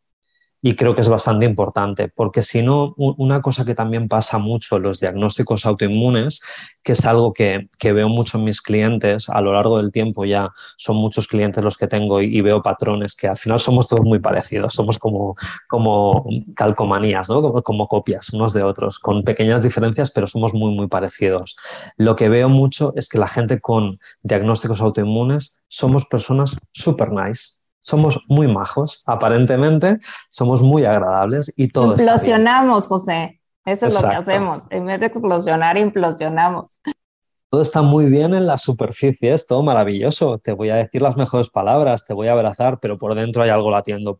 y 0.60 0.74
creo 0.74 0.94
que 0.94 1.02
es 1.02 1.08
bastante 1.08 1.46
importante, 1.46 2.08
porque 2.08 2.42
si 2.42 2.62
no, 2.62 2.94
una 2.96 3.40
cosa 3.40 3.64
que 3.64 3.74
también 3.74 4.08
pasa 4.08 4.38
mucho 4.38 4.78
los 4.78 4.98
diagnósticos 4.98 5.64
autoinmunes, 5.66 6.40
que 6.82 6.92
es 6.92 7.04
algo 7.06 7.32
que, 7.32 7.68
veo 7.80 8.08
mucho 8.08 8.38
en 8.38 8.44
mis 8.44 8.60
clientes 8.60 9.28
a 9.28 9.40
lo 9.40 9.52
largo 9.52 9.78
del 9.78 9.92
tiempo, 9.92 10.24
ya 10.24 10.50
son 10.76 10.96
muchos 10.96 11.28
clientes 11.28 11.62
los 11.62 11.76
que 11.76 11.86
tengo 11.86 12.20
y, 12.20 12.40
veo 12.40 12.62
patrones 12.62 13.14
que 13.14 13.28
al 13.28 13.36
final 13.36 13.58
somos 13.58 13.88
todos 13.88 14.04
muy 14.04 14.18
parecidos, 14.18 14.74
somos 14.74 14.98
como, 14.98 15.36
como 15.68 16.24
calcomanías, 16.54 17.28
¿no? 17.28 17.42
como, 17.42 17.62
como 17.62 17.88
copias 17.88 18.30
unos 18.30 18.52
de 18.52 18.62
otros, 18.62 18.98
con 18.98 19.22
pequeñas 19.22 19.62
diferencias, 19.62 20.10
pero 20.10 20.26
somos 20.26 20.54
muy, 20.54 20.74
muy 20.74 20.88
parecidos. 20.88 21.56
Lo 21.96 22.16
que 22.16 22.28
veo 22.28 22.48
mucho 22.48 22.92
es 22.96 23.08
que 23.08 23.18
la 23.18 23.28
gente 23.28 23.60
con 23.60 23.98
diagnósticos 24.22 24.80
autoinmunes 24.80 25.62
somos 25.68 26.06
personas 26.06 26.58
super 26.72 27.10
nice, 27.10 27.57
somos 27.88 28.26
muy 28.28 28.46
majos, 28.46 29.02
aparentemente 29.06 29.98
somos 30.28 30.60
muy 30.62 30.84
agradables 30.84 31.52
y 31.56 31.68
todo 31.68 31.92
Implosionamos, 31.92 32.86
José. 32.86 33.40
Eso 33.64 33.86
es 33.86 34.02
lo 34.02 34.08
que 34.08 34.16
hacemos. 34.16 34.64
En 34.70 34.86
vez 34.86 35.00
de 35.00 35.06
explosionar, 35.06 35.76
implosionamos. 35.76 36.80
Todo 37.50 37.62
está 37.62 37.80
muy 37.80 38.06
bien 38.06 38.34
en 38.34 38.46
la 38.46 38.58
superficie, 38.58 39.32
es 39.32 39.46
todo 39.46 39.62
maravilloso. 39.62 40.38
Te 40.38 40.52
voy 40.52 40.68
a 40.68 40.76
decir 40.76 41.00
las 41.00 41.16
mejores 41.16 41.48
palabras, 41.48 42.04
te 42.04 42.12
voy 42.12 42.28
a 42.28 42.32
abrazar, 42.32 42.78
pero 42.78 42.98
por 42.98 43.14
dentro 43.14 43.42
hay 43.42 43.48
algo 43.48 43.70
latiendo, 43.70 44.18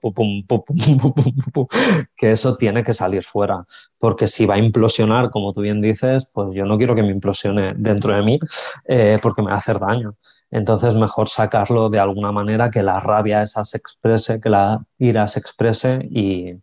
que 2.17 2.31
eso 2.33 2.57
tiene 2.57 2.83
que 2.83 2.95
salir 2.95 3.23
fuera. 3.23 3.67
Porque 3.99 4.27
si 4.27 4.47
va 4.47 4.55
a 4.55 4.59
implosionar, 4.59 5.31
como 5.31 5.53
tú 5.53 5.61
bien 5.61 5.83
dices, 5.83 6.27
pues 6.33 6.55
yo 6.55 6.65
no 6.65 6.79
quiero 6.79 6.95
que 6.95 7.03
me 7.03 7.11
implosione 7.11 7.69
dentro 7.77 8.17
de 8.17 8.23
mí 8.23 8.39
eh, 8.87 9.19
porque 9.23 9.43
me 9.43 9.51
va 9.51 9.57
a 9.57 9.59
hacer 9.59 9.79
daño. 9.79 10.15
Entonces, 10.51 10.95
mejor 10.95 11.29
sacarlo 11.29 11.91
de 11.91 11.99
alguna 11.99 12.33
manera, 12.33 12.71
que 12.71 12.83
la 12.83 13.01
rabia 13.01 13.43
esa 13.43 13.65
se 13.65 13.77
exprese, 13.79 14.41
que 14.41 14.49
la 14.49 14.83
ira 14.99 15.29
se 15.29 15.41
exprese 15.41 16.01
y, 16.11 16.55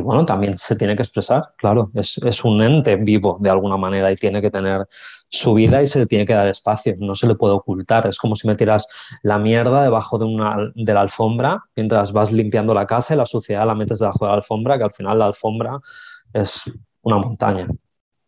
bueno, 0.00 0.26
también 0.26 0.58
se 0.58 0.76
tiene 0.76 0.96
que 0.96 1.02
expresar, 1.02 1.54
claro, 1.56 1.90
es, 1.94 2.44
un 2.44 2.62
ente 2.62 2.96
vivo 2.96 3.38
de 3.40 3.50
alguna 3.50 3.76
manera 3.76 4.10
y 4.12 4.16
tiene 4.16 4.40
que 4.40 4.50
tener 4.50 4.86
su 5.28 5.54
vida 5.54 5.82
y 5.82 5.86
se 5.86 6.00
le 6.00 6.06
tiene 6.06 6.24
que 6.26 6.34
dar 6.34 6.48
espacio, 6.48 6.94
no 6.98 7.14
se 7.14 7.26
le 7.26 7.34
puede 7.34 7.54
ocultar. 7.54 8.06
Es 8.06 8.18
como 8.18 8.34
si 8.36 8.48
metieras 8.48 8.86
la 9.22 9.38
mierda 9.38 9.82
debajo 9.82 10.18
de, 10.18 10.24
una, 10.24 10.56
de 10.74 10.94
la 10.94 11.02
alfombra 11.02 11.62
mientras 11.76 12.12
vas 12.12 12.32
limpiando 12.32 12.74
la 12.74 12.86
casa 12.86 13.14
y 13.14 13.16
la 13.18 13.26
suciedad 13.26 13.66
la 13.66 13.74
metes 13.74 13.98
debajo 13.98 14.24
de 14.24 14.30
la 14.30 14.36
alfombra, 14.36 14.78
que 14.78 14.84
al 14.84 14.90
final 14.90 15.18
la 15.18 15.26
alfombra 15.26 15.78
es 16.32 16.62
una 17.02 17.18
montaña 17.18 17.66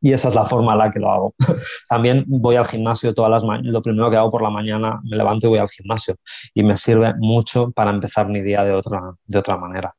y 0.00 0.12
esa 0.12 0.28
es 0.28 0.34
la 0.34 0.46
forma 0.48 0.72
en 0.72 0.78
la 0.78 0.90
que 0.90 0.98
lo 0.98 1.10
hago. 1.10 1.34
También 1.88 2.24
voy 2.26 2.56
al 2.56 2.66
gimnasio 2.66 3.14
todas 3.14 3.30
las 3.30 3.44
mañanas, 3.44 3.72
lo 3.72 3.82
primero 3.82 4.10
que 4.10 4.16
hago 4.16 4.30
por 4.30 4.42
la 4.42 4.50
mañana, 4.50 5.00
me 5.04 5.16
levanto 5.16 5.46
y 5.46 5.50
voy 5.50 5.58
al 5.58 5.68
gimnasio 5.68 6.16
y 6.54 6.62
me 6.62 6.76
sirve 6.76 7.14
mucho 7.18 7.70
para 7.70 7.90
empezar 7.90 8.28
mi 8.28 8.40
día 8.40 8.64
de 8.64 8.72
otra, 8.72 9.14
de 9.26 9.38
otra 9.38 9.56
manera. 9.56 9.94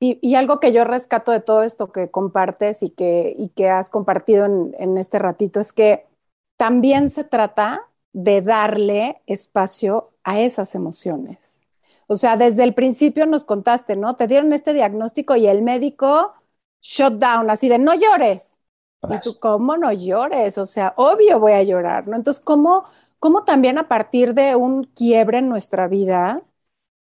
Y, 0.00 0.34
algo 0.34 0.60
que 0.60 0.72
yo 0.72 0.84
rescato 0.84 1.32
de 1.32 1.40
todo 1.40 1.62
esto 1.62 1.90
que 1.90 2.10
compartes 2.10 2.82
y 2.82 2.90
que, 2.90 3.34
y 3.38 3.48
que 3.50 3.70
has 3.70 3.88
compartido 3.88 4.44
en, 4.44 4.74
en 4.78 4.98
este 4.98 5.18
ratito 5.18 5.60
es 5.60 5.72
que 5.72 6.04
también 6.58 7.08
se 7.08 7.24
trata 7.24 7.88
de 8.12 8.42
darle 8.42 9.22
espacio 9.26 10.10
a 10.22 10.40
esas 10.40 10.74
emociones. 10.74 11.62
O 12.06 12.16
sea, 12.16 12.36
desde 12.36 12.64
el 12.64 12.74
principio 12.74 13.24
nos 13.24 13.44
contaste, 13.44 13.96
¿no? 13.96 14.16
Te 14.16 14.26
dieron 14.26 14.52
este 14.52 14.74
diagnóstico 14.74 15.36
y 15.36 15.46
el 15.46 15.62
médico 15.62 16.34
shut 16.82 17.14
down, 17.14 17.48
así 17.48 17.68
de 17.68 17.78
no 17.78 17.94
llores, 17.94 18.60
y 19.12 19.20
tú, 19.20 19.38
¿cómo 19.38 19.76
no 19.76 19.92
llores? 19.92 20.58
O 20.58 20.64
sea, 20.64 20.94
obvio 20.96 21.38
voy 21.40 21.52
a 21.52 21.62
llorar, 21.62 22.08
¿no? 22.08 22.16
Entonces, 22.16 22.42
¿cómo, 22.44 22.84
cómo 23.18 23.44
también 23.44 23.78
a 23.78 23.88
partir 23.88 24.34
de 24.34 24.56
un 24.56 24.84
quiebre 24.84 25.38
en 25.38 25.48
nuestra 25.48 25.88
vida, 25.88 26.42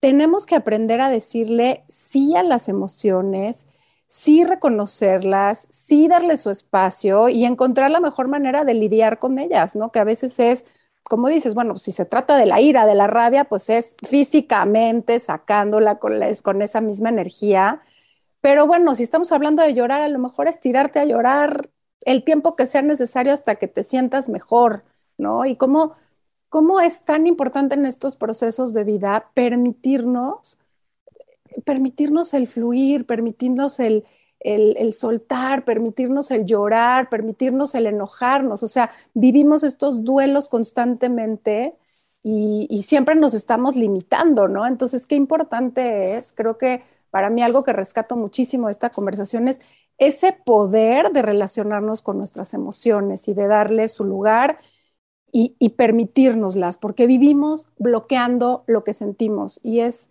tenemos 0.01 0.47
que 0.47 0.57
aprender 0.57 1.01
a 1.01 1.11
decirle 1.11 1.85
sí 1.89 2.37
a 2.37 2.43
las 2.43 2.69
emociones, 2.69 3.69
sí 4.09 4.45
reconocerlas, 4.45 5.69
sí 5.71 6.09
darle 6.09 6.37
su 6.37 6.51
espacio 6.51 7.29
y 7.29 7.45
encontrar 7.45 7.91
la 7.91 8.01
mejor 8.01 8.29
manera 8.29 8.65
de 8.65 8.75
lidiar 8.75 9.19
con 9.19 9.39
ellas, 9.39 9.77
¿no? 9.77 9.93
Que 9.93 10.01
a 10.01 10.05
veces 10.05 10.41
es, 10.41 10.67
como 11.05 11.29
dices, 11.29 11.55
bueno, 11.55 11.79
si 11.79 11.93
se 11.93 12.05
trata 12.05 12.37
de 12.37 12.47
la 12.47 12.61
ira, 12.61 12.87
de 12.87 12.95
la 12.95 13.07
rabia, 13.07 13.45
pues 13.45 13.71
es 13.71 13.97
físicamente 14.07 15.19
sacándola 15.19 15.99
con, 15.99 16.15
con 16.43 16.63
esa 16.63 16.81
misma 16.81 17.09
energía. 17.11 17.81
Pero 18.41 18.67
bueno, 18.67 18.95
si 18.95 19.03
estamos 19.05 19.33
hablando 19.33 19.63
de 19.63 19.75
llorar, 19.75 20.03
a 20.03 20.09
lo 20.09 20.19
mejor 20.19 20.49
es 20.49 20.61
tirarte 20.61 20.99
a 21.01 21.05
llorar 21.05 21.71
el 22.05 22.25
tiempo 22.25 22.57
que 22.57 22.67
sea 22.67 22.83
necesario 22.83 23.33
hasta 23.33 23.55
que 23.57 23.69
te 23.69 23.85
sientas 23.85 24.29
mejor, 24.29 24.85
¿no? 25.19 25.45
Y 25.45 25.57
cómo, 25.57 25.95
cómo 26.49 26.81
es 26.81 27.05
tan 27.05 27.27
importante 27.27 27.75
en 27.75 27.87
estos 27.87 28.17
procesos 28.17 28.75
de 28.75 28.85
vida 28.85 29.31
permitirnos, 29.35 30.61
permitirnos 31.65 32.35
el 32.35 32.49
fluir, 32.49 33.07
permitirnos 33.07 33.79
el, 33.81 34.05
el, 34.41 34.93
soltar, 34.93 35.65
permitirnos 35.65 36.31
el 36.31 36.47
llorar, 36.47 37.09
permitirnos 37.09 37.75
el 37.75 37.87
enojarnos. 37.87 38.63
O 38.63 38.69
sea, 38.69 38.91
vivimos 39.15 39.63
estos 39.63 40.05
duelos 40.05 40.49
constantemente 40.49 41.75
y, 42.23 42.67
y, 42.71 42.83
siempre 42.83 43.15
nos 43.15 43.35
estamos 43.35 43.77
limitando, 43.77 44.49
¿no? 44.49 44.67
Entonces, 44.67 45.07
qué 45.07 45.17
importante 45.17 46.17
es, 46.17 46.33
creo 46.33 46.57
que 46.57 46.83
para 47.11 47.31
mí 47.31 47.43
algo 47.43 47.63
que 47.63 47.73
rescato 47.73 48.17
muchísimo 48.17 48.69
de 48.69 48.73
esta 48.73 48.91
conversación 48.91 49.49
es 49.49 49.61
ese 50.07 50.33
poder 50.33 51.13
de 51.13 51.23
relacionarnos 51.23 52.03
con 52.03 52.19
nuestras 52.19 52.55
emociones 52.55 53.29
y 53.29 53.35
de 53.35 53.47
darle 53.49 53.89
su 53.89 54.05
lugar 54.05 54.59
y, 55.35 55.71
permitirnoslas, 55.71 56.77
porque 56.77 57.07
vivimos 57.07 57.71
bloqueando 57.79 58.65
lo 58.67 58.85
que 58.85 58.93
sentimos 58.93 59.61
y 59.63 59.81
es 59.81 60.11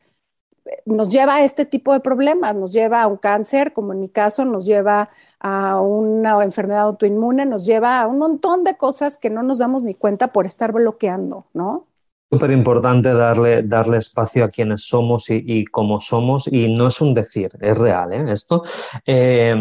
nos 0.86 1.12
lleva 1.12 1.36
a 1.36 1.44
este 1.44 1.66
tipo 1.66 1.94
de 1.94 2.00
problemas, 2.02 2.56
nos 2.56 2.72
lleva 2.72 3.02
a 3.02 3.08
un 3.08 3.18
cáncer, 3.18 3.74
como 3.74 3.94
en 3.94 4.00
mi 4.00 4.10
caso, 4.10 4.46
nos 4.46 4.66
lleva 4.66 5.10
a 5.40 5.82
una 5.82 6.44
enfermedad 6.44 6.82
autoinmune, 6.84 7.46
nos 7.46 7.66
lleva 7.66 8.00
a 8.02 8.08
un 8.08 8.20
montón 8.20 8.64
de 8.64 8.78
cosas 8.78 9.18
que 9.18 9.30
no 9.30 9.44
nos 9.44 9.60
damos 9.60 9.84
ni 9.84 9.96
cuenta 9.96 10.32
por 10.32 10.46
estar 10.46 10.72
bloqueando, 10.72 11.46
¿no? 11.54 11.88
Súper 12.32 12.52
importante 12.52 13.14
darle, 13.14 13.64
darle 13.64 13.98
espacio 13.98 14.46
a 14.46 14.48
quienes 14.48 14.84
somos 14.88 15.30
y, 15.30 15.66
cómo 15.66 16.00
somos 16.00 16.48
y 16.48 16.74
no 16.74 16.88
es 16.88 17.02
un 17.02 17.14
decir, 17.14 17.52
es 17.60 17.78
real 17.78 18.14
¿eh? 18.14 18.22
esto. 18.30 18.64
Eh, 19.06 19.54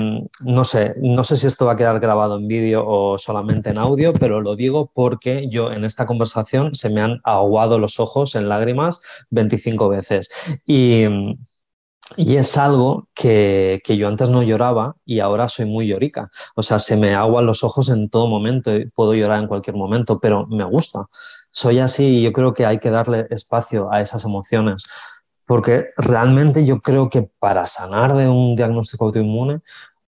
no, 0.44 0.64
sé, 0.64 0.94
no 0.98 1.24
sé 1.24 1.36
si 1.36 1.48
esto 1.48 1.66
va 1.66 1.72
a 1.72 1.76
quedar 1.76 1.98
grabado 1.98 2.38
en 2.38 2.46
vídeo 2.46 2.84
o 2.86 3.18
solamente 3.18 3.70
en 3.70 3.78
audio, 3.78 4.12
pero 4.12 4.40
lo 4.40 4.54
digo 4.54 4.90
porque 4.94 5.48
yo 5.50 5.72
en 5.72 5.84
esta 5.84 6.06
conversación 6.06 6.74
se 6.76 6.90
me 6.90 7.00
han 7.00 7.20
aguado 7.24 7.78
los 7.80 7.98
ojos 7.98 8.36
en 8.36 8.48
lágrimas 8.48 9.02
25 9.30 9.88
veces 9.88 10.30
y... 10.64 11.04
Y 12.16 12.38
es 12.38 12.58
algo 12.58 13.08
que, 13.14 13.80
que, 13.84 13.96
yo 13.96 14.08
antes 14.08 14.30
no 14.30 14.42
lloraba 14.42 14.96
y 15.04 15.20
ahora 15.20 15.48
soy 15.48 15.66
muy 15.66 15.86
llorica. 15.86 16.28
O 16.56 16.62
sea, 16.64 16.80
se 16.80 16.96
me 16.96 17.14
aguan 17.14 17.46
los 17.46 17.62
ojos 17.62 17.88
en 17.88 18.10
todo 18.10 18.26
momento 18.26 18.74
y 18.74 18.88
puedo 18.90 19.14
llorar 19.14 19.40
en 19.40 19.46
cualquier 19.46 19.76
momento, 19.76 20.18
pero 20.18 20.44
me 20.48 20.64
gusta 20.64 21.06
soy 21.50 21.78
así 21.78 22.18
y 22.18 22.22
yo 22.22 22.32
creo 22.32 22.54
que 22.54 22.66
hay 22.66 22.78
que 22.78 22.90
darle 22.90 23.26
espacio 23.30 23.92
a 23.92 24.00
esas 24.00 24.24
emociones, 24.24 24.84
porque 25.46 25.86
realmente 25.96 26.64
yo 26.64 26.80
creo 26.80 27.08
que 27.10 27.28
para 27.38 27.66
sanar 27.66 28.14
de 28.14 28.28
un 28.28 28.54
diagnóstico 28.56 29.06
autoinmune 29.06 29.60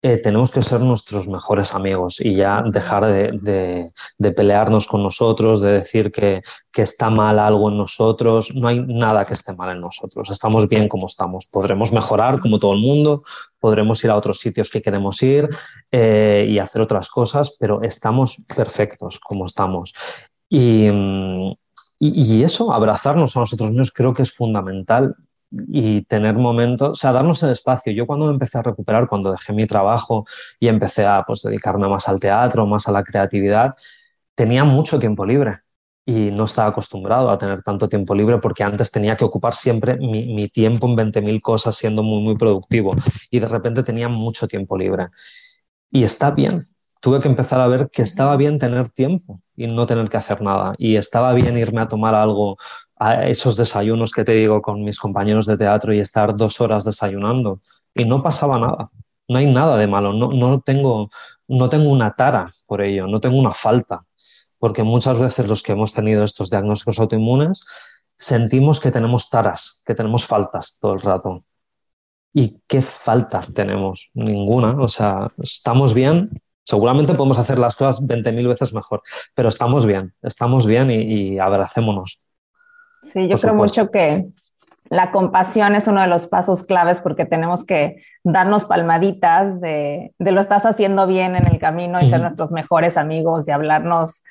eh, 0.03 0.17
tenemos 0.17 0.49
que 0.49 0.63
ser 0.63 0.81
nuestros 0.81 1.27
mejores 1.27 1.75
amigos 1.75 2.19
y 2.19 2.35
ya 2.35 2.63
dejar 2.65 3.05
de, 3.05 3.37
de, 3.39 3.91
de 4.17 4.31
pelearnos 4.31 4.87
con 4.87 5.03
nosotros, 5.03 5.61
de 5.61 5.73
decir 5.73 6.11
que, 6.11 6.41
que, 6.71 6.81
está 6.81 7.11
mal 7.11 7.37
algo 7.37 7.69
en 7.69 7.77
nosotros. 7.77 8.51
No 8.55 8.67
hay 8.67 8.79
nada 8.79 9.23
que 9.25 9.35
esté 9.35 9.53
mal 9.53 9.75
en 9.75 9.79
nosotros. 9.79 10.31
Estamos 10.31 10.67
bien 10.67 10.87
como 10.87 11.05
estamos. 11.05 11.45
Podremos 11.45 11.93
mejorar 11.93 12.39
como 12.39 12.57
todo 12.57 12.73
el 12.73 12.79
mundo, 12.79 13.21
podremos 13.59 14.03
ir 14.03 14.09
a 14.09 14.15
otros 14.15 14.39
sitios 14.39 14.71
que 14.71 14.81
queremos 14.81 15.21
ir 15.21 15.47
eh, 15.91 16.47
y 16.49 16.57
hacer 16.57 16.81
otras 16.81 17.07
cosas, 17.07 17.55
pero 17.59 17.83
estamos 17.83 18.37
perfectos 18.55 19.19
como 19.19 19.45
estamos. 19.45 19.93
Y, 20.53 20.89
y, 21.97 22.43
eso, 22.43 22.73
abrazarnos 22.73 23.37
a 23.37 23.39
nosotros 23.39 23.69
mismos, 23.69 23.91
creo 23.91 24.11
que 24.11 24.23
es 24.23 24.33
fundamental 24.33 25.11
y 25.49 26.03
tener 26.05 26.35
momentos, 26.35 26.89
o 26.91 26.95
sea, 26.95 27.13
darnos 27.13 27.41
el 27.43 27.51
espacio. 27.51 27.93
Yo 27.93 28.05
cuando 28.05 28.29
empecé 28.29 28.57
a 28.57 28.63
recuperar, 28.63 29.07
cuando 29.07 29.31
dejé 29.31 29.53
mi 29.53 29.65
trabajo 29.65 30.25
y 30.59 30.67
empecé 30.67 31.05
a 31.05 31.23
pues, 31.25 31.41
dedicarme 31.41 31.87
más 31.87 32.09
al 32.09 32.19
teatro, 32.19 32.65
más 32.65 32.87
a 32.89 32.91
la 32.91 33.03
creatividad, 33.03 33.75
tenía 34.35 34.65
mucho 34.65 34.99
tiempo 34.99 35.25
libre 35.25 35.59
y 36.05 36.31
no 36.31 36.45
estaba 36.45 36.69
acostumbrado 36.71 37.29
a 37.29 37.37
tener 37.37 37.61
tanto 37.63 37.87
tiempo 37.87 38.13
libre 38.13 38.39
porque 38.39 38.63
antes 38.63 38.91
tenía 38.91 39.15
que 39.15 39.23
ocupar 39.25 39.53
siempre 39.53 39.95
mi, 39.97 40.33
mi 40.33 40.49
tiempo 40.49 40.87
en 40.87 40.95
20.000 40.97 41.41
cosas 41.41 41.77
siendo 41.77 42.03
muy, 42.03 42.21
muy 42.21 42.35
productivo 42.35 42.93
y 43.29 43.39
de 43.39 43.47
repente 43.47 43.83
tenía 43.83 44.09
mucho 44.09 44.47
tiempo 44.49 44.77
libre. 44.77 45.07
Y 45.91 46.03
está 46.03 46.31
bien, 46.31 46.67
tuve 47.01 47.19
que 47.19 47.27
empezar 47.27 47.59
a 47.59 47.67
ver 47.67 47.89
que 47.89 48.03
estaba 48.03 48.37
bien 48.37 48.59
tener 48.59 48.89
tiempo 48.91 49.41
y 49.55 49.67
no 49.67 49.85
tener 49.85 50.07
que 50.07 50.17
hacer 50.17 50.41
nada. 50.41 50.75
Y 50.77 50.95
estaba 50.95 51.33
bien 51.33 51.57
irme 51.57 51.81
a 51.81 51.87
tomar 51.87 52.15
algo, 52.15 52.57
a 52.95 53.25
esos 53.25 53.57
desayunos 53.57 54.11
que 54.11 54.23
te 54.23 54.33
digo 54.33 54.61
con 54.61 54.83
mis 54.83 54.99
compañeros 54.99 55.47
de 55.47 55.57
teatro 55.57 55.93
y 55.93 55.99
estar 55.99 56.35
dos 56.37 56.61
horas 56.61 56.85
desayunando. 56.85 57.59
Y 57.95 58.05
no 58.05 58.21
pasaba 58.23 58.59
nada. 58.59 58.91
No 59.27 59.39
hay 59.39 59.51
nada 59.51 59.77
de 59.77 59.87
malo. 59.87 60.13
No, 60.13 60.31
no, 60.31 60.61
tengo, 60.61 61.09
no 61.47 61.69
tengo 61.69 61.89
una 61.89 62.11
tara 62.15 62.53
por 62.67 62.81
ello, 62.81 63.07
no 63.07 63.19
tengo 63.19 63.37
una 63.37 63.53
falta. 63.53 64.05
Porque 64.59 64.83
muchas 64.83 65.17
veces 65.17 65.47
los 65.47 65.63
que 65.63 65.71
hemos 65.71 65.93
tenido 65.95 66.23
estos 66.23 66.51
diagnósticos 66.51 66.99
autoinmunes 66.99 67.65
sentimos 68.15 68.79
que 68.79 68.91
tenemos 68.91 69.29
taras, 69.29 69.81
que 69.85 69.95
tenemos 69.95 70.25
faltas 70.25 70.77
todo 70.79 70.93
el 70.93 71.01
rato. 71.01 71.43
¿Y 72.33 72.61
qué 72.67 72.83
falta 72.83 73.41
tenemos? 73.41 74.11
Ninguna. 74.13 74.69
O 74.79 74.87
sea, 74.87 75.31
estamos 75.39 75.95
bien, 75.95 76.29
Seguramente 76.63 77.13
podemos 77.13 77.39
hacer 77.39 77.59
las 77.59 77.75
cosas 77.75 78.01
20.000 78.01 78.47
veces 78.47 78.73
mejor, 78.73 79.01
pero 79.33 79.49
estamos 79.49 79.85
bien, 79.85 80.13
estamos 80.21 80.65
bien 80.65 80.91
y, 80.91 81.01
y 81.01 81.39
abracémonos. 81.39 82.19
Sí, 83.01 83.27
yo 83.27 83.37
creo 83.37 83.55
mucho 83.55 83.89
que 83.89 84.23
la 84.89 85.11
compasión 85.11 85.75
es 85.75 85.87
uno 85.87 86.01
de 86.01 86.07
los 86.07 86.27
pasos 86.27 86.63
claves 86.63 87.01
porque 87.01 87.25
tenemos 87.25 87.63
que 87.63 88.03
darnos 88.23 88.65
palmaditas 88.65 89.59
de, 89.61 90.13
de 90.19 90.31
lo 90.31 90.41
estás 90.41 90.65
haciendo 90.65 91.07
bien 91.07 91.35
en 91.35 91.47
el 91.47 91.59
camino 91.59 91.99
y 91.99 92.03
-huh. 92.03 92.09
ser 92.09 92.21
nuestros 92.21 92.51
mejores 92.51 92.97
amigos 92.97 93.47
y 93.47 93.51
hablarnos 93.51 94.21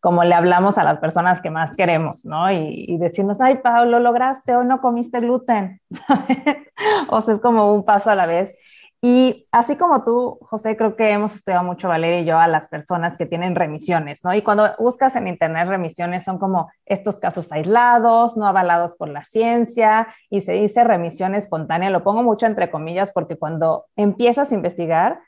como 0.00 0.24
le 0.24 0.34
hablamos 0.34 0.78
a 0.78 0.84
las 0.84 0.98
personas 0.98 1.40
que 1.40 1.50
más 1.50 1.76
queremos, 1.76 2.24
¿no? 2.24 2.52
Y, 2.52 2.84
y 2.88 2.98
decirnos, 2.98 3.40
ay, 3.40 3.58
Pablo, 3.62 3.98
lograste, 3.98 4.54
hoy 4.54 4.64
no 4.64 4.80
comiste 4.80 5.20
gluten, 5.20 5.80
o 7.08 7.20
sea, 7.20 7.34
es 7.34 7.40
como 7.40 7.72
un 7.72 7.84
paso 7.84 8.10
a 8.10 8.14
la 8.14 8.26
vez. 8.26 8.56
Y 9.00 9.46
así 9.52 9.76
como 9.76 10.02
tú, 10.02 10.38
José, 10.42 10.76
creo 10.76 10.96
que 10.96 11.12
hemos 11.12 11.32
estudiado 11.34 11.62
mucho, 11.62 11.88
Valeria 11.88 12.20
y 12.20 12.24
yo, 12.24 12.38
a 12.38 12.48
las 12.48 12.66
personas 12.66 13.16
que 13.16 13.26
tienen 13.26 13.54
remisiones, 13.54 14.24
¿no? 14.24 14.34
Y 14.34 14.42
cuando 14.42 14.68
buscas 14.80 15.14
en 15.14 15.28
Internet 15.28 15.68
remisiones 15.68 16.24
son 16.24 16.38
como 16.38 16.68
estos 16.84 17.20
casos 17.20 17.52
aislados, 17.52 18.36
no 18.36 18.46
avalados 18.48 18.96
por 18.96 19.08
la 19.08 19.22
ciencia, 19.22 20.08
y 20.30 20.40
se 20.40 20.52
dice 20.52 20.82
remisión 20.82 21.36
espontánea. 21.36 21.90
Lo 21.90 22.02
pongo 22.02 22.24
mucho 22.24 22.46
entre 22.46 22.70
comillas 22.70 23.12
porque 23.12 23.36
cuando 23.36 23.86
empiezas 23.94 24.50
a 24.50 24.54
investigar, 24.54 25.20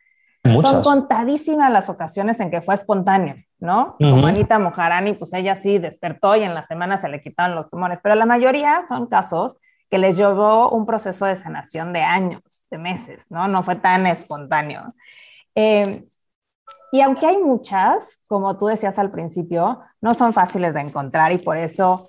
Muchas. 0.43 0.71
son 0.73 0.83
contadísimas 0.83 1.71
las 1.71 1.89
ocasiones 1.89 2.41
en 2.41 2.51
que 2.51 2.63
fue 2.63 2.75
espontáneo, 2.75 3.37
¿no? 3.61 3.95
Uh 4.01 4.05
-huh. 4.05 4.11
Como 4.11 4.27
Anita 4.27 4.59
Mojarani, 4.59 5.13
pues 5.13 5.33
ella 5.35 5.55
sí 5.55 5.79
despertó 5.79 6.35
y 6.35 6.43
en 6.43 6.55
la 6.55 6.63
semana 6.63 6.99
se 6.99 7.09
le 7.09 7.21
quitaron 7.23 7.55
los 7.55 7.71
tumores, 7.71 8.01
pero 8.03 8.17
la 8.17 8.27
mayoría 8.27 8.85
son 8.89 9.07
casos 9.07 9.59
que 9.91 9.99
les 9.99 10.17
llevó 10.17 10.71
un 10.71 10.87
proceso 10.87 11.27
de 11.27 11.37
sanación 11.37 11.93
de 11.93 12.03
años, 12.03 12.65
de 12.71 12.79
meses, 12.79 13.27
¿no? 13.31 13.49
No 13.49 13.63
fue 13.63 13.77
tan 13.77 14.07
espontáneo. 14.07 14.95
Eh, 15.55 16.05
y 16.93 17.01
aunque 17.03 17.27
hay 17.27 17.39
muchas, 17.39 18.23
como 18.27 18.57
tú 18.57 18.67
decías 18.67 18.99
al 18.99 19.11
principio, 19.11 19.81
no 20.01 20.15
son 20.15 20.33
fáciles 20.33 20.75
de 20.75 20.81
encontrar 20.81 21.33
y 21.33 21.39
por 21.39 21.57
eso, 21.57 22.01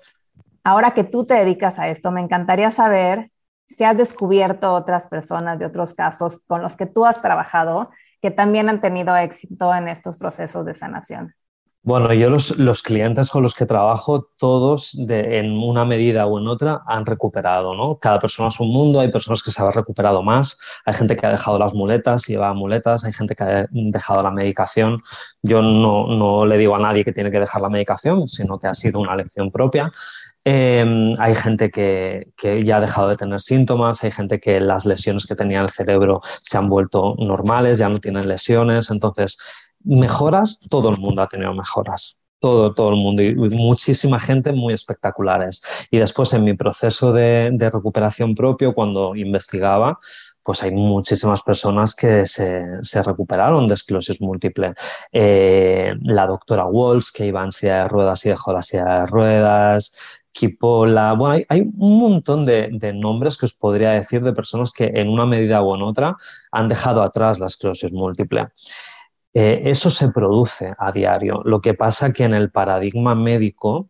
ahora 0.64 0.92
que 0.92 1.04
tú 1.04 1.24
te 1.24 1.34
dedicas 1.34 1.78
a 1.78 1.88
esto, 1.88 2.10
me 2.10 2.20
encantaría 2.20 2.70
saber 2.70 3.30
si 3.68 3.84
has 3.84 3.96
descubierto 3.96 4.72
otras 4.72 5.08
personas 5.08 5.58
de 5.58 5.66
otros 5.66 5.94
casos 5.94 6.40
con 6.46 6.62
los 6.62 6.76
que 6.76 6.86
tú 6.86 7.04
has 7.04 7.22
trabajado 7.22 7.90
que 8.20 8.30
también 8.30 8.68
han 8.68 8.80
tenido 8.80 9.16
éxito 9.16 9.74
en 9.74 9.88
estos 9.88 10.18
procesos 10.18 10.64
de 10.64 10.74
sanación. 10.74 11.34
Bueno, 11.84 12.12
yo 12.12 12.30
los, 12.30 12.56
los, 12.58 12.80
clientes 12.80 13.28
con 13.28 13.42
los 13.42 13.54
que 13.54 13.66
trabajo, 13.66 14.30
todos 14.38 14.92
de, 14.94 15.38
en 15.40 15.58
una 15.58 15.84
medida 15.84 16.26
o 16.26 16.38
en 16.38 16.46
otra 16.46 16.82
han 16.86 17.04
recuperado, 17.04 17.74
¿no? 17.74 17.98
Cada 17.98 18.20
persona 18.20 18.50
es 18.50 18.60
un 18.60 18.72
mundo, 18.72 19.00
hay 19.00 19.10
personas 19.10 19.42
que 19.42 19.50
se 19.50 19.60
han 19.60 19.72
recuperado 19.72 20.22
más, 20.22 20.60
hay 20.84 20.94
gente 20.94 21.16
que 21.16 21.26
ha 21.26 21.30
dejado 21.30 21.58
las 21.58 21.74
muletas, 21.74 22.24
lleva 22.28 22.54
muletas, 22.54 23.04
hay 23.04 23.12
gente 23.12 23.34
que 23.34 23.42
ha 23.42 23.66
dejado 23.72 24.22
la 24.22 24.30
medicación. 24.30 25.02
Yo 25.42 25.60
no, 25.60 26.06
no 26.06 26.46
le 26.46 26.56
digo 26.56 26.76
a 26.76 26.78
nadie 26.78 27.04
que 27.04 27.12
tiene 27.12 27.32
que 27.32 27.40
dejar 27.40 27.60
la 27.60 27.68
medicación, 27.68 28.28
sino 28.28 28.60
que 28.60 28.68
ha 28.68 28.74
sido 28.74 29.00
una 29.00 29.16
lección 29.16 29.50
propia. 29.50 29.88
Eh, 30.44 31.14
hay 31.18 31.34
gente 31.34 31.70
que, 31.70 32.32
que, 32.36 32.62
ya 32.62 32.78
ha 32.78 32.80
dejado 32.80 33.08
de 33.08 33.16
tener 33.16 33.40
síntomas, 33.40 34.02
hay 34.02 34.10
gente 34.10 34.40
que 34.40 34.60
las 34.60 34.84
lesiones 34.86 35.26
que 35.26 35.36
tenía 35.36 35.58
en 35.58 35.64
el 35.64 35.70
cerebro 35.70 36.20
se 36.40 36.58
han 36.58 36.68
vuelto 36.68 37.14
normales, 37.18 37.78
ya 37.78 37.88
no 37.88 37.98
tienen 37.98 38.28
lesiones. 38.28 38.90
Entonces, 38.90 39.38
mejoras, 39.84 40.58
todo 40.70 40.90
el 40.90 40.98
mundo 40.98 41.22
ha 41.22 41.28
tenido 41.28 41.54
mejoras. 41.54 42.18
Todo, 42.40 42.74
todo 42.74 42.90
el 42.90 42.96
mundo 42.96 43.22
y 43.22 43.34
muchísima 43.36 44.18
gente 44.18 44.50
muy 44.52 44.74
espectaculares. 44.74 45.62
Y 45.92 45.98
después 45.98 46.32
en 46.32 46.42
mi 46.42 46.54
proceso 46.54 47.12
de, 47.12 47.50
de 47.52 47.70
recuperación 47.70 48.34
propio, 48.34 48.74
cuando 48.74 49.14
investigaba, 49.14 50.00
pues 50.42 50.62
hay 50.62 50.72
muchísimas 50.72 51.42
personas 51.42 51.94
que 51.94 52.26
se, 52.26 52.64
se 52.82 53.02
recuperaron 53.02 53.66
de 53.68 53.74
esclerosis 53.74 54.20
múltiple. 54.20 54.74
Eh, 55.12 55.94
la 56.02 56.26
doctora 56.26 56.66
Walsh, 56.66 57.10
que 57.14 57.26
iba 57.26 57.44
en 57.44 57.52
silla 57.52 57.82
de 57.82 57.88
ruedas 57.88 58.26
y 58.26 58.30
dejó 58.30 58.52
la 58.52 58.62
silla 58.62 59.00
de 59.00 59.06
ruedas, 59.06 59.96
Kipola, 60.32 61.12
bueno, 61.12 61.34
hay, 61.34 61.44
hay 61.48 61.60
un 61.60 61.98
montón 61.98 62.44
de, 62.44 62.70
de, 62.72 62.92
nombres 62.92 63.36
que 63.36 63.46
os 63.46 63.54
podría 63.54 63.90
decir 63.90 64.22
de 64.22 64.32
personas 64.32 64.72
que 64.72 64.86
en 64.94 65.08
una 65.08 65.26
medida 65.26 65.60
o 65.62 65.74
en 65.76 65.82
otra 65.82 66.16
han 66.50 66.68
dejado 66.68 67.02
atrás 67.02 67.38
la 67.38 67.46
esclerosis 67.46 67.92
múltiple. 67.92 68.48
Eh, 69.34 69.60
eso 69.64 69.88
se 69.90 70.10
produce 70.10 70.74
a 70.78 70.92
diario. 70.92 71.42
Lo 71.44 71.60
que 71.60 71.74
pasa 71.74 72.12
que 72.12 72.24
en 72.24 72.34
el 72.34 72.50
paradigma 72.50 73.14
médico 73.14 73.88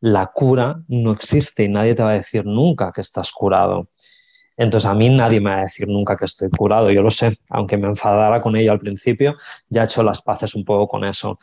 la 0.00 0.26
cura 0.26 0.82
no 0.88 1.12
existe 1.12 1.64
y 1.64 1.68
nadie 1.68 1.94
te 1.94 2.02
va 2.02 2.10
a 2.10 2.14
decir 2.14 2.44
nunca 2.44 2.92
que 2.92 3.02
estás 3.02 3.30
curado. 3.32 3.88
Entonces 4.56 4.90
a 4.90 4.94
mí 4.94 5.08
nadie 5.08 5.40
me 5.40 5.50
va 5.50 5.58
a 5.58 5.62
decir 5.62 5.88
nunca 5.88 6.16
que 6.16 6.24
estoy 6.26 6.50
curado, 6.50 6.90
yo 6.90 7.02
lo 7.02 7.10
sé, 7.10 7.38
aunque 7.48 7.78
me 7.78 7.86
enfadara 7.88 8.42
con 8.42 8.56
ello 8.56 8.72
al 8.72 8.80
principio, 8.80 9.34
ya 9.68 9.82
he 9.82 9.84
hecho 9.84 10.02
las 10.02 10.20
paces 10.20 10.54
un 10.54 10.64
poco 10.64 10.88
con 10.88 11.04
eso. 11.04 11.38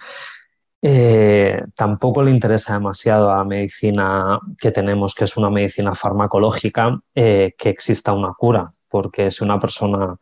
Eh, 0.82 1.63
tampoco 1.75 2.21
le 2.23 2.32
interesa 2.32 2.73
demasiado 2.73 3.32
a 3.32 3.38
la 3.38 3.43
medicina 3.43 4.39
que 4.59 4.71
tenemos, 4.71 5.15
que 5.15 5.23
es 5.23 5.36
una 5.38 5.49
medicina 5.49 5.95
farmacológica, 5.95 6.99
eh, 7.15 7.53
que 7.57 7.69
exista 7.69 8.13
una 8.13 8.34
cura, 8.34 8.71
porque 8.88 9.32
si 9.32 9.43
una 9.43 9.59
persona 9.59 10.17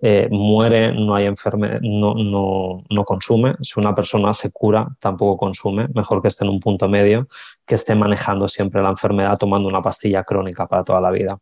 eh, 0.00 0.28
muere, 0.30 0.92
no 0.92 1.14
hay 1.14 1.26
enfermedad, 1.26 1.80
no, 1.82 2.14
no, 2.14 2.84
no, 2.88 3.04
consume. 3.04 3.56
Si 3.60 3.80
una 3.80 3.94
persona 3.94 4.32
se 4.32 4.52
cura, 4.52 4.86
tampoco 5.00 5.36
consume. 5.36 5.88
Mejor 5.94 6.22
que 6.22 6.28
esté 6.28 6.44
en 6.44 6.50
un 6.52 6.60
punto 6.60 6.88
medio, 6.88 7.28
que 7.66 7.74
esté 7.74 7.94
manejando 7.94 8.48
siempre 8.48 8.80
la 8.82 8.90
enfermedad 8.90 9.36
tomando 9.36 9.68
una 9.68 9.82
pastilla 9.82 10.24
crónica 10.24 10.66
para 10.66 10.84
toda 10.84 11.00
la 11.00 11.10
vida. 11.10 11.38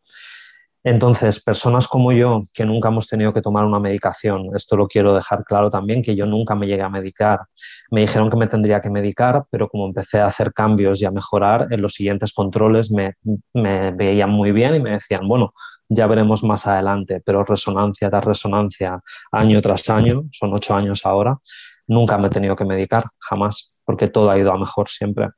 Entonces, 0.87 1.43
personas 1.43 1.89
como 1.89 2.12
yo, 2.12 2.43
que 2.55 2.64
nunca 2.64 2.91
hemos 2.91 3.09
tenido 3.09 3.32
que 3.32 3.43
tomar 3.43 3.64
una 3.64 3.80
medicación, 3.80 4.51
esto 4.55 4.76
lo 4.76 4.87
quiero 4.87 5.16
dejar 5.16 5.43
claro 5.43 5.68
también, 5.68 6.01
que 6.01 6.14
yo 6.14 6.26
nunca 6.26 6.55
me 6.55 6.68
llegué 6.68 6.82
a 6.82 6.89
medicar. 6.89 7.41
Me 7.91 8.03
dijeron 8.03 8.30
que 8.30 8.37
me 8.37 8.47
tendría 8.47 8.80
que 8.80 8.89
medicar, 8.89 9.47
pero 9.51 9.68
como 9.68 9.87
empecé 9.87 10.20
a 10.20 10.26
hacer 10.26 10.53
cambios 10.53 11.03
y 11.03 11.05
a 11.05 11.11
mejorar, 11.11 11.66
en 11.72 11.82
los 11.82 11.95
siguientes 11.95 12.32
controles 12.32 12.93
me, 12.93 13.14
me 13.55 13.91
veían 13.91 14.30
muy 14.30 14.53
bien 14.53 14.76
y 14.76 14.78
me 14.78 14.93
decían, 14.93 15.26
bueno, 15.26 15.53
ya 15.89 16.07
veremos 16.07 16.45
más 16.45 16.68
adelante, 16.68 17.20
pero 17.24 17.43
resonancia 17.43 18.09
tras 18.09 18.24
resonancia, 18.24 19.01
año 19.32 19.61
tras 19.61 19.91
año, 19.91 20.22
son 20.30 20.55
ocho 20.55 20.76
años 20.76 21.05
ahora, 21.05 21.37
nunca 21.89 22.16
me 22.16 22.28
he 22.28 22.30
tenido 22.30 22.55
que 22.55 22.64
medicar, 22.64 23.07
jamás, 23.18 23.74
porque 23.84 24.07
todo 24.07 24.30
ha 24.30 24.39
ido 24.39 24.53
a 24.53 24.57
mejor 24.57 24.89
siempre. 24.89 25.30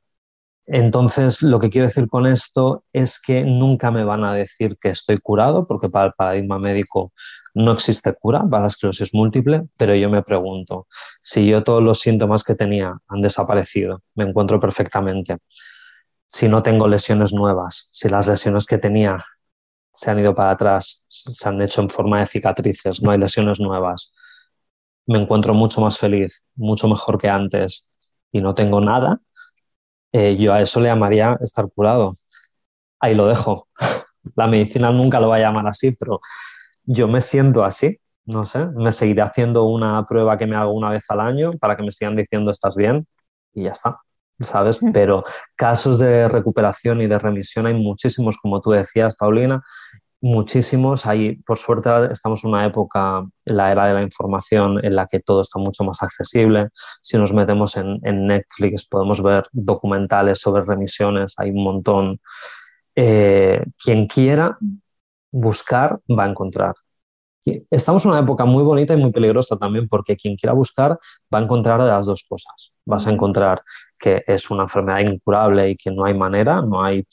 Entonces, 0.71 1.41
lo 1.41 1.59
que 1.59 1.71
quiero 1.71 1.87
decir 1.87 2.07
con 2.07 2.27
esto 2.27 2.83
es 2.93 3.19
que 3.19 3.43
nunca 3.43 3.89
me 3.89 4.03
van 4.03 4.23
a 4.23 4.35
decir 4.35 4.77
que 4.79 4.89
estoy 4.89 5.17
curado, 5.17 5.65
porque 5.65 5.89
para 5.89 6.07
el 6.07 6.13
paradigma 6.13 6.59
médico 6.59 7.11
no 7.55 7.71
existe 7.71 8.13
cura 8.13 8.43
para 8.47 8.61
la 8.61 8.67
esclerosis 8.67 9.15
múltiple, 9.15 9.63
pero 9.79 9.95
yo 9.95 10.11
me 10.11 10.21
pregunto, 10.21 10.87
si 11.21 11.47
yo 11.47 11.63
todos 11.63 11.81
los 11.81 11.99
síntomas 11.99 12.43
que 12.43 12.53
tenía 12.53 12.95
han 13.07 13.21
desaparecido, 13.21 14.03
me 14.13 14.25
encuentro 14.25 14.59
perfectamente, 14.59 15.37
si 16.27 16.47
no 16.47 16.61
tengo 16.61 16.87
lesiones 16.87 17.33
nuevas, 17.33 17.89
si 17.91 18.07
las 18.07 18.27
lesiones 18.27 18.67
que 18.67 18.77
tenía 18.77 19.25
se 19.91 20.11
han 20.11 20.19
ido 20.19 20.35
para 20.35 20.51
atrás, 20.51 21.05
se 21.09 21.49
han 21.49 21.59
hecho 21.63 21.81
en 21.81 21.89
forma 21.89 22.19
de 22.19 22.27
cicatrices, 22.27 23.01
no 23.01 23.09
hay 23.09 23.17
lesiones 23.17 23.59
nuevas, 23.59 24.13
me 25.07 25.19
encuentro 25.19 25.55
mucho 25.55 25.81
más 25.81 25.97
feliz, 25.97 26.45
mucho 26.55 26.87
mejor 26.87 27.17
que 27.17 27.27
antes 27.27 27.89
y 28.31 28.41
no 28.41 28.53
tengo 28.53 28.79
nada, 28.81 29.19
eh, 30.11 30.35
yo 30.37 30.53
a 30.53 30.61
eso 30.61 30.79
le 30.79 30.87
llamaría 30.89 31.37
estar 31.41 31.69
curado. 31.73 32.15
Ahí 32.99 33.13
lo 33.13 33.27
dejo. 33.27 33.67
La 34.35 34.47
medicina 34.47 34.91
nunca 34.91 35.19
lo 35.19 35.29
va 35.29 35.37
a 35.37 35.39
llamar 35.39 35.67
así, 35.67 35.91
pero 35.93 36.21
yo 36.83 37.07
me 37.07 37.21
siento 37.21 37.63
así, 37.63 37.99
no 38.25 38.45
sé, 38.45 38.65
me 38.67 38.91
seguiré 38.91 39.21
haciendo 39.21 39.65
una 39.65 40.05
prueba 40.07 40.37
que 40.37 40.45
me 40.47 40.55
hago 40.55 40.71
una 40.73 40.91
vez 40.91 41.03
al 41.09 41.19
año 41.21 41.51
para 41.59 41.75
que 41.75 41.83
me 41.83 41.91
sigan 41.91 42.15
diciendo 42.15 42.51
estás 42.51 42.75
bien 42.75 43.05
y 43.53 43.63
ya 43.65 43.71
está, 43.71 43.91
¿sabes? 44.39 44.79
Pero 44.93 45.23
casos 45.55 45.99
de 45.99 46.27
recuperación 46.27 47.01
y 47.01 47.07
de 47.07 47.19
remisión 47.19 47.67
hay 47.67 47.75
muchísimos, 47.75 48.37
como 48.37 48.61
tú 48.61 48.71
decías, 48.71 49.15
Paulina, 49.15 49.63
muchísimos. 50.21 51.05
Hay, 51.05 51.35
por 51.37 51.57
suerte, 51.57 51.89
estamos 52.11 52.43
en 52.43 52.51
una 52.51 52.65
época, 52.65 53.25
en 53.45 53.57
la 53.57 53.71
era 53.71 53.87
de 53.87 53.93
la 53.93 54.01
información, 54.01 54.83
en 54.83 54.95
la 54.95 55.07
que 55.07 55.19
todo 55.19 55.41
está 55.41 55.59
mucho 55.59 55.83
más 55.83 56.01
accesible. 56.03 56.65
Si 57.01 57.17
nos 57.17 57.33
metemos 57.33 57.77
en, 57.77 57.99
Netflix, 58.01 58.87
podemos 58.87 59.21
ver 59.23 59.45
documentales 59.51 60.39
sobre 60.39 60.63
remisiones, 60.63 61.33
hay 61.37 61.51
un 61.51 61.63
montón. 61.63 62.19
Eh, 62.95 63.63
quien 63.81 64.07
quiera 64.07 64.57
buscar, 65.31 65.99
va 66.09 66.25
a 66.25 66.29
encontrar. 66.29 66.75
Estamos 67.71 68.03
en 68.03 68.11
una 68.11 68.19
época 68.19 68.45
muy 68.45 68.63
bonita 68.63 68.93
y 68.93 68.97
muy 68.97 69.11
peligrosa 69.11 69.57
también 69.57 69.87
porque 69.87 70.17
quien 70.17 70.35
quiera 70.35 70.53
buscar 70.53 70.99
va 71.33 71.39
a 71.39 71.41
encontrar 71.41 71.81
de 71.81 71.87
las 71.87 72.05
dos 72.05 72.25
cosas. 72.27 72.73
Vas 72.85 73.07
a 73.07 73.11
encontrar 73.11 73.61
que 73.97 74.23
es 74.27 74.49
una 74.49 74.63
enfermedad 74.63 74.99
incurable 74.99 75.69
y 75.69 75.75
que 75.75 75.91
no 75.91 76.05
hay 76.05 76.13
manera, 76.13 76.61
no 76.61 76.83
hay 76.83 77.05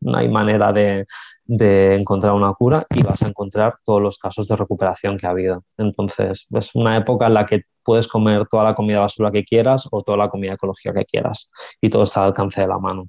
no 0.00 0.16
hay 0.18 0.28
manera 0.28 0.72
de, 0.72 1.06
de 1.52 1.96
encontrar 1.96 2.32
una 2.32 2.54
cura 2.54 2.78
y 2.94 3.02
vas 3.02 3.22
a 3.22 3.28
encontrar 3.28 3.74
todos 3.84 4.00
los 4.00 4.18
casos 4.18 4.46
de 4.46 4.54
recuperación 4.54 5.18
que 5.18 5.26
ha 5.26 5.30
habido. 5.30 5.64
Entonces, 5.76 6.46
es 6.48 6.70
una 6.76 6.96
época 6.96 7.26
en 7.26 7.34
la 7.34 7.44
que 7.44 7.62
puedes 7.82 8.06
comer 8.06 8.46
toda 8.46 8.62
la 8.62 8.76
comida 8.76 9.00
basura 9.00 9.32
que 9.32 9.42
quieras 9.42 9.88
o 9.90 10.04
toda 10.04 10.16
la 10.16 10.28
comida 10.28 10.52
ecológica 10.52 10.94
que 10.94 11.04
quieras 11.04 11.50
y 11.80 11.88
todo 11.88 12.04
está 12.04 12.20
al 12.20 12.26
alcance 12.28 12.60
de 12.60 12.68
la 12.68 12.78
mano. 12.78 13.08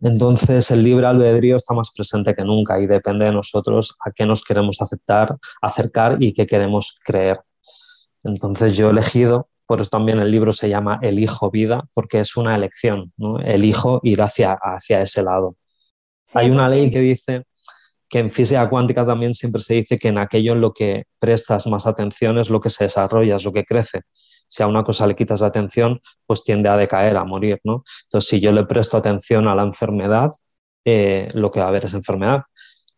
Entonces, 0.00 0.70
el 0.70 0.84
libre 0.84 1.06
albedrío 1.06 1.56
está 1.56 1.74
más 1.74 1.90
presente 1.92 2.36
que 2.36 2.44
nunca 2.44 2.78
y 2.78 2.86
depende 2.86 3.24
de 3.24 3.32
nosotros 3.32 3.96
a 3.98 4.12
qué 4.12 4.26
nos 4.26 4.44
queremos 4.44 4.80
aceptar, 4.80 5.36
acercar 5.60 6.22
y 6.22 6.32
qué 6.34 6.46
queremos 6.46 6.96
creer. 7.04 7.40
Entonces, 8.22 8.76
yo 8.76 8.86
he 8.86 8.90
elegido, 8.92 9.48
por 9.66 9.80
eso 9.80 9.90
también 9.90 10.20
el 10.20 10.30
libro 10.30 10.52
se 10.52 10.68
llama 10.68 11.00
Elijo 11.02 11.50
vida, 11.50 11.82
porque 11.94 12.20
es 12.20 12.36
una 12.36 12.54
elección, 12.54 13.12
¿no? 13.16 13.40
elijo 13.40 13.98
ir 14.04 14.22
hacia, 14.22 14.52
hacia 14.52 15.00
ese 15.00 15.24
lado. 15.24 15.56
Hay 16.34 16.48
una 16.48 16.68
ley 16.68 16.88
que 16.88 17.00
dice 17.00 17.42
que 18.12 18.18
en 18.18 18.30
física 18.30 18.68
cuántica 18.68 19.06
también 19.06 19.32
siempre 19.32 19.62
se 19.62 19.72
dice 19.72 19.98
que 19.98 20.08
en 20.08 20.18
aquello 20.18 20.52
en 20.52 20.60
lo 20.60 20.74
que 20.74 21.06
prestas 21.18 21.66
más 21.66 21.86
atención 21.86 22.38
es 22.38 22.50
lo 22.50 22.60
que 22.60 22.68
se 22.68 22.84
desarrolla, 22.84 23.36
es 23.36 23.44
lo 23.44 23.52
que 23.52 23.64
crece. 23.64 24.02
Si 24.46 24.62
a 24.62 24.66
una 24.66 24.84
cosa 24.84 25.06
le 25.06 25.16
quitas 25.16 25.40
atención, 25.40 25.98
pues 26.26 26.44
tiende 26.44 26.68
a 26.68 26.76
decaer, 26.76 27.16
a 27.16 27.24
morir, 27.24 27.58
¿no? 27.64 27.84
Entonces, 28.04 28.28
si 28.28 28.38
yo 28.38 28.52
le 28.52 28.66
presto 28.66 28.98
atención 28.98 29.48
a 29.48 29.54
la 29.54 29.62
enfermedad, 29.62 30.30
eh, 30.84 31.28
lo 31.32 31.50
que 31.50 31.60
va 31.60 31.66
a 31.66 31.68
haber 31.70 31.86
es 31.86 31.94
enfermedad. 31.94 32.42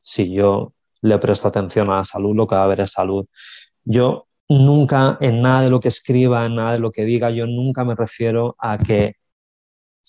Si 0.00 0.32
yo 0.32 0.72
le 1.00 1.16
presto 1.18 1.46
atención 1.46 1.90
a 1.90 1.98
la 1.98 2.04
salud, 2.04 2.34
lo 2.34 2.48
que 2.48 2.56
va 2.56 2.62
a 2.62 2.64
haber 2.64 2.80
es 2.80 2.90
salud. 2.90 3.24
Yo 3.84 4.26
nunca, 4.48 5.16
en 5.20 5.42
nada 5.42 5.62
de 5.62 5.70
lo 5.70 5.78
que 5.78 5.88
escriba, 5.88 6.44
en 6.44 6.56
nada 6.56 6.72
de 6.72 6.80
lo 6.80 6.90
que 6.90 7.04
diga, 7.04 7.30
yo 7.30 7.46
nunca 7.46 7.84
me 7.84 7.94
refiero 7.94 8.56
a 8.58 8.78
que 8.78 9.12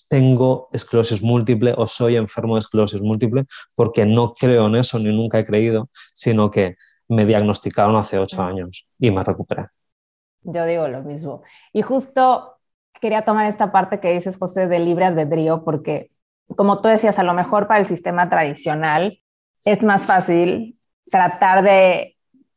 tengo 0.09 0.69
esclerosis 0.71 1.21
múltiple 1.21 1.73
o 1.77 1.87
soy 1.87 2.15
enfermo 2.15 2.55
de 2.55 2.59
esclerosis 2.59 3.01
múltiple, 3.01 3.45
porque 3.75 4.05
no 4.05 4.33
creo 4.33 4.67
en 4.67 4.75
eso 4.75 4.99
ni 4.99 5.15
nunca 5.15 5.39
he 5.39 5.45
creído, 5.45 5.89
sino 6.13 6.51
que 6.51 6.75
me 7.09 7.25
diagnosticaron 7.25 7.95
hace 7.95 8.17
ocho 8.17 8.41
años 8.41 8.87
y 8.99 9.11
me 9.11 9.23
recuperé. 9.23 9.67
Yo 10.41 10.65
digo 10.65 10.87
lo 10.87 11.01
mismo. 11.01 11.41
Y 11.73 11.81
justo 11.81 12.57
quería 13.01 13.23
tomar 13.23 13.45
esta 13.47 13.71
parte 13.71 13.99
que 13.99 14.13
dices, 14.13 14.37
José, 14.37 14.67
de 14.67 14.79
libre 14.79 15.05
albedrío, 15.05 15.63
porque 15.63 16.11
como 16.55 16.81
tú 16.81 16.87
decías, 16.87 17.17
a 17.17 17.23
lo 17.23 17.33
mejor 17.33 17.67
para 17.67 17.79
el 17.79 17.87
sistema 17.87 18.29
tradicional 18.29 19.17
es 19.65 19.81
más 19.81 20.03
fácil 20.03 20.75
tratar 21.09 21.63
de, 21.63 22.15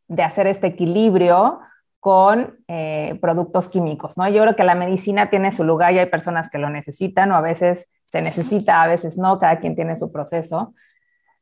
de 0.08 0.22
hacer 0.22 0.46
este 0.46 0.66
equilibrio 0.66 1.60
con 2.00 2.58
eh, 2.68 3.18
productos 3.20 3.68
químicos, 3.68 4.16
¿no? 4.16 4.28
Yo 4.28 4.42
creo 4.42 4.56
que 4.56 4.64
la 4.64 4.74
medicina 4.74 5.30
tiene 5.30 5.52
su 5.52 5.64
lugar 5.64 5.92
y 5.92 5.98
hay 5.98 6.06
personas 6.06 6.48
que 6.50 6.58
lo 6.58 6.70
necesitan 6.70 7.32
o 7.32 7.36
a 7.36 7.40
veces 7.40 7.90
se 8.06 8.22
necesita, 8.22 8.82
a 8.82 8.86
veces 8.86 9.18
no, 9.18 9.38
cada 9.38 9.58
quien 9.58 9.74
tiene 9.74 9.96
su 9.96 10.12
proceso, 10.12 10.74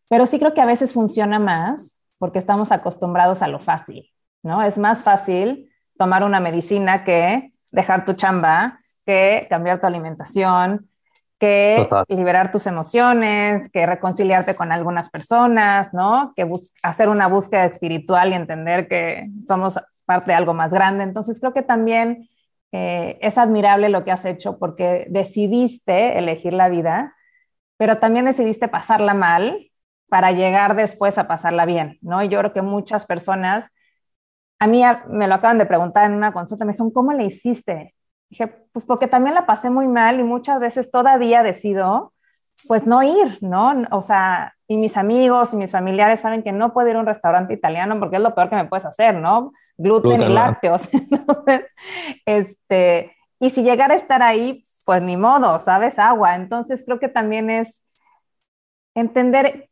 pero 0.08 0.26
sí 0.26 0.38
creo 0.38 0.54
que 0.54 0.60
a 0.60 0.66
veces 0.66 0.92
funciona 0.92 1.38
más 1.38 1.98
porque 2.18 2.38
estamos 2.38 2.72
acostumbrados 2.72 3.42
a 3.42 3.48
lo 3.48 3.60
fácil, 3.60 4.10
¿no? 4.42 4.62
Es 4.62 4.78
más 4.78 5.02
fácil 5.02 5.70
tomar 5.98 6.24
una 6.24 6.40
medicina 6.40 7.04
que 7.04 7.52
dejar 7.72 8.04
tu 8.04 8.14
chamba, 8.14 8.74
que 9.04 9.46
cambiar 9.50 9.80
tu 9.80 9.86
alimentación, 9.86 10.88
que 11.38 11.86
liberar 12.08 12.50
tus 12.50 12.66
emociones, 12.66 13.70
que 13.70 13.84
reconciliarte 13.84 14.54
con 14.54 14.72
algunas 14.72 15.10
personas, 15.10 15.92
¿no? 15.92 16.32
Que 16.34 16.46
hacer 16.82 17.08
una 17.08 17.26
búsqueda 17.26 17.66
espiritual 17.66 18.30
y 18.30 18.34
entender 18.34 18.88
que 18.88 19.26
somos 19.46 19.78
parte 20.06 20.30
de 20.30 20.36
algo 20.36 20.54
más 20.54 20.72
grande. 20.72 21.04
Entonces 21.04 21.38
creo 21.40 21.52
que 21.52 21.62
también 21.62 22.28
eh, 22.72 23.18
es 23.20 23.38
admirable 23.38 23.88
lo 23.88 24.04
que 24.04 24.12
has 24.12 24.24
hecho 24.24 24.58
porque 24.58 25.06
decidiste 25.10 26.18
elegir 26.18 26.52
la 26.52 26.68
vida, 26.68 27.14
pero 27.76 27.98
también 27.98 28.24
decidiste 28.24 28.68
pasarla 28.68 29.14
mal 29.14 29.70
para 30.08 30.32
llegar 30.32 30.76
después 30.76 31.18
a 31.18 31.28
pasarla 31.28 31.66
bien, 31.66 31.98
¿no? 32.00 32.22
Y 32.22 32.28
yo 32.28 32.38
creo 32.38 32.52
que 32.52 32.62
muchas 32.62 33.06
personas, 33.06 33.70
a 34.58 34.66
mí 34.66 34.82
me 35.08 35.28
lo 35.28 35.34
acaban 35.34 35.58
de 35.58 35.66
preguntar 35.66 36.10
en 36.10 36.16
una 36.16 36.32
consulta, 36.32 36.64
me 36.64 36.72
dijeron, 36.72 36.92
¿cómo 36.92 37.12
le 37.12 37.24
hiciste? 37.24 37.94
Dije, 38.30 38.48
pues 38.72 38.84
porque 38.84 39.08
también 39.08 39.34
la 39.34 39.46
pasé 39.46 39.70
muy 39.70 39.86
mal 39.88 40.20
y 40.20 40.22
muchas 40.22 40.60
veces 40.60 40.90
todavía 40.90 41.42
decido, 41.42 42.12
pues 42.68 42.86
no 42.86 43.02
ir, 43.02 43.38
¿no? 43.40 43.72
O 43.90 44.02
sea, 44.02 44.54
y 44.68 44.76
mis 44.76 44.96
amigos 44.96 45.52
y 45.52 45.56
mis 45.56 45.70
familiares 45.72 46.20
saben 46.20 46.42
que 46.42 46.52
no 46.52 46.72
puedo 46.72 46.88
ir 46.88 46.96
a 46.96 47.00
un 47.00 47.06
restaurante 47.06 47.54
italiano 47.54 47.98
porque 48.00 48.16
es 48.16 48.22
lo 48.22 48.34
peor 48.34 48.50
que 48.50 48.56
me 48.56 48.66
puedes 48.66 48.86
hacer, 48.86 49.14
¿no? 49.16 49.52
Gluten, 49.76 50.22
y 50.22 50.28
lácteos. 50.28 50.88
Entonces, 50.92 51.62
este, 52.24 53.16
y 53.38 53.50
si 53.50 53.62
llegara 53.62 53.94
a 53.94 53.98
estar 53.98 54.22
ahí, 54.22 54.62
pues 54.84 55.02
ni 55.02 55.16
modo, 55.16 55.58
¿sabes? 55.58 55.98
Agua. 55.98 56.34
Entonces 56.34 56.82
creo 56.84 56.98
que 56.98 57.08
también 57.08 57.50
es 57.50 57.84
entender 58.94 59.68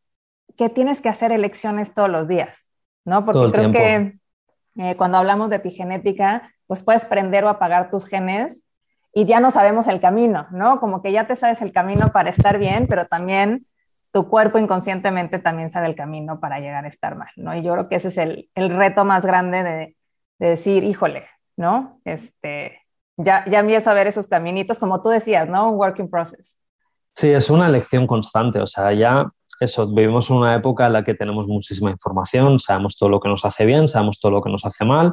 que 0.57 0.69
tienes 0.69 1.01
que 1.01 1.09
hacer 1.09 1.33
elecciones 1.33 1.95
todos 1.95 2.11
los 2.11 2.29
días, 2.29 2.69
¿no? 3.05 3.25
Porque 3.25 3.53
creo 3.53 3.73
que 3.73 4.19
eh, 4.77 4.97
cuando 4.97 5.19
hablamos 5.19 5.51
de 5.51 5.57
epigenética, 5.57 6.53
pues 6.67 6.83
puedes 6.83 7.05
prender 7.05 7.45
o 7.45 7.49
apagar 7.49 7.91
tus 7.91 8.07
genes 8.07 8.67
y 9.13 9.25
ya 9.27 9.41
no 9.41 9.51
sabemos 9.51 9.89
el 9.89 10.01
camino, 10.01 10.47
¿no? 10.51 10.81
Como 10.81 11.01
que 11.03 11.13
ya 11.13 11.27
te 11.27 11.37
sabes 11.37 11.63
el 11.63 11.73
camino 11.73 12.11
para 12.13 12.31
estar 12.31 12.59
bien, 12.59 12.87
pero 12.89 13.07
también 13.07 13.61
tu 14.15 14.29
cuerpo 14.29 14.59
inconscientemente 14.59 15.41
también 15.41 15.73
sabe 15.73 15.89
el 15.89 15.97
camino 15.97 16.39
para 16.39 16.61
llegar 16.61 16.85
a 16.85 16.89
estar 16.89 17.17
mal, 17.17 17.31
¿no? 17.35 17.53
Y 17.57 17.65
yo 17.65 17.73
creo 17.73 17.89
que 17.89 17.97
ese 17.97 18.09
es 18.09 18.19
el, 18.19 18.49
el 18.55 18.71
reto 18.71 19.05
más 19.05 19.27
grande 19.27 19.65
de, 19.65 19.97
de, 20.39 20.49
decir, 20.51 20.85
híjole, 20.85 21.25
¿no? 21.57 22.01
Este, 22.05 22.81
ya, 23.17 23.45
ya 23.51 23.59
empiezo 23.59 23.91
a 23.91 23.95
ver 23.95 24.07
esos 24.07 24.29
caminitos, 24.29 24.79
como 24.79 25.03
tú 25.03 25.09
decías, 25.09 25.49
¿no? 25.49 25.69
Un 25.69 25.79
working 25.79 26.09
process. 26.09 26.61
Sí, 27.13 27.31
es 27.31 27.51
una 27.51 27.67
elección 27.67 28.07
constante, 28.07 28.61
o 28.61 28.67
sea, 28.67 28.93
ya 28.93 29.25
eso, 29.59 29.93
vivimos 29.93 30.31
en 30.31 30.37
una 30.37 30.55
época 30.55 30.87
en 30.87 30.93
la 30.93 31.03
que 31.03 31.15
tenemos 31.15 31.49
muchísima 31.49 31.91
información, 31.91 32.61
sabemos 32.61 32.97
todo 32.97 33.09
lo 33.09 33.19
que 33.19 33.29
nos 33.29 33.45
hace 33.45 33.65
bien, 33.65 33.89
sabemos 33.89 34.21
todo 34.21 34.31
lo 34.31 34.43
que 34.43 34.51
nos 34.51 34.65
hace 34.65 34.85
mal, 34.85 35.13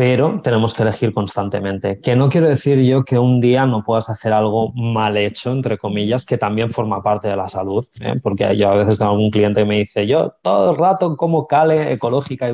pero 0.00 0.40
tenemos 0.42 0.72
que 0.72 0.80
elegir 0.80 1.12
constantemente. 1.12 2.00
Que 2.00 2.16
no 2.16 2.30
quiero 2.30 2.48
decir 2.48 2.78
yo 2.78 3.04
que 3.04 3.18
un 3.18 3.38
día 3.38 3.66
no 3.66 3.84
puedas 3.84 4.08
hacer 4.08 4.32
algo 4.32 4.72
mal 4.72 5.18
hecho, 5.18 5.52
entre 5.52 5.76
comillas, 5.76 6.24
que 6.24 6.38
también 6.38 6.70
forma 6.70 7.02
parte 7.02 7.28
de 7.28 7.36
la 7.36 7.50
salud, 7.50 7.84
¿eh? 8.00 8.14
porque 8.22 8.56
yo 8.56 8.70
a 8.70 8.76
veces 8.76 8.98
tengo 8.98 9.10
algún 9.10 9.30
cliente 9.30 9.60
que 9.60 9.66
me 9.66 9.76
dice, 9.80 10.06
yo 10.06 10.36
todo 10.40 10.70
el 10.70 10.78
rato 10.78 11.18
como 11.18 11.46
cale 11.46 11.92
ecológica 11.92 12.48
y 12.48 12.52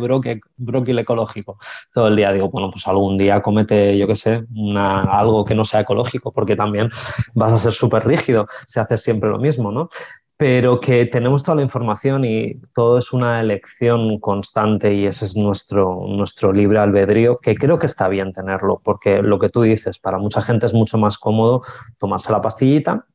bróquil 0.56 0.98
ecológico, 0.98 1.56
todo 1.94 2.08
el 2.08 2.16
día 2.16 2.32
digo, 2.32 2.50
bueno, 2.50 2.68
pues 2.68 2.84
algún 2.88 3.16
día 3.16 3.38
comete, 3.40 3.96
yo 3.96 4.08
qué 4.08 4.16
sé, 4.16 4.44
algo 4.82 5.44
que 5.44 5.54
no 5.54 5.64
sea 5.64 5.82
ecológico, 5.82 6.32
porque 6.32 6.56
también 6.56 6.90
vas 7.34 7.52
a 7.52 7.58
ser 7.58 7.74
súper 7.74 8.04
rígido 8.04 8.48
si 8.66 8.80
haces 8.80 9.04
siempre 9.04 9.30
lo 9.30 9.38
mismo, 9.38 9.70
¿no? 9.70 9.88
Pero 10.36 10.80
que 10.80 11.06
tenemos 11.06 11.42
toda 11.42 11.56
la 11.56 11.62
información 11.62 12.24
y 12.24 12.54
todo 12.74 12.98
es 12.98 13.12
una 13.12 13.40
elección 13.40 14.18
constante 14.20 14.92
y 14.92 15.06
ese 15.06 15.24
es 15.24 15.36
nuestro, 15.36 16.04
nuestro 16.08 16.52
libre 16.52 16.78
albedrío, 16.78 17.38
que 17.38 17.54
creo 17.54 17.78
que 17.78 17.86
está 17.86 18.08
bien 18.08 18.32
tenerlo, 18.32 18.80
porque 18.84 19.22
lo 19.22 19.38
que 19.38 19.48
tú 19.48 19.62
dices, 19.62 19.98
para 19.98 20.18
mucha 20.18 20.42
gente 20.42 20.66
es 20.66 20.74
mucho 20.74 20.98
más 20.98 21.16
cómodo 21.16 21.62
tomarse 21.98 22.32
la 22.32 22.42
pastillita 22.42 23.06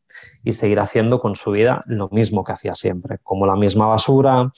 y 0.43 0.53
seguir 0.53 0.79
haciendo 0.79 1.19
con 1.19 1.35
su 1.35 1.51
vida 1.51 1.83
lo 1.85 2.09
mismo 2.09 2.43
que 2.43 2.53
hacía 2.53 2.73
siempre, 2.73 3.19
como 3.21 3.45
la 3.45 3.55
misma 3.55 3.85
basura, 3.85 4.51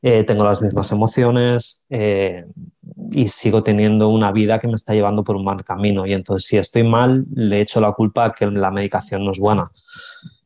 eh, 0.00 0.24
tengo 0.24 0.44
las 0.44 0.62
mismas 0.62 0.90
emociones 0.92 1.86
eh, 1.90 2.46
y 3.10 3.28
sigo 3.28 3.62
teniendo 3.62 4.08
una 4.08 4.32
vida 4.32 4.58
que 4.58 4.68
me 4.68 4.74
está 4.74 4.94
llevando 4.94 5.24
por 5.24 5.36
un 5.36 5.44
mal 5.44 5.64
camino. 5.64 6.06
Y 6.06 6.12
entonces 6.12 6.48
si 6.48 6.56
estoy 6.56 6.84
mal, 6.84 7.24
le 7.34 7.60
echo 7.60 7.80
la 7.80 7.92
culpa 7.92 8.26
a 8.26 8.32
que 8.32 8.46
la 8.46 8.70
medicación 8.70 9.24
no 9.24 9.32
es 9.32 9.38
buena 9.38 9.64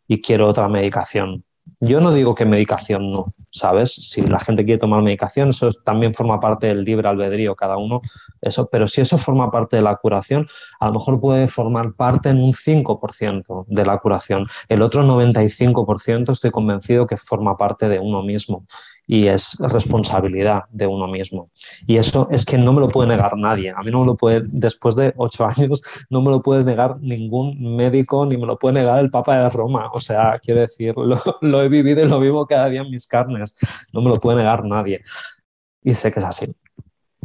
y 0.07 0.21
quiero 0.21 0.49
otra 0.49 0.69
medicación 0.69 1.45
yo 1.81 2.01
no 2.01 2.13
digo 2.13 2.35
que 2.35 2.45
medicación 2.45 3.09
no, 3.09 3.27
¿sabes? 3.53 3.95
Si 3.95 4.21
la 4.21 4.39
gente 4.39 4.65
quiere 4.65 4.79
tomar 4.79 5.03
medicación, 5.03 5.51
eso 5.51 5.73
también 5.73 6.13
forma 6.13 6.39
parte 6.39 6.67
del 6.67 6.85
libre 6.85 7.09
albedrío, 7.09 7.57
cada 7.57 7.79
uno, 7.79 8.01
eso, 8.41 8.69
pero 8.71 8.87
si 8.87 9.01
eso 9.01 9.17
forma 9.17 9.51
parte 9.51 9.77
de 9.77 9.83
la 9.83 9.97
curación, 9.97 10.47
a 10.79 10.87
lo 10.89 10.95
mejor 10.95 11.21
puede 11.21 11.49
formar 11.49 11.95
parte 11.95 12.29
en 12.29 12.39
un 12.39 12.53
5% 12.53 13.65
de 13.67 13.87
la 13.87 13.99
curación. 13.99 14.45
El 14.69 14.83
otro 14.83 15.03
95% 15.05 16.33
estoy 16.33 16.51
convencido 16.51 17.07
que 17.07 17.17
forma 17.17 17.57
parte 17.57 17.89
de 17.89 17.99
uno 17.99 18.23
mismo 18.23 18.67
y 19.11 19.27
es 19.27 19.57
responsabilidad 19.59 20.63
de 20.71 20.87
uno 20.87 21.09
mismo. 21.09 21.51
Y 21.89 21.97
eso 21.97 22.29
es 22.31 22.45
que 22.45 22.57
no 22.57 22.73
me 22.73 22.81
lo 22.81 22.87
puede 22.87 23.09
negar 23.09 23.37
nadie. 23.37 23.75
A 23.77 23.83
mí 23.83 23.91
no 23.91 24.03
me 24.03 24.07
lo 24.07 24.17
puede, 24.17 24.43
después 24.47 24.95
de 24.95 25.13
ocho 25.17 25.47
años, 25.57 25.83
no 26.11 26.23
me 26.23 26.31
lo 26.31 26.41
puede 26.41 26.63
negar 26.63 26.97
ningún 27.01 27.77
médico, 27.77 28.25
ni 28.25 28.37
me 28.37 28.47
lo 28.47 28.57
puede 28.57 28.75
negar 28.75 29.01
el 29.01 29.11
Papa 29.11 29.37
de 29.37 29.49
Roma. 29.49 29.91
O 29.93 30.01
sea, 30.01 30.39
quiero 30.41 30.61
decir, 30.61 30.95
lo, 30.97 31.21
lo 31.41 31.61
he 31.61 31.69
vivido 31.69 32.05
y 32.05 32.09
lo 32.09 32.21
vivo 32.21 32.47
cada 32.47 32.69
día 32.69 32.83
en 32.83 32.91
mis 32.91 33.09
carnes. 33.09 33.57
No 33.93 34.01
me 34.01 34.11
lo 34.11 34.17
puede 34.19 34.37
negar 34.39 34.65
nadie. 34.65 35.03
Y 35.83 35.95
sé 35.95 36.13
que 36.13 36.21
es 36.21 36.27
así. 36.27 36.47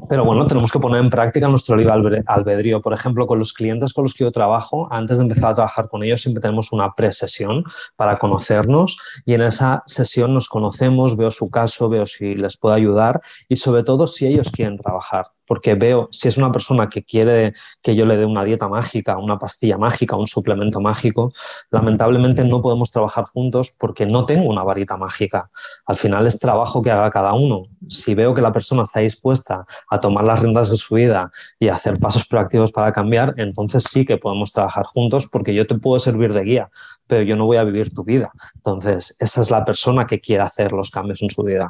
Pero 0.08 0.24
bueno, 0.24 0.46
tenemos 0.46 0.72
que 0.72 0.80
poner 0.80 1.04
en 1.04 1.10
práctica 1.10 1.48
nuestro 1.48 1.76
libre 1.76 2.24
albedrío. 2.28 2.82
Por 2.82 2.94
ejemplo, 2.94 3.26
con 3.26 3.40
los 3.40 3.54
clientes 3.54 3.94
con 3.94 4.04
los 4.04 4.14
que 4.14 4.24
yo 4.24 4.32
trabajo, 4.32 4.88
antes 4.92 5.18
de 5.18 5.24
empezar 5.24 5.52
a 5.52 5.56
trabajar 5.56 5.90
con 5.90 6.04
ellos, 6.04 6.22
siempre 6.22 6.42
tenemos 6.42 6.72
una 6.72 6.94
pre-sesión 6.94 7.64
para 7.96 8.16
conocernos 8.18 8.98
y 9.26 9.34
en 9.34 9.42
esa 9.42 9.84
sesión 9.86 10.34
nos 10.34 10.48
conocemos, 10.50 11.18
veo 11.18 11.32
su 11.32 11.50
caso, 11.50 11.90
veo 11.90 12.06
si 12.06 12.36
les 12.36 12.58
puedo 12.58 12.76
ayudar 12.76 13.22
y 13.50 13.56
sobre 13.56 13.84
todo 13.84 14.08
si 14.08 14.28
ellos 14.28 14.52
quieren 14.52 14.78
trabajar 14.78 15.28
porque 15.46 15.76
veo 15.76 16.08
si 16.12 16.28
es 16.28 16.38
una 16.38 16.52
persona 16.52 16.90
que 16.90 17.04
quiere 17.04 17.54
que 17.82 17.96
yo 17.96 18.06
le 18.06 18.18
dé 18.18 18.26
una 18.26 18.44
dieta 18.44 18.68
mágica, 18.68 19.18
una 19.18 19.38
pastilla 19.38 19.78
mágica, 19.78 20.16
un 20.16 20.28
suplemento 20.28 20.82
mágico, 20.82 21.32
lamentablemente 21.72 22.44
no 22.44 22.62
podemos 22.62 22.92
trabajar 22.92 23.26
juntos 23.26 23.72
porque 23.78 24.06
no 24.06 24.26
tengo 24.26 24.50
una 24.50 24.64
varita 24.64 24.98
mágica. 24.98 25.50
Al 25.86 25.96
final 25.96 26.28
es 26.28 26.40
trabajo 26.40 26.82
que 26.82 26.92
haga 26.92 27.10
cada 27.10 27.34
uno. 27.34 27.68
Si 27.88 28.16
veo 28.16 28.34
que 28.34 28.42
la 28.42 28.52
persona 28.52 28.84
está 28.84 29.00
dispuesta 29.00 29.66
a 29.90 30.00
tomar 30.00 30.26
las 30.26 30.42
riendas 30.42 30.70
de 30.70 30.78
su 30.78 30.96
vida 30.96 31.32
y 31.60 31.68
a 31.68 31.76
hacer 31.76 31.98
pasos 31.98 32.26
proactivos 32.28 32.72
para 32.72 32.92
cambiar, 32.92 33.34
entonces 33.38 33.84
sí 33.84 34.06
que 34.06 34.18
podemos 34.18 34.52
trabajar 34.52 34.86
juntos 34.86 35.28
porque 35.32 35.54
yo 35.54 35.68
te 35.68 35.76
puedo 35.76 36.00
servir 36.00 36.34
de 36.34 36.44
guía, 36.44 36.70
pero 37.08 37.24
yo 37.24 37.36
no 37.36 37.46
voy 37.46 37.58
a 37.58 37.64
vivir 37.64 37.94
tu 37.94 38.04
vida. 38.04 38.32
Entonces, 38.56 39.16
esa 39.20 39.42
es 39.42 39.52
la 39.52 39.66
persona 39.66 40.06
que 40.06 40.20
quiere 40.20 40.44
hacer 40.44 40.72
los 40.72 40.90
cambios 40.90 41.22
en 41.22 41.30
su 41.30 41.44
vida 41.44 41.70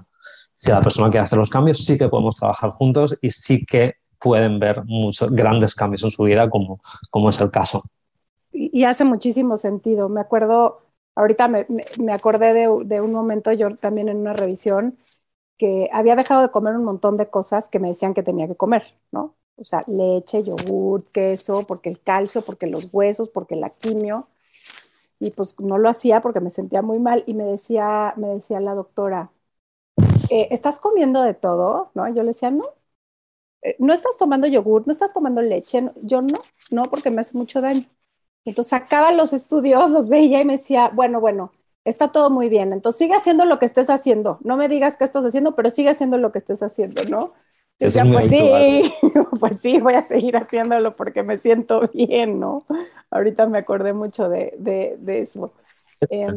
si 0.55 0.71
la 0.71 0.81
persona 0.81 1.09
quiere 1.09 1.23
hacer 1.23 1.37
los 1.37 1.49
cambios, 1.49 1.85
sí 1.85 1.97
que 1.97 2.07
podemos 2.07 2.37
trabajar 2.37 2.69
juntos 2.71 3.17
y 3.21 3.31
sí 3.31 3.65
que 3.65 3.95
pueden 4.19 4.59
ver 4.59 4.83
muchos 4.85 5.31
grandes 5.31 5.75
cambios 5.75 6.03
en 6.03 6.11
su 6.11 6.23
vida, 6.23 6.49
como, 6.49 6.81
como 7.09 7.29
es 7.29 7.39
el 7.39 7.51
caso. 7.51 7.83
Y, 8.51 8.85
hace 8.85 9.03
muchísimo 9.03 9.57
sentido. 9.57 10.07
Me 10.07 10.21
acuerdo, 10.21 10.81
ahorita 11.15 11.47
me, 11.47 11.67
me 11.99 12.13
acordé 12.13 12.53
de, 12.53 12.69
de, 12.85 13.01
un 13.01 13.11
momento, 13.11 13.51
yo 13.51 13.75
también 13.75 14.07
en 14.07 14.17
una 14.17 14.33
revisión, 14.33 14.97
que 15.57 15.89
había 15.91 16.15
dejado 16.15 16.41
de 16.41 16.51
comer 16.51 16.75
un 16.75 16.85
montón 16.85 17.17
de 17.17 17.29
cosas 17.29 17.67
que 17.67 17.79
me 17.79 17.89
decían 17.89 18.13
que 18.13 18.23
tenía 18.23 18.47
que 18.47 18.55
comer, 18.55 18.95
¿no? 19.11 19.35
O 19.57 19.63
sea, 19.63 19.83
leche, 19.87 20.43
yogur, 20.43 21.05
queso, 21.11 21.65
porque 21.67 21.89
el 21.89 21.99
calcio, 22.01 22.41
porque 22.41 22.67
los 22.67 22.89
huesos, 22.91 23.29
porque 23.29 23.55
la 23.55 23.69
quimio. 23.69 24.27
Y 25.19 25.31
pues 25.31 25.59
no 25.59 25.77
lo 25.77 25.89
hacía 25.89 26.21
porque 26.21 26.41
me 26.41 26.49
sentía 26.49 26.81
muy 26.81 26.99
mal 26.99 27.23
y 27.25 27.33
me 27.33 27.45
decía, 27.45 28.13
me 28.17 28.27
decía 28.27 28.59
la 28.59 28.73
doctora, 28.73 29.29
eh, 30.29 30.47
¿estás 30.51 30.79
comiendo 30.79 31.21
de 31.23 31.33
todo? 31.33 31.91
¿No? 31.95 32.07
Yo 32.09 32.23
le 32.23 32.29
decía, 32.29 32.51
no. 32.51 32.65
Eh, 33.61 33.75
¿No 33.79 33.93
estás 33.93 34.17
tomando 34.17 34.47
yogur? 34.47 34.83
¿No 34.85 34.91
estás 34.93 35.13
tomando 35.13 35.41
leche? 35.41 35.89
Yo 36.03 36.21
no, 36.21 36.39
no, 36.71 36.85
porque 36.85 37.11
me 37.11 37.21
hace 37.21 37.37
mucho 37.37 37.61
daño. 37.61 37.85
Entonces 38.45 38.69
sacaba 38.71 39.11
los 39.11 39.33
estudios, 39.33 39.89
los 39.91 40.09
veía 40.09 40.41
y 40.41 40.45
me 40.45 40.53
decía, 40.53 40.89
bueno, 40.93 41.19
bueno, 41.19 41.51
está 41.85 42.11
todo 42.11 42.29
muy 42.29 42.49
bien. 42.49 42.73
Entonces 42.73 42.99
sigue 42.99 43.15
haciendo 43.15 43.45
lo 43.45 43.59
que 43.59 43.65
estés 43.65 43.89
haciendo. 43.89 44.39
No 44.43 44.57
me 44.57 44.69
digas 44.69 44.97
qué 44.97 45.03
estás 45.05 45.25
haciendo, 45.25 45.55
pero 45.55 45.69
sigue 45.71 45.89
haciendo 45.89 46.17
lo 46.17 46.31
que 46.31 46.39
estés 46.39 46.61
haciendo, 46.63 47.03
¿no? 47.05 47.33
Decía, 47.79 48.05
pues 48.11 48.27
sí, 48.29 48.93
pues 49.39 49.59
sí, 49.61 49.79
voy 49.81 49.95
a 49.95 50.03
seguir 50.03 50.37
haciéndolo 50.37 50.95
porque 50.95 51.23
me 51.23 51.37
siento 51.37 51.89
bien, 51.93 52.39
¿no? 52.39 52.65
Ahorita 53.11 53.47
me 53.47 53.59
acordé 53.59 53.93
mucho 53.93 54.29
de, 54.29 54.53
de, 54.59 54.95
de 54.99 55.21
eso. 55.21 55.53
Eh, 56.09 56.27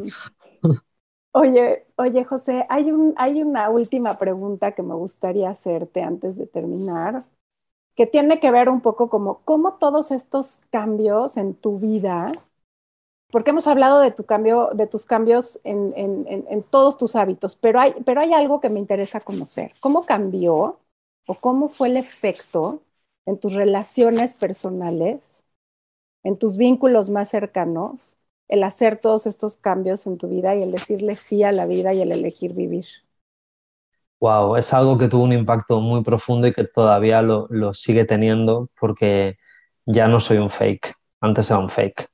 Oye, 1.41 1.87
oye, 1.97 2.25
José, 2.25 2.67
hay, 2.69 2.91
un, 2.91 3.15
hay 3.17 3.43
una 3.43 3.71
última 3.71 4.19
pregunta 4.19 4.73
que 4.73 4.83
me 4.83 4.95
gustaría 4.95 5.51
hacerte 5.51 6.03
antes 6.03 6.37
de 6.37 6.47
terminar, 6.49 7.25
que 7.97 8.07
tiene 8.07 8.41
que 8.41 8.51
ver 8.51 8.69
un 8.69 8.81
poco 8.83 9.11
como 9.11 9.41
cómo 9.45 9.75
todos 9.75 10.11
estos 10.13 10.61
cambios 10.71 11.37
en 11.37 11.55
tu 11.55 11.79
vida, 11.79 12.33
porque 13.31 13.51
hemos 13.51 13.67
hablado 13.67 14.01
de 14.01 14.11
tu 14.11 14.25
cambio, 14.25 14.71
de 14.75 14.87
tus 14.87 15.07
cambios 15.07 15.61
en, 15.65 16.63
todos 16.71 16.99
tus 16.99 17.17
hábitos, 17.17 17.57
pero 17.57 17.81
hay 17.81 18.33
algo 18.33 18.61
que 18.61 18.71
me 18.71 18.81
interesa 18.81 19.21
conocer. 19.21 19.75
¿Cómo 19.81 20.05
cambió 20.07 20.79
o 21.27 21.35
cómo 21.35 21.69
fue 21.69 21.89
el 21.89 21.97
efecto 21.99 22.83
en 23.27 23.39
tus 23.39 23.55
relaciones 23.55 24.35
personales, 24.35 25.45
en 26.25 26.39
tus 26.39 26.57
vínculos 26.57 27.11
más 27.11 27.31
cercanos, 27.31 28.19
el 28.49 28.63
hacer 28.65 28.97
todos 28.99 29.27
estos 29.27 29.57
cambios 29.57 30.07
en 30.07 30.19
tu 30.19 30.29
vida 30.29 30.57
y 30.57 30.63
el 30.63 30.73
decirle 30.73 31.17
sí 31.17 31.43
a 31.43 31.53
la 31.53 31.67
vida 31.67 31.95
y 31.95 32.01
el 32.03 32.13
elegir 32.13 32.55
vivir. 32.55 32.87
Wow, 34.21 34.57
es 34.57 34.75
algo 34.75 34.99
que 34.99 35.09
tuvo 35.09 35.23
un 35.25 35.33
impacto 35.33 35.81
muy 35.81 36.03
profundo 36.03 36.49
y 36.49 36.53
que 36.53 36.65
todavía 36.65 37.23
lo, 37.23 37.47
lo 37.51 37.73
sigue 37.75 38.05
teniendo 38.05 38.69
porque 38.81 39.37
ya 39.87 40.09
no 40.09 40.19
soy 40.21 40.39
un 40.39 40.51
fake. 40.51 40.95
Antes 41.21 41.51
era 41.51 41.61
un 41.61 41.69
fake. 41.71 42.09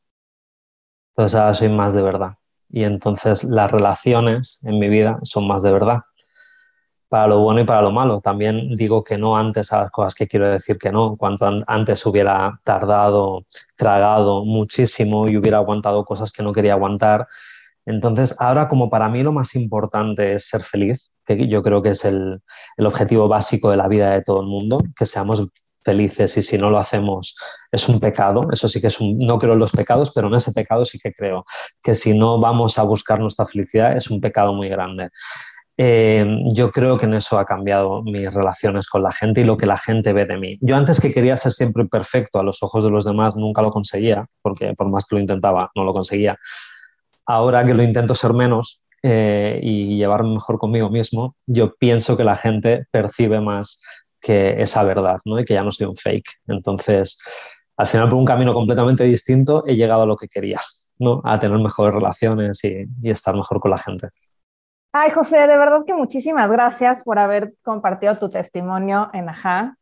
Entonces 1.13 1.39
ahora 1.39 1.55
soy 1.55 1.69
más 1.71 1.93
de 1.95 2.03
verdad. 2.03 2.35
Y 2.69 2.85
entonces 2.85 3.45
las 3.45 3.71
relaciones 3.71 4.63
en 4.65 4.79
mi 4.79 4.89
vida 4.89 5.19
son 5.23 5.47
más 5.47 5.63
de 5.63 5.73
verdad 5.73 5.99
para 7.15 7.29
lo 7.29 7.39
bueno 7.39 7.61
y 7.61 7.65
para 7.65 7.81
lo 7.81 7.93
malo. 7.93 8.21
También 8.21 8.75
digo 8.75 9.05
que 9.05 9.17
no 9.17 9.37
antes 9.37 9.73
a 9.73 9.83
las 9.83 9.93
cosas 9.93 10.17
que 10.17 10.27
quiero 10.27 10.49
decir 10.49 10.79
que 10.79 10.91
no. 10.91 11.17
Cuanto 11.17 11.49
antes 11.69 12.05
hubiera 12.07 12.61
tardado, 12.65 13.45
tragado 13.77 14.45
muchísimo 14.45 15.29
y 15.29 15.37
hubiera 15.37 15.59
aguantado 15.59 16.05
cosas 16.05 16.33
que 16.33 16.43
no 16.43 16.53
quería 16.53 16.73
aguantar. 16.73 17.29
Entonces, 17.87 18.35
ahora 18.41 18.67
como 18.67 18.91
para 18.91 19.09
mí 19.09 19.23
lo 19.23 19.31
más 19.31 19.55
importante 19.55 20.35
es 20.35 20.49
ser 20.49 20.63
feliz, 20.63 21.09
que 21.25 21.47
yo 21.47 21.63
creo 21.63 21.83
que 21.83 21.91
es 21.91 22.05
el, 22.05 22.43
el 22.77 22.87
objetivo 22.87 23.29
básico 23.29 23.71
de 23.71 23.77
la 23.77 23.87
vida 23.87 24.11
de 24.11 24.23
todo 24.23 24.41
el 24.41 24.49
mundo, 24.49 24.81
que 24.99 25.07
seamos 25.07 25.41
felices 25.85 26.37
y 26.37 26.43
si 26.43 26.59
no 26.59 26.69
lo 26.69 26.79
hacemos 26.79 27.37
es 27.71 27.89
un 27.89 28.01
pecado. 28.01 28.49
Eso 28.51 28.67
sí 28.67 28.81
que 28.81 28.89
es 28.89 29.01
un, 29.01 29.19
no 29.19 29.39
creo 29.39 29.53
en 29.53 29.61
los 29.61 29.71
pecados, 29.71 30.11
pero 30.13 30.27
en 30.27 30.35
ese 30.35 30.53
pecado 30.53 30.85
sí 30.85 30.99
que 30.99 31.13
creo 31.13 31.45
que 31.81 31.95
si 31.95 32.19
no 32.19 32.41
vamos 32.41 32.77
a 32.77 32.83
buscar 32.83 33.21
nuestra 33.21 33.47
felicidad 33.47 33.97
es 33.97 34.11
un 34.11 34.21
pecado 34.21 34.53
muy 34.53 34.69
grande. 34.69 35.11
Eh, 35.77 36.25
yo 36.53 36.71
creo 36.71 36.97
que 36.97 37.07
en 37.07 37.15
eso 37.15 37.39
ha 37.39 37.45
cambiado 37.45 38.03
mis 38.03 38.33
relaciones 38.33 38.87
con 38.87 39.03
la 39.03 39.11
gente 39.11 39.41
y 39.41 39.45
lo 39.45 39.57
que 39.57 39.67
la 39.67 39.77
gente 39.77 40.13
ve 40.13 40.25
de 40.25 40.37
mí. 40.37 40.57
Yo 40.61 40.77
antes 40.77 41.01
que 41.01 41.13
quería 41.13 41.37
ser 41.37 41.53
siempre 41.53 41.85
perfecto 41.87 42.39
a 42.39 42.45
los 42.45 42.63
ojos 42.63 42.85
de 42.85 42.91
los 42.91 43.05
demás, 43.05 43.35
nunca 43.37 43.61
lo 43.63 43.71
conseguía, 43.71 44.27
porque 44.43 44.75
por 44.75 44.89
más 44.89 45.05
que 45.05 45.17
lo 45.17 45.21
intentaba, 45.21 45.71
no 45.75 45.85
lo 45.85 45.93
conseguía. 45.93 46.39
Ahora 47.27 47.65
que 47.65 47.75
lo 47.75 47.83
intento 47.83 48.15
ser 48.15 48.35
menos 48.35 48.85
eh, 49.03 49.59
y 49.63 49.97
llevarme 49.97 50.35
mejor 50.35 50.59
conmigo 50.59 50.91
mismo, 50.91 51.37
yo 51.47 51.75
pienso 51.75 52.17
que 52.17 52.25
la 52.25 52.37
gente 52.37 52.87
percibe 52.91 53.41
más 53.41 53.81
que 54.21 54.63
esa 54.63 54.85
verdad, 54.85 55.19
¿no? 55.25 55.41
Y 55.41 55.45
que 55.45 55.55
ya 55.55 55.65
no 55.65 55.73
soy 55.73 55.87
un 55.87 55.97
fake. 55.97 56.41
Entonces, 56.47 57.19
al 57.77 57.87
final, 57.87 58.09
por 58.09 58.19
un 58.19 58.25
camino 58.25 58.55
completamente 58.55 59.05
distinto, 59.05 59.65
he 59.67 59.75
llegado 59.75 60.03
a 60.03 60.07
lo 60.07 60.17
que 60.17 60.29
quería, 60.29 60.61
¿no? 60.99 61.21
A 61.25 61.39
tener 61.39 61.59
mejores 61.59 61.95
relaciones 61.95 62.61
y 62.65 62.87
estar 63.03 63.35
mejor 63.35 63.61
con 63.61 63.73
la 63.73 63.79
gente. 63.79 64.09
Ay, 64.97 65.11
José, 65.11 65.49
de 65.49 65.59
verdad 65.59 65.85
que 65.85 65.93
muchísimas 65.93 66.49
gracias 66.49 67.03
por 67.03 67.19
haber 67.19 67.53
compartido 67.65 68.17
tu 68.17 68.29
testimonio 68.29 69.11
en 69.13 69.29
Ajá. 69.29 69.77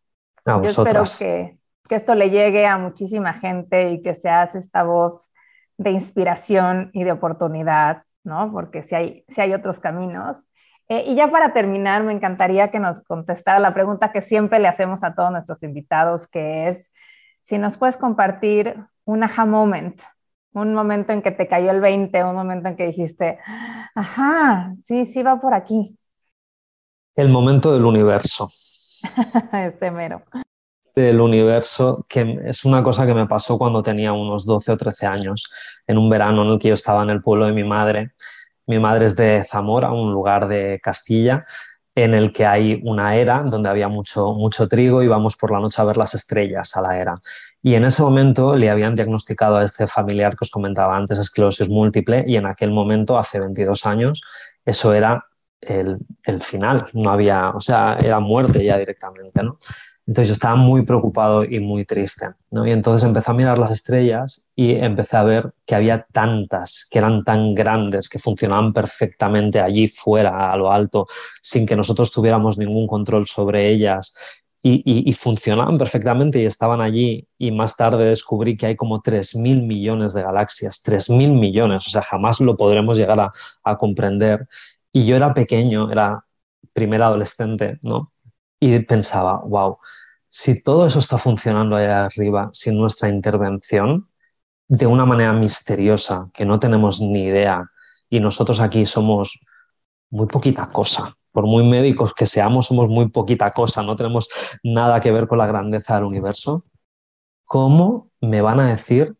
A 0.46 0.56
Yo 0.56 0.62
espero 0.62 1.02
que, 1.18 1.58
que 1.86 1.96
esto 1.96 2.14
le 2.14 2.30
llegue 2.30 2.66
a 2.66 2.78
muchísima 2.78 3.34
gente 3.34 3.90
y 3.90 4.00
que 4.00 4.14
seas 4.14 4.54
esta 4.54 4.84
voz 4.84 5.30
de 5.76 5.90
inspiración 5.90 6.88
y 6.94 7.04
de 7.04 7.12
oportunidad, 7.12 8.04
¿no? 8.24 8.48
Porque 8.48 8.84
si 8.84 8.94
hay, 8.94 9.24
si 9.28 9.42
hay 9.42 9.52
otros 9.52 9.80
caminos. 9.80 10.38
Eh, 10.88 11.04
y 11.06 11.14
ya 11.14 11.30
para 11.30 11.52
terminar, 11.52 12.02
me 12.04 12.14
encantaría 12.14 12.70
que 12.70 12.78
nos 12.78 13.02
contestara 13.02 13.58
la 13.58 13.74
pregunta 13.74 14.12
que 14.12 14.22
siempre 14.22 14.60
le 14.60 14.68
hacemos 14.68 15.04
a 15.04 15.14
todos 15.14 15.30
nuestros 15.30 15.62
invitados, 15.62 16.26
que 16.26 16.68
es 16.68 16.90
si 17.42 17.58
nos 17.58 17.76
puedes 17.76 17.98
compartir 17.98 18.82
un 19.04 19.24
aha 19.24 19.44
moment, 19.44 20.00
un 20.54 20.74
momento 20.74 21.12
en 21.12 21.22
que 21.22 21.30
te 21.32 21.48
cayó 21.48 21.70
el 21.70 21.80
20, 21.80 22.24
un 22.24 22.34
momento 22.36 22.68
en 22.68 22.76
que 22.76 22.86
dijiste, 22.86 23.38
ajá, 23.94 24.74
sí, 24.84 25.06
sí 25.06 25.22
va 25.22 25.38
por 25.40 25.54
aquí, 25.54 25.98
El 27.16 27.30
momento 27.30 27.72
del 27.72 27.86
universo. 27.86 28.50
este 29.52 29.90
mero. 29.90 30.22
del 30.94 31.20
universo, 31.20 32.04
que 32.08 32.40
es 32.46 32.64
una 32.64 32.82
cosa 32.82 33.06
que 33.06 33.14
me 33.14 33.26
pasó 33.26 33.58
cuando 33.58 33.82
tenía 33.82 34.12
unos 34.12 34.44
12 34.46 34.72
o 34.72 34.76
13 34.76 35.06
años, 35.06 35.50
en 35.86 35.98
un 35.98 36.10
verano 36.10 36.42
en 36.44 36.50
el 36.50 36.58
que 36.58 36.68
yo 36.68 36.74
estaba 36.74 37.02
en 37.02 37.10
el 37.10 37.22
pueblo 37.22 37.46
de 37.46 37.52
mi 37.52 37.64
madre. 37.64 38.12
Mi 38.66 38.78
madre 38.78 39.06
es 39.06 39.16
de 39.16 39.44
Zamora, 39.44 39.92
un 39.92 40.12
lugar 40.12 40.48
de 40.48 40.80
Castilla, 40.82 41.44
en 41.94 42.14
el 42.14 42.32
que 42.32 42.46
hay 42.46 42.80
una 42.84 43.16
era 43.16 43.42
donde 43.42 43.68
había 43.70 43.88
mucho, 43.88 44.32
mucho 44.34 44.68
trigo 44.68 45.02
y 45.02 45.08
vamos 45.08 45.36
por 45.36 45.50
la 45.52 45.60
noche 45.60 45.80
a 45.82 45.84
ver 45.86 45.96
las 45.96 46.14
estrellas 46.14 46.76
a 46.76 46.82
la 46.82 46.98
era. 46.98 47.20
Y 47.62 47.76
en 47.76 47.84
ese 47.84 48.02
momento 48.02 48.56
le 48.56 48.70
habían 48.70 48.94
diagnosticado 48.94 49.56
a 49.56 49.64
este 49.64 49.86
familiar 49.86 50.32
que 50.32 50.44
os 50.44 50.50
comentaba 50.50 50.96
antes 50.96 51.18
esclerosis 51.18 51.68
múltiple 51.68 52.24
y 52.26 52.36
en 52.36 52.46
aquel 52.46 52.72
momento, 52.72 53.18
hace 53.18 53.38
22 53.38 53.86
años, 53.86 54.20
eso 54.64 54.92
era 54.94 55.24
el, 55.60 55.98
el 56.24 56.42
final, 56.42 56.82
no 56.94 57.10
había, 57.10 57.50
o 57.50 57.60
sea, 57.60 57.96
era 58.00 58.18
muerte 58.18 58.64
ya 58.64 58.76
directamente, 58.78 59.42
¿no? 59.42 59.58
Entonces 60.04 60.28
yo 60.28 60.34
estaba 60.34 60.56
muy 60.56 60.84
preocupado 60.84 61.44
y 61.44 61.60
muy 61.60 61.84
triste, 61.84 62.26
¿no? 62.50 62.66
Y 62.66 62.72
entonces 62.72 63.06
empecé 63.06 63.30
a 63.30 63.34
mirar 63.34 63.58
las 63.58 63.70
estrellas 63.70 64.50
y 64.56 64.72
empecé 64.74 65.16
a 65.16 65.22
ver 65.22 65.54
que 65.64 65.76
había 65.76 66.04
tantas, 66.12 66.88
que 66.90 66.98
eran 66.98 67.22
tan 67.22 67.54
grandes, 67.54 68.08
que 68.08 68.18
funcionaban 68.18 68.72
perfectamente 68.72 69.60
allí 69.60 69.86
fuera, 69.86 70.50
a 70.50 70.56
lo 70.56 70.72
alto, 70.72 71.06
sin 71.40 71.66
que 71.66 71.76
nosotros 71.76 72.10
tuviéramos 72.10 72.58
ningún 72.58 72.88
control 72.88 73.28
sobre 73.28 73.70
ellas. 73.70 74.16
Y, 74.64 75.12
funcionaban 75.14 75.76
perfectamente 75.76 76.40
y 76.40 76.46
estaban 76.46 76.80
allí. 76.80 77.26
Y 77.36 77.50
más 77.50 77.76
tarde 77.76 78.04
descubrí 78.04 78.56
que 78.56 78.66
hay 78.66 78.76
como 78.76 79.02
3.000 79.02 79.66
millones 79.66 80.14
de 80.14 80.22
galaxias, 80.22 80.82
3.000 80.84 81.32
millones, 81.32 81.86
o 81.86 81.90
sea, 81.90 82.02
jamás 82.02 82.40
lo 82.40 82.56
podremos 82.56 82.96
llegar 82.96 83.32
a 83.64 83.76
comprender. 83.76 84.46
Y 84.92 85.04
yo 85.04 85.16
era 85.16 85.34
pequeño, 85.34 85.90
era 85.90 86.24
primer 86.72 87.02
adolescente, 87.02 87.78
¿no? 87.82 88.12
y 88.62 88.78
pensaba, 88.78 89.40
wow, 89.44 89.78
si 90.28 90.62
todo 90.62 90.86
eso 90.86 91.00
está 91.00 91.18
funcionando 91.18 91.74
allá 91.74 92.04
arriba 92.04 92.48
sin 92.52 92.78
nuestra 92.78 93.08
intervención, 93.08 94.08
de 94.68 94.86
una 94.86 95.04
manera 95.04 95.34
misteriosa, 95.34 96.22
que 96.32 96.46
no 96.46 96.60
tenemos 96.60 97.00
ni 97.00 97.24
idea, 97.24 97.68
y 98.08 98.20
nosotros 98.20 98.60
aquí 98.60 98.86
somos 98.86 99.40
muy 100.12 100.26
poquita 100.26 100.68
cosa, 100.68 101.12
por 101.32 101.46
muy 101.46 101.64
médicos 101.64 102.14
que 102.14 102.26
seamos, 102.26 102.66
somos 102.66 102.88
muy 102.88 103.08
poquita 103.10 103.50
cosa, 103.50 103.82
no 103.82 103.96
tenemos 103.96 104.28
nada 104.62 105.00
que 105.00 105.12
ver 105.12 105.26
con 105.28 105.38
la 105.38 105.46
grandeza 105.46 105.96
del 105.96 106.04
universo, 106.04 106.60
¿cómo 107.44 108.10
me 108.20 108.42
van 108.42 108.60
a 108.60 108.68
decir 108.70 109.16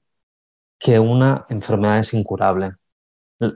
que 0.78 0.98
una 1.00 1.46
enfermedad 1.50 2.00
es 2.00 2.14
incurable? 2.14 2.74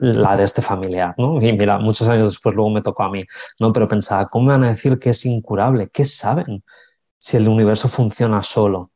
la 0.01 0.35
de 0.37 0.43
este 0.43 0.61
familiar, 0.61 1.15
¿no? 1.17 1.41
Y 1.41 1.53
mira, 1.53 1.79
muchos 1.79 2.07
años 2.09 2.31
después 2.33 2.55
luego 2.55 2.69
me 2.71 2.81
tocó 2.81 3.03
a 3.03 3.09
mí, 3.09 3.23
¿no? 3.59 3.71
Pero 3.73 3.87
pensaba, 3.87 4.27
¿cómo 4.27 4.47
me 4.47 4.53
van 4.53 4.63
a 4.65 4.69
decir 4.69 4.99
que 4.99 5.11
es 5.11 5.25
incurable? 5.25 5.89
¿Qué 5.89 6.05
saben? 6.05 6.63
Si 7.17 7.37
el 7.37 7.47
universo 7.47 7.87
funciona 7.89 8.43
solo 8.43 8.91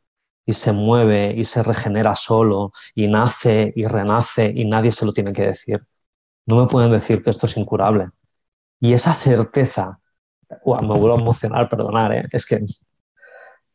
y 0.46 0.54
se 0.54 0.74
mueve 0.74 1.34
y 1.36 1.44
se 1.46 1.64
regenera 1.64 2.16
solo 2.16 2.74
y 2.96 3.08
nace 3.08 3.74
y 3.76 3.86
renace 3.86 4.52
y 4.56 4.66
nadie 4.66 4.92
se 4.92 5.06
lo 5.06 5.14
tiene 5.14 5.34
que 5.34 5.48
decir. 5.48 5.86
No 6.46 6.58
me 6.58 6.68
pueden 6.68 6.92
decir 6.92 7.24
que 7.24 7.30
esto 7.32 7.48
es 7.48 7.58
incurable. 7.58 8.10
Y 8.82 8.93
esa 8.93 9.13
certeza, 9.13 9.99
uah, 10.65 10.82
me 10.82 10.99
vuelvo 10.99 11.15
a 11.15 11.21
emocionar, 11.21 11.69
perdonar, 11.69 12.13
¿eh? 12.13 12.21
es 12.32 12.47
que 12.47 12.65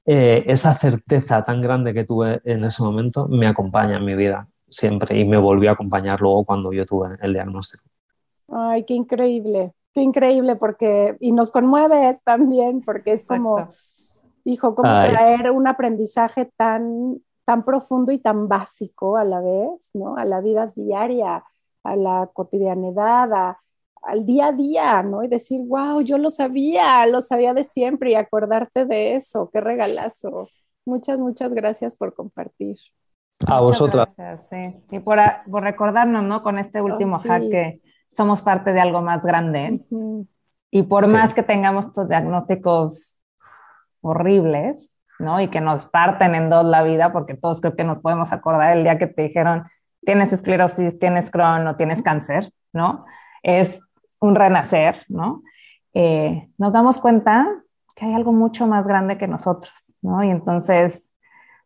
eh, 0.05 0.43
esa 0.47 0.75
certeza 0.75 1.45
tan 1.45 1.61
grande 1.61 1.95
que 1.95 2.05
tuve 2.05 2.41
en 2.45 2.65
ese 2.65 2.83
momento 2.83 3.29
me 3.29 3.47
acompaña 3.47 3.99
en 3.99 4.05
mi 4.05 4.17
vida 4.17 4.49
siempre 4.69 5.17
y 5.17 5.25
me 5.25 5.37
volvió 5.37 5.71
a 5.71 5.75
acompañar 5.75 6.21
luego 6.21 6.45
cuando 6.45 6.73
yo 6.73 6.85
tuve 6.85 7.17
el 7.21 7.33
diagnóstico. 7.33 7.85
Ay, 8.49 8.85
qué 8.85 8.95
increíble, 8.95 9.73
qué 9.95 10.03
increíble 10.03 10.57
porque, 10.57 11.17
y 11.21 11.31
nos 11.31 11.53
conmueves 11.53 12.21
también 12.25 12.83
porque 12.83 13.13
es 13.13 13.25
como, 13.25 13.61
Exacto. 13.61 13.77
hijo, 14.45 14.75
como 14.75 14.91
Ay. 14.91 15.13
traer 15.13 15.53
un 15.53 15.69
aprendizaje 15.69 16.51
tan, 16.57 17.21
tan 17.45 17.65
profundo 17.65 18.11
y 18.11 18.19
tan 18.19 18.49
básico 18.49 19.17
a 19.17 19.23
la 19.25 19.41
vez, 19.41 19.91
¿no? 19.95 20.17
A 20.17 20.25
la 20.25 20.41
vida 20.41 20.67
diaria, 20.67 21.45
a 21.85 21.97
la 21.97 22.29
cotidianidad, 22.33 23.33
a, 23.33 23.61
al 24.07 24.25
día 24.25 24.49
a 24.49 24.53
día, 24.53 25.03
¿no? 25.03 25.23
Y 25.23 25.29
decir, 25.29 25.61
wow, 25.67 26.01
yo 26.01 26.19
lo 26.19 26.31
sabía, 26.31 27.07
lo 27.07 27.23
sabía 27.23 27.55
de 27.55 27.65
siempre 27.65 28.11
y 28.11 28.15
acordarte 28.15 28.85
de 28.85 29.17
eso, 29.17 29.51
qué 29.53 29.61
regalazo. 29.61 30.49
Muchas, 30.85 31.21
muchas 31.21 31.53
gracias 31.53 31.97
por 31.97 32.15
compartir. 32.15 32.77
A 33.47 33.61
vosotras. 33.61 34.15
Gracias, 34.17 34.49
sí. 34.49 34.77
Y 34.91 35.01
por, 35.01 35.19
a, 35.19 35.43
por, 35.51 35.63
recordarnos, 35.63 36.23
¿no? 36.23 36.43
Con 36.43 36.59
este 36.59 36.81
último 36.81 37.17
oh, 37.17 37.19
sí. 37.19 37.29
hack 37.29 37.43
que 37.51 37.83
somos 38.11 38.43
parte 38.43 38.73
de 38.73 38.81
algo 38.81 39.03
más 39.03 39.23
grande. 39.23 39.85
Uh 39.91 40.21
-huh. 40.21 40.29
Y 40.71 40.83
por 40.85 41.07
sí. 41.07 41.13
más 41.13 41.35
que 41.35 41.43
tengamos 41.43 41.87
estos 41.87 42.09
diagnósticos 42.09 43.19
horribles, 44.01 44.97
¿no? 45.19 45.41
Y 45.41 45.49
que 45.49 45.61
nos 45.61 45.87
parten 45.87 46.35
en 46.35 46.49
dos 46.49 46.65
la 46.65 46.83
vida, 46.83 47.13
porque 47.13 47.35
todos 47.35 47.61
creo 47.61 47.75
que 47.75 47.85
nos 47.85 47.99
podemos 47.99 48.33
acordar 48.33 48.77
el 48.77 48.85
día 48.85 48.99
que 48.99 49.07
te 49.07 49.23
dijeron, 49.23 49.65
tienes 50.05 50.33
esclerosis, 50.33 50.99
tienes 50.99 51.31
Crohn 51.31 51.67
o 51.67 51.77
tienes 51.77 52.03
cáncer, 52.03 52.51
¿no? 52.73 53.05
Es 53.43 53.83
un 54.21 54.35
renacer, 54.35 55.05
¿no? 55.09 55.43
Eh, 55.95 56.49
nos 56.59 56.73
damos 56.73 56.99
cuenta 56.99 57.49
que 57.95 58.07
hay 58.07 58.15
algo 58.15 58.33
mucho 58.33 58.67
más 58.67 58.87
grande 58.87 59.17
que 59.17 59.27
nosotros, 59.27 59.95
¿no? 60.03 60.23
Y 60.23 60.31
entonces 60.31 61.15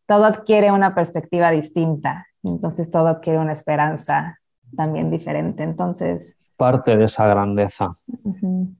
todo 0.07 0.25
adquiere 0.25 0.71
una 0.71 0.95
perspectiva 0.95 1.51
distinta, 1.51 2.27
entonces 2.43 2.91
todo 2.91 3.09
adquiere 3.09 3.39
una 3.39 3.53
esperanza 3.53 4.39
también 4.77 5.11
diferente. 5.11 5.63
Entonces. 5.63 6.37
Parte 6.57 6.97
de 6.97 7.05
esa 7.05 7.27
grandeza. 7.27 7.93
Uh 8.07 8.35
-huh. 8.35 8.77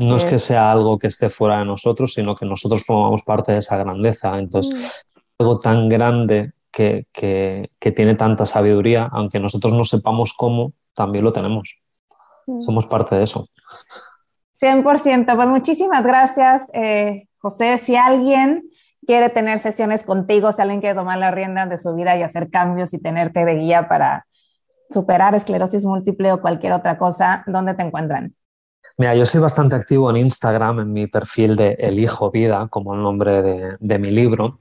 no 0.00 0.16
es, 0.16 0.24
es, 0.24 0.30
que 0.30 0.38
sea 0.38 0.70
algo 0.70 0.98
que 0.98 1.08
esté 1.08 1.28
fuera 1.28 1.58
de 1.58 1.64
nosotros, 1.64 2.14
sino 2.14 2.34
que 2.36 2.46
nosotros 2.46 2.84
formamos 2.84 3.22
parte 3.22 3.52
de 3.52 3.58
esa 3.58 3.76
grandeza. 3.76 4.38
Entonces, 4.38 4.74
-huh. 4.74 5.22
algo 5.38 5.58
tan 5.58 5.88
grande 5.88 6.52
que, 6.70 7.06
que, 7.12 7.70
que, 7.78 7.92
tiene 7.92 8.14
tanta 8.14 8.46
sabiduría, 8.46 9.08
aunque 9.12 9.38
nosotros 9.38 9.72
no 9.72 9.84
sepamos 9.84 10.32
cómo, 10.32 10.72
también 10.94 11.24
lo 11.24 11.32
tenemos. 11.32 11.81
Somos 12.58 12.86
parte 12.86 13.14
de 13.14 13.24
eso. 13.24 13.48
100%. 14.60 15.36
Pues 15.36 15.48
muchísimas 15.48 16.02
gracias, 16.02 16.62
eh, 16.72 17.28
José. 17.38 17.78
Si 17.78 17.96
alguien 17.96 18.64
quiere 19.06 19.28
tener 19.28 19.58
sesiones 19.58 20.04
contigo, 20.04 20.52
si 20.52 20.62
alguien 20.62 20.80
quiere 20.80 20.94
tomar 20.94 21.18
la 21.18 21.30
rienda 21.30 21.66
de 21.66 21.78
su 21.78 21.94
vida 21.94 22.16
y 22.16 22.22
hacer 22.22 22.50
cambios 22.50 22.94
y 22.94 23.02
tenerte 23.02 23.44
de 23.44 23.54
guía 23.56 23.88
para 23.88 24.26
superar 24.90 25.34
esclerosis 25.34 25.84
múltiple 25.84 26.32
o 26.32 26.40
cualquier 26.40 26.74
otra 26.74 26.98
cosa, 26.98 27.42
¿dónde 27.46 27.74
te 27.74 27.82
encuentran? 27.82 28.34
Mira, 28.98 29.14
yo 29.14 29.24
soy 29.24 29.40
bastante 29.40 29.74
activo 29.74 30.10
en 30.10 30.18
Instagram, 30.18 30.80
en 30.80 30.92
mi 30.92 31.06
perfil 31.06 31.56
de 31.56 31.72
Elijo 31.78 32.30
Vida, 32.30 32.68
como 32.68 32.94
el 32.94 33.02
nombre 33.02 33.42
de, 33.42 33.76
de 33.80 33.98
mi 33.98 34.10
libro. 34.10 34.60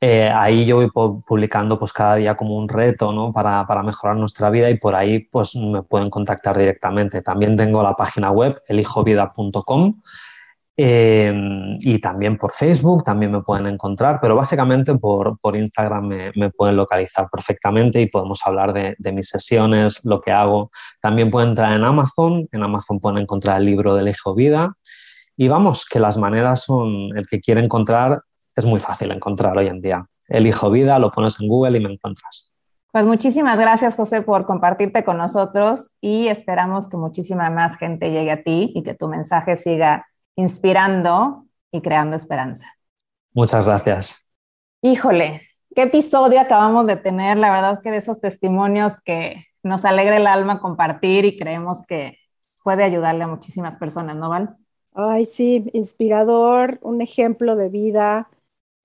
Eh, 0.00 0.30
ahí 0.32 0.64
yo 0.64 0.76
voy 0.76 0.90
publicando 1.26 1.76
pues 1.76 1.92
cada 1.92 2.14
día 2.14 2.34
como 2.36 2.56
un 2.56 2.68
reto 2.68 3.12
¿no? 3.12 3.32
para, 3.32 3.66
para, 3.66 3.82
mejorar 3.82 4.16
nuestra 4.16 4.48
vida 4.48 4.70
y 4.70 4.78
por 4.78 4.94
ahí 4.94 5.18
pues 5.18 5.56
me 5.56 5.82
pueden 5.82 6.08
contactar 6.08 6.56
directamente. 6.56 7.22
También 7.22 7.56
tengo 7.56 7.82
la 7.82 7.94
página 7.94 8.30
web 8.30 8.62
elijovida.com 8.68 10.00
eh, 10.80 11.32
y 11.80 12.00
también 12.00 12.36
por 12.36 12.52
Facebook 12.52 13.02
también 13.02 13.32
me 13.32 13.42
pueden 13.42 13.66
encontrar, 13.66 14.20
pero 14.22 14.36
básicamente 14.36 14.94
por, 14.94 15.36
por 15.40 15.56
Instagram 15.56 16.06
me, 16.06 16.30
me, 16.36 16.50
pueden 16.50 16.76
localizar 16.76 17.28
perfectamente 17.28 18.00
y 18.00 18.06
podemos 18.06 18.46
hablar 18.46 18.72
de, 18.72 18.94
de, 18.96 19.10
mis 19.10 19.28
sesiones, 19.28 20.04
lo 20.04 20.20
que 20.20 20.30
hago. 20.30 20.70
También 21.00 21.32
pueden 21.32 21.48
entrar 21.50 21.72
en 21.72 21.82
Amazon, 21.82 22.46
en 22.52 22.62
Amazon 22.62 23.00
pueden 23.00 23.18
encontrar 23.18 23.58
el 23.58 23.66
libro 23.66 23.96
de 23.96 24.02
Elijo 24.02 24.36
Vida 24.36 24.76
y 25.36 25.48
vamos, 25.48 25.84
que 25.84 26.00
las 26.00 26.16
maneras 26.16 26.64
son, 26.64 27.16
el 27.16 27.26
que 27.26 27.40
quiere 27.40 27.60
encontrar, 27.60 28.22
es 28.58 28.64
muy 28.64 28.80
fácil 28.80 29.12
encontrar 29.12 29.56
hoy 29.56 29.68
en 29.68 29.78
día. 29.78 30.06
Elijo 30.28 30.70
Vida, 30.70 30.98
lo 30.98 31.10
pones 31.10 31.40
en 31.40 31.48
Google 31.48 31.78
y 31.78 31.82
me 31.82 31.92
encuentras. 31.92 32.52
Pues 32.90 33.04
muchísimas 33.04 33.58
gracias, 33.58 33.94
José, 33.94 34.22
por 34.22 34.46
compartirte 34.46 35.04
con 35.04 35.18
nosotros 35.18 35.90
y 36.00 36.28
esperamos 36.28 36.88
que 36.88 36.96
muchísima 36.96 37.50
más 37.50 37.76
gente 37.76 38.10
llegue 38.10 38.32
a 38.32 38.42
ti 38.42 38.72
y 38.74 38.82
que 38.82 38.94
tu 38.94 39.08
mensaje 39.08 39.56
siga 39.56 40.06
inspirando 40.36 41.46
y 41.70 41.82
creando 41.82 42.16
esperanza. 42.16 42.66
Muchas 43.32 43.64
gracias. 43.64 44.30
Híjole, 44.80 45.42
qué 45.76 45.82
episodio 45.82 46.40
acabamos 46.40 46.86
de 46.86 46.96
tener. 46.96 47.36
La 47.36 47.52
verdad 47.52 47.80
que 47.82 47.90
de 47.90 47.98
esos 47.98 48.20
testimonios 48.20 48.94
que 49.04 49.44
nos 49.62 49.84
alegra 49.84 50.16
el 50.16 50.26
alma 50.26 50.60
compartir 50.60 51.24
y 51.24 51.36
creemos 51.36 51.82
que 51.86 52.18
puede 52.64 52.84
ayudarle 52.84 53.24
a 53.24 53.28
muchísimas 53.28 53.76
personas, 53.76 54.16
¿no, 54.16 54.30
Val? 54.30 54.56
Ay, 54.94 55.26
sí, 55.26 55.70
inspirador, 55.74 56.78
un 56.82 57.02
ejemplo 57.02 57.54
de 57.54 57.68
vida, 57.68 58.28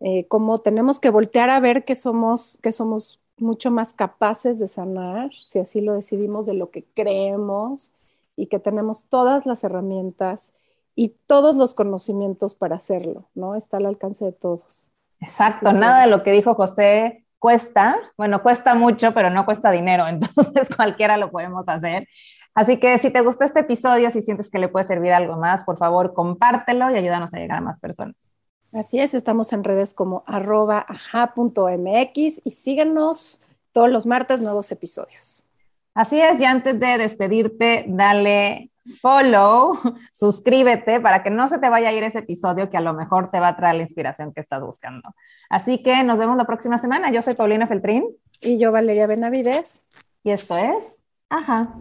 eh, 0.06 0.28
cómo 0.28 0.58
tenemos 0.58 1.00
que 1.00 1.10
voltear 1.10 1.50
a 1.50 1.62
ver 1.62 1.86
que 1.86 1.96
somos, 1.96 2.60
que 2.62 2.74
somos 2.74 3.22
mucho 3.38 3.72
más 3.72 3.94
capaces 3.94 4.60
de 4.60 4.68
sanar, 4.68 5.32
si 5.34 5.60
así 5.60 5.80
lo 5.80 5.94
decidimos, 5.94 6.46
de 6.46 6.56
lo 6.56 6.72
que 6.72 6.84
creemos 6.84 7.96
y 8.36 8.48
que 8.48 8.60
tenemos 8.60 9.06
todas 9.06 9.46
las 9.46 9.64
herramientas 9.64 10.52
y 10.94 11.16
todos 11.26 11.56
los 11.56 11.74
conocimientos 11.74 12.54
para 12.54 12.76
hacerlo, 12.76 13.30
¿no? 13.34 13.56
Está 13.56 13.78
al 13.78 13.86
alcance 13.86 14.26
de 14.26 14.34
todos. 14.34 14.92
Exacto, 15.22 15.72
nada 15.72 16.02
de 16.02 16.12
lo 16.12 16.22
que 16.22 16.34
dijo 16.34 16.54
José 16.54 17.26
cuesta, 17.40 17.98
bueno, 18.18 18.44
cuesta 18.44 18.76
mucho, 18.76 19.14
pero 19.14 19.30
no 19.30 19.46
cuesta 19.46 19.72
dinero, 19.72 20.06
entonces 20.10 20.68
cualquiera 20.76 21.16
lo 21.16 21.32
podemos 21.32 21.64
hacer. 21.70 22.10
Así 22.54 22.78
que 22.78 22.98
si 22.98 23.10
te 23.10 23.22
gustó 23.22 23.46
este 23.46 23.62
episodio, 23.62 24.12
si 24.12 24.22
sientes 24.22 24.50
que 24.50 24.60
le 24.60 24.68
puede 24.68 24.86
servir 24.86 25.14
algo 25.14 25.38
más, 25.38 25.64
por 25.64 25.78
favor, 25.78 26.14
compártelo 26.14 26.92
y 26.92 26.96
ayúdanos 26.96 27.34
a 27.34 27.38
llegar 27.38 27.60
a 27.60 27.62
más 27.62 27.80
personas. 27.80 28.34
Así 28.74 29.00
es, 29.00 29.14
estamos 29.14 29.54
en 29.54 29.64
redes 29.64 29.94
como 29.94 30.24
arroba 30.26 30.86
aja.mx 30.88 32.42
y 32.44 32.50
síguenos 32.50 33.44
todos 33.72 33.90
los 33.90 34.06
martes 34.06 34.42
nuevos 34.42 34.72
episodios. 34.72 35.46
Así 35.94 36.20
es, 36.20 36.40
y 36.40 36.46
antes 36.46 36.80
de 36.80 36.98
despedirte, 36.98 37.86
dale 37.88 38.72
follow, 39.00 39.78
suscríbete 40.12 41.00
para 41.00 41.22
que 41.22 41.30
no 41.30 41.48
se 41.48 41.60
te 41.60 41.70
vaya 41.70 41.90
a 41.90 41.94
ir 41.94 42.04
ese 42.04 42.20
episodio 42.20 42.70
que 42.70 42.78
a 42.78 42.82
lo 42.82 42.94
mejor 42.94 43.30
te 43.30 43.40
va 43.40 43.50
a 43.50 43.56
traer 43.56 43.76
la 43.76 43.84
inspiración 43.84 44.34
que 44.34 44.42
estás 44.42 44.62
buscando. 44.62 45.14
Así 45.50 45.84
que 45.84 46.04
nos 46.04 46.18
vemos 46.18 46.36
la 46.36 46.46
próxima 46.46 46.80
semana. 46.80 47.12
Yo 47.12 47.22
soy 47.22 47.36
Paulina 47.36 47.68
Feltrín. 47.68 48.08
Y 48.42 48.58
yo 48.58 48.72
Valeria 48.72 49.08
Benavides. 49.08 49.86
Y 50.24 50.32
esto 50.32 50.58
es 50.58 51.04
Ajá. 51.34 51.74